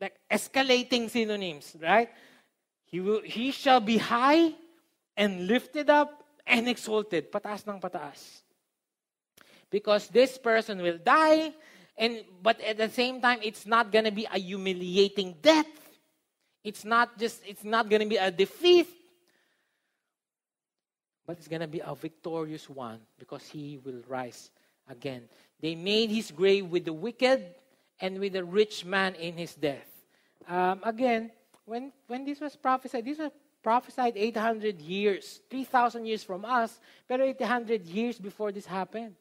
like 0.00 0.16
escalating 0.30 1.08
synonyms, 1.08 1.76
right? 1.80 2.10
He, 2.84 3.00
will, 3.00 3.22
he 3.22 3.52
shall 3.52 3.80
be 3.80 3.96
high 3.96 4.52
and 5.16 5.46
lifted 5.46 5.88
up 5.88 6.17
and 6.48 6.68
exalted, 6.68 7.30
pataas 7.30 7.68
ng 7.68 7.78
pataas. 7.78 8.42
Because 9.70 10.08
this 10.08 10.40
person 10.40 10.80
will 10.80 10.96
die, 10.96 11.52
and 11.96 12.24
but 12.42 12.58
at 12.64 12.80
the 12.80 12.88
same 12.88 13.20
time, 13.20 13.38
it's 13.44 13.66
not 13.66 13.92
gonna 13.92 14.10
be 14.10 14.24
a 14.24 14.38
humiliating 14.40 15.36
death. 15.42 15.68
It's 16.64 16.84
not 16.84 17.18
just, 17.20 17.44
it's 17.46 17.64
not 17.64 17.88
gonna 17.88 18.08
be 18.08 18.16
a 18.16 18.30
defeat, 18.30 18.88
but 21.26 21.36
it's 21.36 21.48
gonna 21.48 21.68
be 21.68 21.84
a 21.84 21.94
victorious 21.94 22.68
one 22.68 23.00
because 23.18 23.44
he 23.46 23.78
will 23.84 24.00
rise 24.08 24.50
again. 24.88 25.28
They 25.60 25.74
made 25.74 26.08
his 26.08 26.30
grave 26.30 26.66
with 26.66 26.86
the 26.86 26.92
wicked 26.92 27.54
and 28.00 28.18
with 28.18 28.32
the 28.32 28.44
rich 28.44 28.84
man 28.84 29.14
in 29.16 29.36
his 29.36 29.54
death. 29.54 29.86
Um, 30.48 30.80
again, 30.82 31.30
when, 31.66 31.92
when 32.06 32.24
this 32.24 32.40
was 32.40 32.56
prophesied, 32.56 33.04
this 33.04 33.18
was 33.18 33.32
prophesied 33.62 34.16
800 34.16 34.80
years, 34.80 35.40
3,000 35.50 36.06
years 36.06 36.22
from 36.22 36.44
us, 36.44 36.80
pero 37.06 37.24
800 37.24 37.84
years 37.86 38.18
before 38.18 38.52
this 38.52 38.66
happened. 38.66 39.14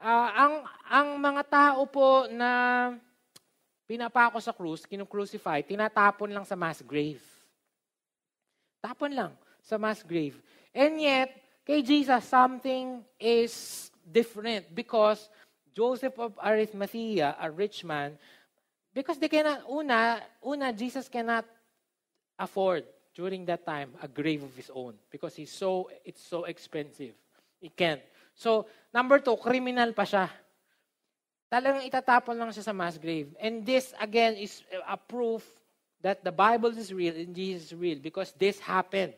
Uh, 0.00 0.30
ang, 0.32 0.54
ang 0.88 1.08
mga 1.20 1.42
tao 1.48 1.84
po 1.84 2.26
na 2.32 2.92
pinapako 3.84 4.40
sa 4.40 4.54
krus, 4.54 4.88
kinukrucify, 4.88 5.60
tinatapon 5.60 6.32
lang 6.32 6.46
sa 6.46 6.56
mass 6.56 6.80
grave. 6.80 7.22
Tapon 8.80 9.12
lang 9.12 9.32
sa 9.60 9.76
mass 9.76 10.00
grave. 10.00 10.40
And 10.72 10.96
yet, 10.98 11.36
kay 11.68 11.84
Jesus, 11.84 12.24
something 12.24 13.04
is 13.20 13.90
different 14.00 14.72
because 14.72 15.28
Joseph 15.76 16.16
of 16.18 16.34
Arimathea, 16.40 17.36
a 17.36 17.50
rich 17.52 17.84
man, 17.84 18.16
because 18.96 19.20
they 19.20 19.28
cannot, 19.28 19.62
una, 19.68 20.24
una, 20.42 20.72
Jesus 20.72 21.06
cannot 21.06 21.44
afford 22.40 22.88
during 23.14 23.44
that 23.46 23.66
time 23.66 23.90
a 24.02 24.08
grave 24.08 24.42
of 24.42 24.54
his 24.54 24.70
own 24.72 24.94
because 25.10 25.34
he's 25.34 25.52
so 25.52 25.90
it's 26.04 26.22
so 26.22 26.44
expensive. 26.44 27.14
He 27.60 27.68
can't. 27.68 28.00
So, 28.34 28.64
number 28.94 29.20
two, 29.20 29.36
criminal 29.36 29.92
pa 29.92 30.08
siya. 30.08 30.32
Talagang 31.52 31.84
itatapon 31.84 32.38
lang 32.38 32.54
siya 32.54 32.64
sa 32.64 32.72
mass 32.72 32.96
grave. 32.96 33.36
And 33.36 33.66
this, 33.66 33.92
again, 34.00 34.40
is 34.40 34.64
a 34.88 34.96
proof 34.96 35.44
that 36.00 36.24
the 36.24 36.32
Bible 36.32 36.72
is 36.72 36.88
real 36.88 37.12
and 37.12 37.36
Jesus 37.36 37.68
is 37.68 37.74
real 37.76 38.00
because 38.00 38.32
this 38.32 38.56
happened. 38.56 39.12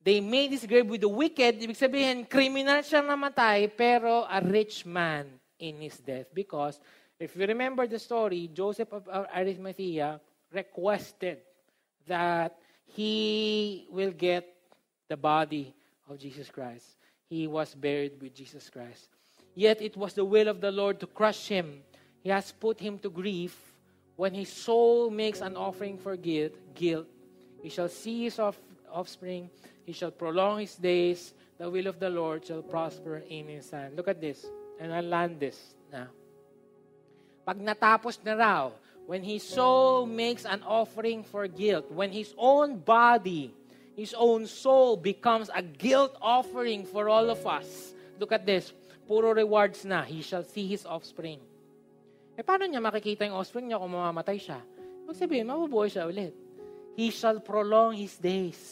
They 0.00 0.24
made 0.24 0.56
this 0.56 0.64
grave 0.64 0.88
with 0.88 1.04
the 1.04 1.12
wicked. 1.12 1.60
Ibig 1.60 1.76
sabihin, 1.76 2.24
criminal 2.24 2.80
siya 2.80 3.04
namatay, 3.04 3.68
pero 3.76 4.24
a 4.24 4.40
rich 4.40 4.88
man 4.88 5.28
in 5.60 5.84
his 5.84 6.00
death. 6.00 6.32
Because, 6.32 6.80
if 7.20 7.36
you 7.36 7.44
remember 7.44 7.84
the 7.84 8.00
story, 8.00 8.48
Joseph 8.48 8.88
of 8.96 9.04
Arimathea 9.28 10.16
requested 10.48 11.44
that 12.08 12.56
he 12.94 13.86
will 13.90 14.10
get 14.10 14.46
the 15.08 15.16
body 15.16 15.74
of 16.08 16.18
Jesus 16.18 16.50
Christ. 16.50 16.96
He 17.28 17.46
was 17.46 17.74
buried 17.74 18.20
with 18.20 18.34
Jesus 18.34 18.68
Christ. 18.70 19.08
Yet 19.54 19.82
it 19.82 19.96
was 19.96 20.14
the 20.14 20.24
will 20.24 20.48
of 20.48 20.60
the 20.60 20.70
Lord 20.70 21.00
to 21.00 21.06
crush 21.06 21.48
him. 21.48 21.82
He 22.22 22.30
has 22.30 22.52
put 22.52 22.80
him 22.80 22.98
to 23.00 23.10
grief. 23.10 23.56
When 24.16 24.34
his 24.34 24.52
soul 24.52 25.10
makes 25.10 25.40
an 25.40 25.56
offering 25.56 25.96
for 25.96 26.16
guilt, 26.16 26.52
guilt 26.74 27.06
he 27.62 27.68
shall 27.68 27.88
see 27.88 28.24
his 28.24 28.38
off- 28.38 28.60
offspring. 28.92 29.50
He 29.86 29.92
shall 29.92 30.10
prolong 30.10 30.60
his 30.60 30.76
days. 30.76 31.32
The 31.58 31.68
will 31.68 31.86
of 31.86 32.00
the 32.00 32.10
Lord 32.10 32.44
shall 32.44 32.62
prosper 32.62 33.22
in 33.28 33.48
his 33.48 33.70
hand. 33.70 33.96
Look 33.96 34.08
at 34.08 34.20
this. 34.20 34.46
And 34.80 34.92
I'll 34.92 35.04
land 35.04 35.40
this 35.40 35.74
now. 35.92 36.08
Pag 37.44 37.60
natapos 37.60 38.18
na 38.24 38.32
raw, 38.32 38.70
when 39.10 39.26
his 39.26 39.42
soul 39.42 40.06
makes 40.06 40.46
an 40.46 40.62
offering 40.62 41.26
for 41.26 41.50
guilt, 41.50 41.90
when 41.90 42.14
his 42.14 42.30
own 42.38 42.78
body, 42.78 43.50
his 43.98 44.14
own 44.14 44.46
soul 44.46 44.94
becomes 44.94 45.50
a 45.50 45.58
guilt 45.58 46.14
offering 46.22 46.86
for 46.86 47.10
all 47.10 47.26
of 47.26 47.42
us. 47.42 47.90
Look 48.22 48.30
at 48.30 48.46
this. 48.46 48.70
Puro 49.10 49.34
rewards 49.34 49.82
na. 49.82 50.06
He 50.06 50.22
shall 50.22 50.46
see 50.46 50.70
his 50.70 50.86
offspring. 50.86 51.42
Eh, 52.38 52.46
paano 52.46 52.70
niya 52.70 52.78
makikita 52.78 53.26
yung 53.26 53.34
offspring 53.34 53.66
niya 53.66 53.82
kung 53.82 53.90
mamamatay 53.90 54.38
siya? 54.38 54.62
Ibig 55.02 55.18
sabihin, 55.18 55.50
mabubuhay 55.50 55.90
siya 55.90 56.06
ulit. 56.06 56.30
He 56.94 57.10
shall 57.10 57.42
prolong 57.42 57.98
his 57.98 58.14
days. 58.14 58.62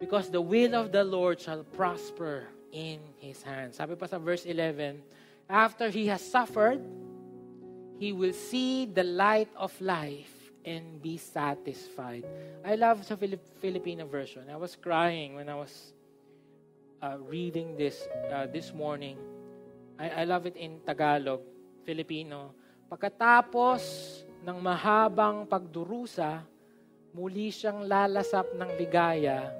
Because 0.00 0.32
the 0.32 0.40
will 0.40 0.72
of 0.72 0.96
the 0.96 1.04
Lord 1.04 1.44
shall 1.44 1.60
prosper 1.76 2.48
in 2.72 3.04
his 3.20 3.44
hands. 3.44 3.76
Sabi 3.76 4.00
pa 4.00 4.08
sa 4.08 4.16
verse 4.16 4.48
11, 4.48 4.96
after 5.44 5.92
he 5.92 6.08
has 6.08 6.24
suffered, 6.24 6.80
he 7.98 8.14
will 8.14 8.32
see 8.32 8.86
the 8.86 9.04
light 9.04 9.50
of 9.58 9.74
life 9.82 10.30
and 10.64 11.02
be 11.02 11.18
satisfied. 11.18 12.24
I 12.64 12.74
love 12.74 13.02
the 13.06 13.38
Filipino 13.58 14.06
version. 14.06 14.46
I 14.50 14.56
was 14.56 14.74
crying 14.78 15.34
when 15.34 15.48
I 15.48 15.54
was 15.54 15.92
uh, 17.02 17.18
reading 17.26 17.76
this 17.76 18.06
uh, 18.30 18.46
this 18.46 18.74
morning. 18.74 19.18
I, 19.98 20.22
I 20.22 20.24
love 20.24 20.46
it 20.46 20.56
in 20.56 20.80
Tagalog, 20.86 21.42
Filipino. 21.82 22.54
Pagkatapos 22.88 23.82
ng 24.46 24.58
mahabang 24.62 25.44
pagdurusa, 25.44 26.40
muli 27.12 27.50
siyang 27.50 27.84
lalasap 27.84 28.54
ng 28.56 28.70
ligaya 28.78 29.50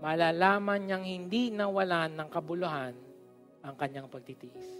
malalaman 0.00 0.80
niyang 0.84 1.04
hindi 1.04 1.48
nawalan 1.50 2.12
ng 2.14 2.28
kabuluhan 2.28 2.94
ang 3.64 3.74
kanyang 3.74 4.06
pagtitiis. 4.06 4.78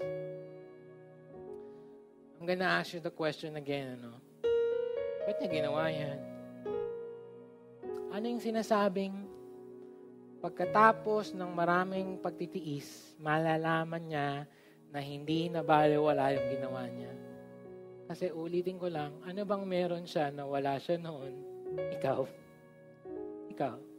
I'm 2.37 2.45
gonna 2.45 2.69
ask 2.69 2.93
you 2.93 3.01
the 3.01 3.13
question 3.13 3.57
again, 3.57 3.97
ano? 3.97 4.21
Ba't 5.25 5.41
niya 5.41 5.49
ginawa 5.49 5.89
yan? 5.89 6.21
Ano 8.13 8.25
yung 8.29 8.45
sinasabing 8.45 9.25
pagkatapos 10.45 11.33
ng 11.33 11.51
maraming 11.57 12.21
pagtitiis, 12.21 13.17
malalaman 13.19 14.05
niya 14.05 14.29
na 14.93 15.01
hindi 15.01 15.49
na 15.49 15.65
wala 15.65 16.37
yung 16.37 16.49
ginawa 16.53 16.85
niya? 16.93 17.13
Kasi 18.07 18.31
ulitin 18.31 18.79
ko 18.79 18.87
lang, 18.87 19.17
ano 19.25 19.41
bang 19.43 19.65
meron 19.67 20.05
siya 20.07 20.31
na 20.31 20.45
wala 20.45 20.79
siya 20.79 21.01
noon? 21.01 21.35
Ikaw. 21.99 22.21
Ikaw. 23.51 23.96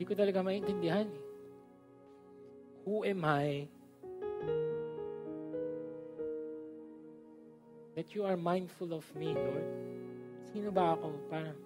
Hindi 0.00 0.16
ko 0.16 0.16
talaga 0.16 0.40
maintindihan. 0.40 1.04
Eh. 1.04 1.24
Who 2.88 3.04
am 3.04 3.20
I 3.20 3.68
that 8.00 8.16
you 8.16 8.24
are 8.24 8.40
mindful 8.40 8.96
of 8.96 9.04
me, 9.12 9.36
Lord? 9.36 9.68
Sino 10.56 10.72
ba 10.72 10.96
ako? 10.96 11.12
Parang 11.28 11.60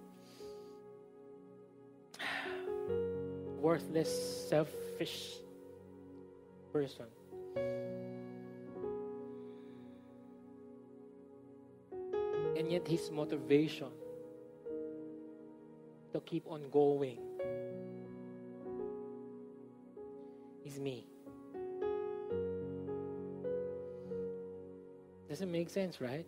worthless, 3.63 4.11
selfish 4.51 5.39
person. 6.75 7.07
And 12.59 12.67
yet 12.67 12.83
his 12.91 13.15
motivation 13.15 13.95
to 16.11 16.19
keep 16.27 16.51
on 16.51 16.67
going 16.75 17.34
is 20.75 20.81
me. 20.81 21.07
Doesn't 25.29 25.51
make 25.51 25.71
sense, 25.71 26.01
right? 26.01 26.27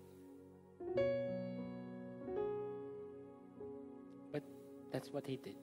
But 4.32 4.42
that's 4.92 5.12
what 5.12 5.26
he 5.26 5.36
did. 5.36 5.54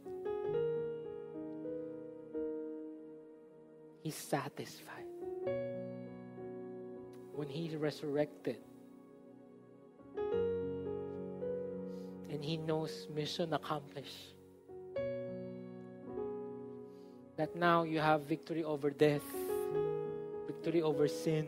He's 4.01 4.15
satisfied. 4.15 5.05
When 7.35 7.47
he 7.49 7.75
resurrected, 7.75 8.57
and 12.29 12.43
he 12.43 12.57
knows 12.57 13.07
mission 13.13 13.53
accomplished 13.53 14.35
that 17.43 17.59
now 17.59 17.83
you 17.83 17.99
have 17.99 18.21
victory 18.21 18.63
over 18.63 18.89
death, 18.89 19.27
victory 20.47 20.81
over 20.81 21.09
sin, 21.09 21.45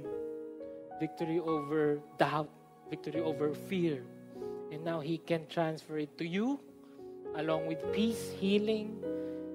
victory 1.00 1.40
over 1.40 2.02
doubt, 2.20 2.50
victory 2.90 3.22
over 3.22 3.54
fear. 3.54 4.04
And 4.74 4.84
now 4.84 5.00
He 5.00 5.18
can 5.18 5.48
transfer 5.48 5.98
it 5.98 6.18
to 6.18 6.28
you 6.28 6.60
along 7.38 7.68
with 7.68 7.80
peace, 7.94 8.36
healing, 8.42 9.00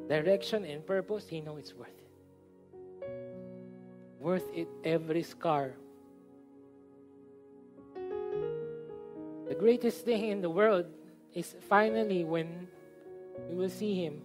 direction, 0.08 0.64
and 0.64 0.80
purpose. 0.86 1.28
He 1.28 1.42
knows 1.42 1.58
it's 1.58 1.74
worth 1.74 1.92
it. 1.92 2.08
Worth 4.18 4.48
it 4.54 4.68
every 4.82 5.22
scar. 5.22 5.74
The 9.46 9.56
greatest 9.58 10.06
thing 10.06 10.28
in 10.28 10.40
the 10.40 10.48
world 10.48 10.86
is 11.34 11.54
finally 11.68 12.24
when 12.24 12.66
we 13.50 13.56
will 13.56 13.68
see 13.68 13.92
Him 13.92 14.22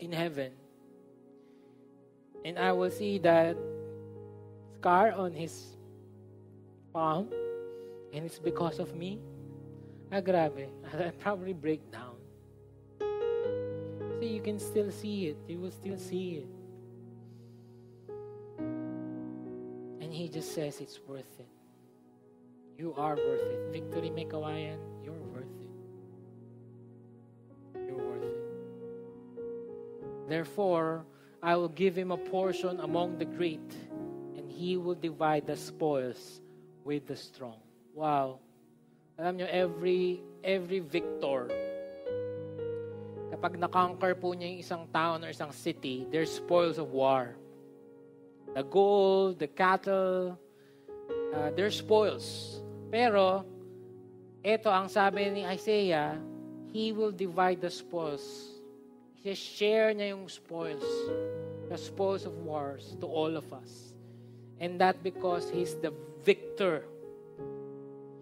in 0.00 0.12
heaven 0.12 0.52
and 2.48 2.58
I 2.58 2.72
will 2.72 2.90
see 2.90 3.18
that 3.18 3.58
scar 4.78 5.12
on 5.12 5.34
his 5.34 5.76
palm, 6.94 7.28
and 8.14 8.24
it's 8.24 8.38
because 8.38 8.78
of 8.78 8.94
me. 8.96 9.20
Ah, 10.10 10.22
grabe. 10.22 10.66
I'll 10.94 11.12
probably 11.20 11.52
break 11.52 11.82
down. 11.92 12.16
See, 14.18 14.28
you 14.28 14.40
can 14.40 14.58
still 14.58 14.90
see 14.90 15.26
it. 15.26 15.36
You 15.46 15.58
will 15.60 15.70
still 15.70 15.98
see 15.98 16.40
it. 16.40 16.48
And 20.00 20.10
he 20.10 20.30
just 20.30 20.54
says 20.54 20.80
it's 20.80 20.98
worth 21.06 21.38
it. 21.38 21.52
You 22.78 22.94
are 22.96 23.16
worth 23.16 23.52
it. 23.52 23.60
Victory 23.72 24.08
Mekawayan, 24.08 24.78
you're 25.04 25.22
worth 25.34 25.54
it. 25.60 25.70
You're 27.86 28.02
worth 28.08 28.24
it. 28.24 28.40
Therefore, 30.30 31.04
I 31.42 31.54
will 31.54 31.70
give 31.70 31.94
him 31.94 32.10
a 32.10 32.18
portion 32.18 32.80
among 32.80 33.18
the 33.18 33.24
great, 33.24 33.70
and 34.34 34.50
he 34.50 34.76
will 34.76 34.98
divide 34.98 35.46
the 35.46 35.56
spoils 35.56 36.40
with 36.82 37.06
the 37.06 37.14
strong. 37.14 37.62
Wow. 37.94 38.42
Alam 39.18 39.38
nyo, 39.38 39.46
every, 39.46 40.18
every 40.42 40.82
victor, 40.82 41.46
kapag 43.30 43.54
na-conquer 43.58 44.18
po 44.18 44.34
niya 44.34 44.50
yung 44.50 44.62
isang 44.62 44.84
town 44.90 45.22
or 45.22 45.30
isang 45.30 45.54
city, 45.54 46.06
there's 46.10 46.30
spoils 46.30 46.78
of 46.78 46.90
war. 46.90 47.38
The 48.58 48.66
gold, 48.66 49.38
the 49.38 49.46
cattle, 49.46 50.34
uh, 51.34 51.54
there's 51.54 51.78
spoils. 51.78 52.58
Pero, 52.90 53.46
ito 54.42 54.70
ang 54.74 54.90
sabi 54.90 55.30
ni 55.30 55.46
Isaiah, 55.46 56.18
He 56.74 56.90
will 56.92 57.14
divide 57.14 57.62
the 57.62 57.70
spoils 57.70 58.57
share 59.34 59.92
niya 59.92 60.14
yung 60.14 60.28
spoils, 60.28 60.84
the 61.68 61.76
spoils 61.76 62.24
of 62.24 62.36
wars 62.44 62.96
to 63.00 63.06
all 63.06 63.36
of 63.36 63.52
us. 63.52 63.92
And 64.60 64.80
that 64.80 65.02
because 65.02 65.50
He's 65.50 65.74
the 65.76 65.92
victor. 66.24 66.84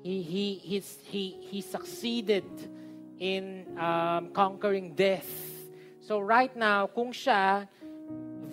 He, 0.03 0.23
he, 0.23 0.55
he's, 0.63 0.99
he, 1.03 1.37
he 1.41 1.61
succeeded 1.61 2.45
in 3.19 3.67
um, 3.79 4.31
conquering 4.31 4.95
death. 4.95 5.27
So 6.01 6.21
right 6.21 6.55
now, 6.55 6.87
kung 6.87 7.11
siya, 7.11 7.67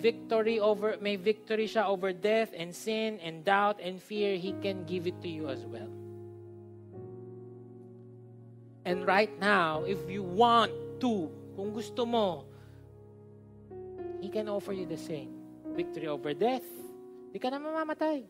victory 0.04 0.60
over, 0.60 0.96
may 1.00 1.16
victory 1.16 1.64
siya 1.64 1.86
over 1.86 2.12
death 2.12 2.52
and 2.56 2.74
sin 2.74 3.20
and 3.22 3.44
doubt 3.44 3.80
and 3.80 4.02
fear, 4.02 4.36
He 4.36 4.52
can 4.60 4.84
give 4.84 5.06
it 5.06 5.22
to 5.22 5.28
you 5.28 5.48
as 5.48 5.64
well. 5.64 5.88
And 8.84 9.06
right 9.06 9.32
now, 9.40 9.84
if 9.86 9.98
you 10.10 10.22
want 10.22 10.72
to, 11.00 11.30
kung 11.54 11.70
gusto 11.74 12.02
mo, 12.04 12.50
He 14.24 14.32
can 14.32 14.48
offer 14.48 14.72
you 14.72 14.88
the 14.88 14.96
same. 14.96 15.28
Victory 15.76 16.08
over 16.08 16.32
death. 16.32 16.64
Di 17.28 17.36
ka 17.36 17.52
na 17.52 17.60
mamamatay. 17.60 18.24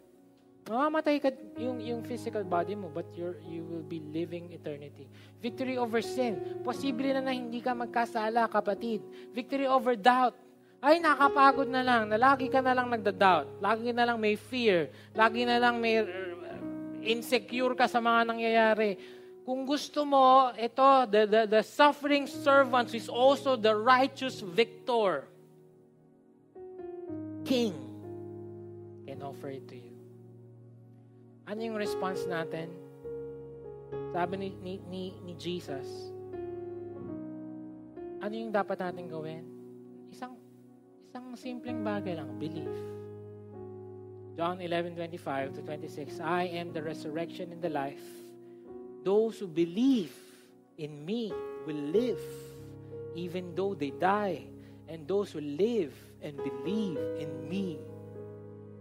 Mamamatay 0.66 1.22
ka 1.22 1.30
yung, 1.54 1.78
yung 1.78 2.02
physical 2.02 2.42
body 2.42 2.74
mo, 2.74 2.90
but 2.90 3.06
you're, 3.14 3.38
you 3.46 3.62
will 3.62 3.86
be 3.86 4.02
living 4.10 4.50
eternity. 4.50 5.06
Victory 5.38 5.78
over 5.78 6.02
sin. 6.02 6.58
Posible 6.66 7.14
na 7.14 7.22
na 7.22 7.30
hindi 7.30 7.62
ka 7.62 7.78
magkasala, 7.78 8.50
kapatid. 8.50 9.06
Victory 9.30 9.70
over 9.70 9.94
doubt. 9.94 10.34
ay 10.84 11.00
nakapagod 11.00 11.64
na 11.64 11.80
lang, 11.80 12.12
na 12.12 12.20
lagi 12.20 12.52
ka 12.52 12.60
na 12.60 12.76
lang 12.76 12.92
nagda-doubt, 12.92 13.56
lagi 13.56 13.88
na 13.96 14.04
lang 14.04 14.20
may 14.20 14.36
fear, 14.36 14.92
lagi 15.16 15.48
na 15.48 15.56
lang 15.56 15.80
may 15.80 16.04
uh, 16.04 16.08
insecure 17.00 17.72
ka 17.72 17.88
sa 17.88 18.04
mga 18.04 18.28
nangyayari. 18.28 19.00
Kung 19.44 19.68
gusto 19.68 20.08
mo, 20.08 20.50
ito, 20.56 20.88
the, 21.12 21.28
the, 21.28 21.42
the 21.44 21.62
suffering 21.62 22.24
servant 22.24 22.96
is 22.96 23.12
also 23.12 23.60
the 23.60 23.76
righteous 23.76 24.40
victor. 24.40 25.28
King 27.44 27.76
can 29.04 29.20
offer 29.20 29.52
it 29.52 29.68
to 29.68 29.76
you. 29.76 29.92
Ano 31.44 31.60
yung 31.60 31.76
response 31.76 32.24
natin? 32.24 32.72
Sabi 34.16 34.40
ni, 34.40 34.48
ni, 34.64 34.74
ni, 34.88 35.02
ni 35.28 35.36
Jesus, 35.36 35.84
ano 38.24 38.32
yung 38.32 38.48
dapat 38.48 38.80
natin 38.80 39.12
gawin? 39.12 39.44
Isang 40.08 40.40
Isang 41.14 41.38
simpleng 41.38 41.86
bagay 41.86 42.18
lang, 42.18 42.26
belief. 42.42 42.74
John 44.34 44.58
11:25 44.58 45.54
to 45.54 45.62
26, 45.62 46.18
I 46.18 46.50
am 46.58 46.74
the 46.74 46.82
resurrection 46.82 47.54
and 47.54 47.62
the 47.62 47.70
life. 47.70 48.02
Those 49.04 49.38
who 49.38 49.46
believe 49.46 50.12
in 50.78 51.04
me 51.04 51.32
will 51.66 51.76
live 51.76 52.18
even 53.14 53.54
though 53.54 53.74
they 53.74 53.90
die, 53.90 54.42
and 54.88 55.06
those 55.06 55.32
who 55.32 55.40
live 55.40 55.94
and 56.22 56.36
believe 56.36 56.98
in 57.18 57.48
me 57.48 57.78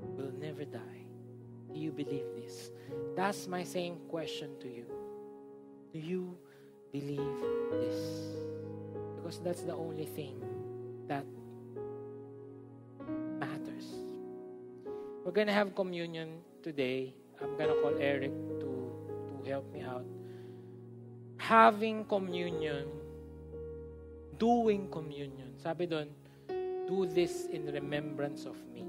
will 0.02 0.32
never 0.40 0.66
die. 0.66 1.06
Do 1.74 1.80
you 1.80 1.92
believe 1.92 2.26
this? 2.36 2.72
That's 3.16 3.48
my 3.48 3.64
same 3.64 3.98
question 4.10 4.50
to 4.62 4.68
you. 4.68 4.86
Do 5.94 6.00
you 6.00 6.36
believe 6.92 7.38
this? 7.72 8.00
Because 9.16 9.40
that's 9.40 9.62
the 9.62 9.76
only 9.76 10.06
thing 10.06 10.42
that 11.08 11.26
matters. 13.40 13.86
We're 15.24 15.32
going 15.32 15.48
to 15.48 15.54
have 15.54 15.76
communion 15.76 16.42
today. 16.62 17.14
I'm 17.42 17.58
going 17.58 17.70
to 17.70 17.82
call 17.82 17.96
Eric 18.00 18.32
help 19.54 19.70
me 19.70 19.86
out. 19.86 20.06
Having 21.38 22.10
communion, 22.10 22.90
doing 24.42 24.90
communion. 24.90 25.54
Sabi 25.62 25.86
doon, 25.86 26.10
do 26.90 27.06
this 27.06 27.46
in 27.54 27.70
remembrance 27.70 28.50
of 28.50 28.58
me. 28.74 28.82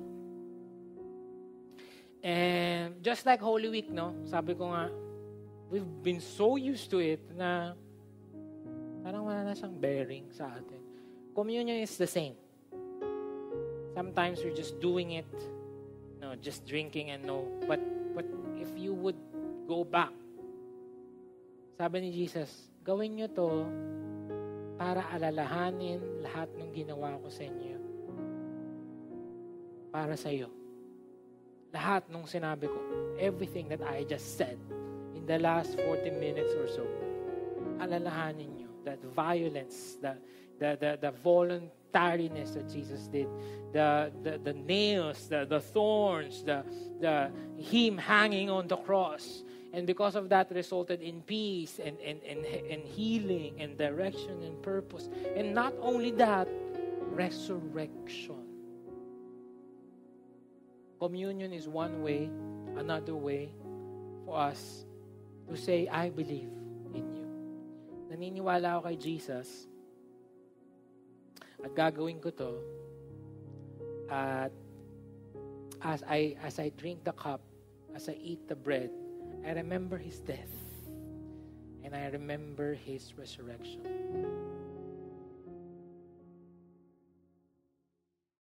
And 2.25 3.05
just 3.05 3.29
like 3.29 3.45
Holy 3.45 3.69
Week, 3.69 3.93
no? 3.93 4.17
Sabi 4.25 4.57
ko 4.57 4.73
nga, 4.73 4.89
we've 5.69 5.85
been 6.01 6.25
so 6.25 6.57
used 6.57 6.89
to 6.89 7.05
it 7.05 7.21
na 7.37 7.77
parang 9.05 9.29
wala 9.29 9.45
na 9.45 9.53
siyang 9.53 9.77
bearing 9.77 10.33
sa 10.33 10.49
atin. 10.49 10.81
Communion 11.37 11.85
is 11.85 12.01
the 12.01 12.09
same. 12.09 12.33
Sometimes 13.93 14.41
we're 14.41 14.57
just 14.57 14.81
doing 14.81 15.21
it 15.21 15.29
no, 16.25 16.33
just 16.41 16.65
drinking 16.65 17.13
and 17.13 17.21
no. 17.29 17.45
But, 17.69 17.81
but 18.17 18.25
if 18.57 18.73
you 18.81 18.97
would 18.97 19.21
go 19.69 19.85
back, 19.85 20.09
sabi 21.75 22.07
ni 22.07 22.11
Jesus, 22.15 22.71
gawin 22.87 23.19
nyo 23.19 23.29
to 23.31 23.67
para 24.79 25.07
alalahanin 25.15 26.03
lahat 26.23 26.51
ng 26.55 26.71
ginawa 26.75 27.19
ko 27.19 27.29
sa 27.31 27.43
inyo. 27.47 27.79
Para 29.95 30.15
sa 30.19 30.31
iyo. 30.31 30.51
Lahat 31.75 32.07
ng 32.11 32.27
sinabi 32.27 32.71
ko, 32.71 32.79
everything 33.19 33.67
that 33.71 33.83
I 33.83 34.07
just 34.07 34.39
said 34.39 34.59
in 35.15 35.27
the 35.27 35.39
last 35.43 35.75
40 35.79 36.15
minutes 36.19 36.55
or 36.55 36.67
so, 36.71 36.87
alalahanin 37.83 38.55
nyo 38.59 38.65
that 38.85 39.03
violence, 39.03 39.97
the, 40.01 40.17
the, 40.59 40.77
the, 40.81 40.99
the 41.01 41.11
voluntariness 41.11 42.53
that 42.53 42.69
Jesus 42.69 43.09
did, 43.09 43.29
the, 43.73 44.13
the, 44.23 44.39
the 44.39 44.53
nails, 44.53 45.29
the, 45.29 45.47
the 45.49 45.61
thorns, 45.61 46.45
the, 46.45 46.65
the 47.01 47.31
him 47.57 47.99
hanging 47.99 48.51
on 48.51 48.69
the 48.69 48.77
cross. 48.77 49.43
And 49.75 49.89
because 49.91 50.15
of 50.15 50.29
that 50.31 50.55
resulted 50.55 51.03
in 51.03 51.21
peace 51.23 51.81
and, 51.83 51.99
and, 51.99 52.23
and, 52.23 52.47
and 52.47 52.87
healing 52.87 53.59
and 53.59 53.77
direction 53.77 54.41
and 54.47 54.63
purpose. 54.63 55.11
And 55.35 55.53
not 55.53 55.75
only 55.83 56.13
that, 56.13 56.47
resurrection. 57.11 58.39
Communion 61.01 61.53
is 61.53 61.67
one 61.67 62.03
way, 62.03 62.31
another 62.79 63.17
way 63.17 63.51
for 64.25 64.39
us 64.39 64.87
to 65.51 65.57
say, 65.57 65.89
I 65.89 66.09
believe 66.09 66.55
in 66.95 67.05
you. 67.11 67.29
Naniniwala 68.15 68.79
ako 68.79 68.95
kay 68.95 68.97
Jesus 68.97 69.67
at 71.65 71.75
gagawin 71.75 72.23
ko 72.23 72.31
to 72.31 72.51
at 74.07 74.55
as 75.83 76.07
I 76.07 76.39
as 76.41 76.63
I 76.63 76.71
drink 76.79 77.03
the 77.03 77.13
cup, 77.13 77.43
as 77.93 78.09
I 78.09 78.17
eat 78.17 78.47
the 78.47 78.57
bread, 78.57 78.89
I 79.47 79.53
remember 79.53 79.99
his 79.99 80.21
death 80.21 80.55
and 81.85 81.95
I 81.95 82.07
remember 82.07 82.75
his 82.75 83.13
resurrection. 83.19 84.34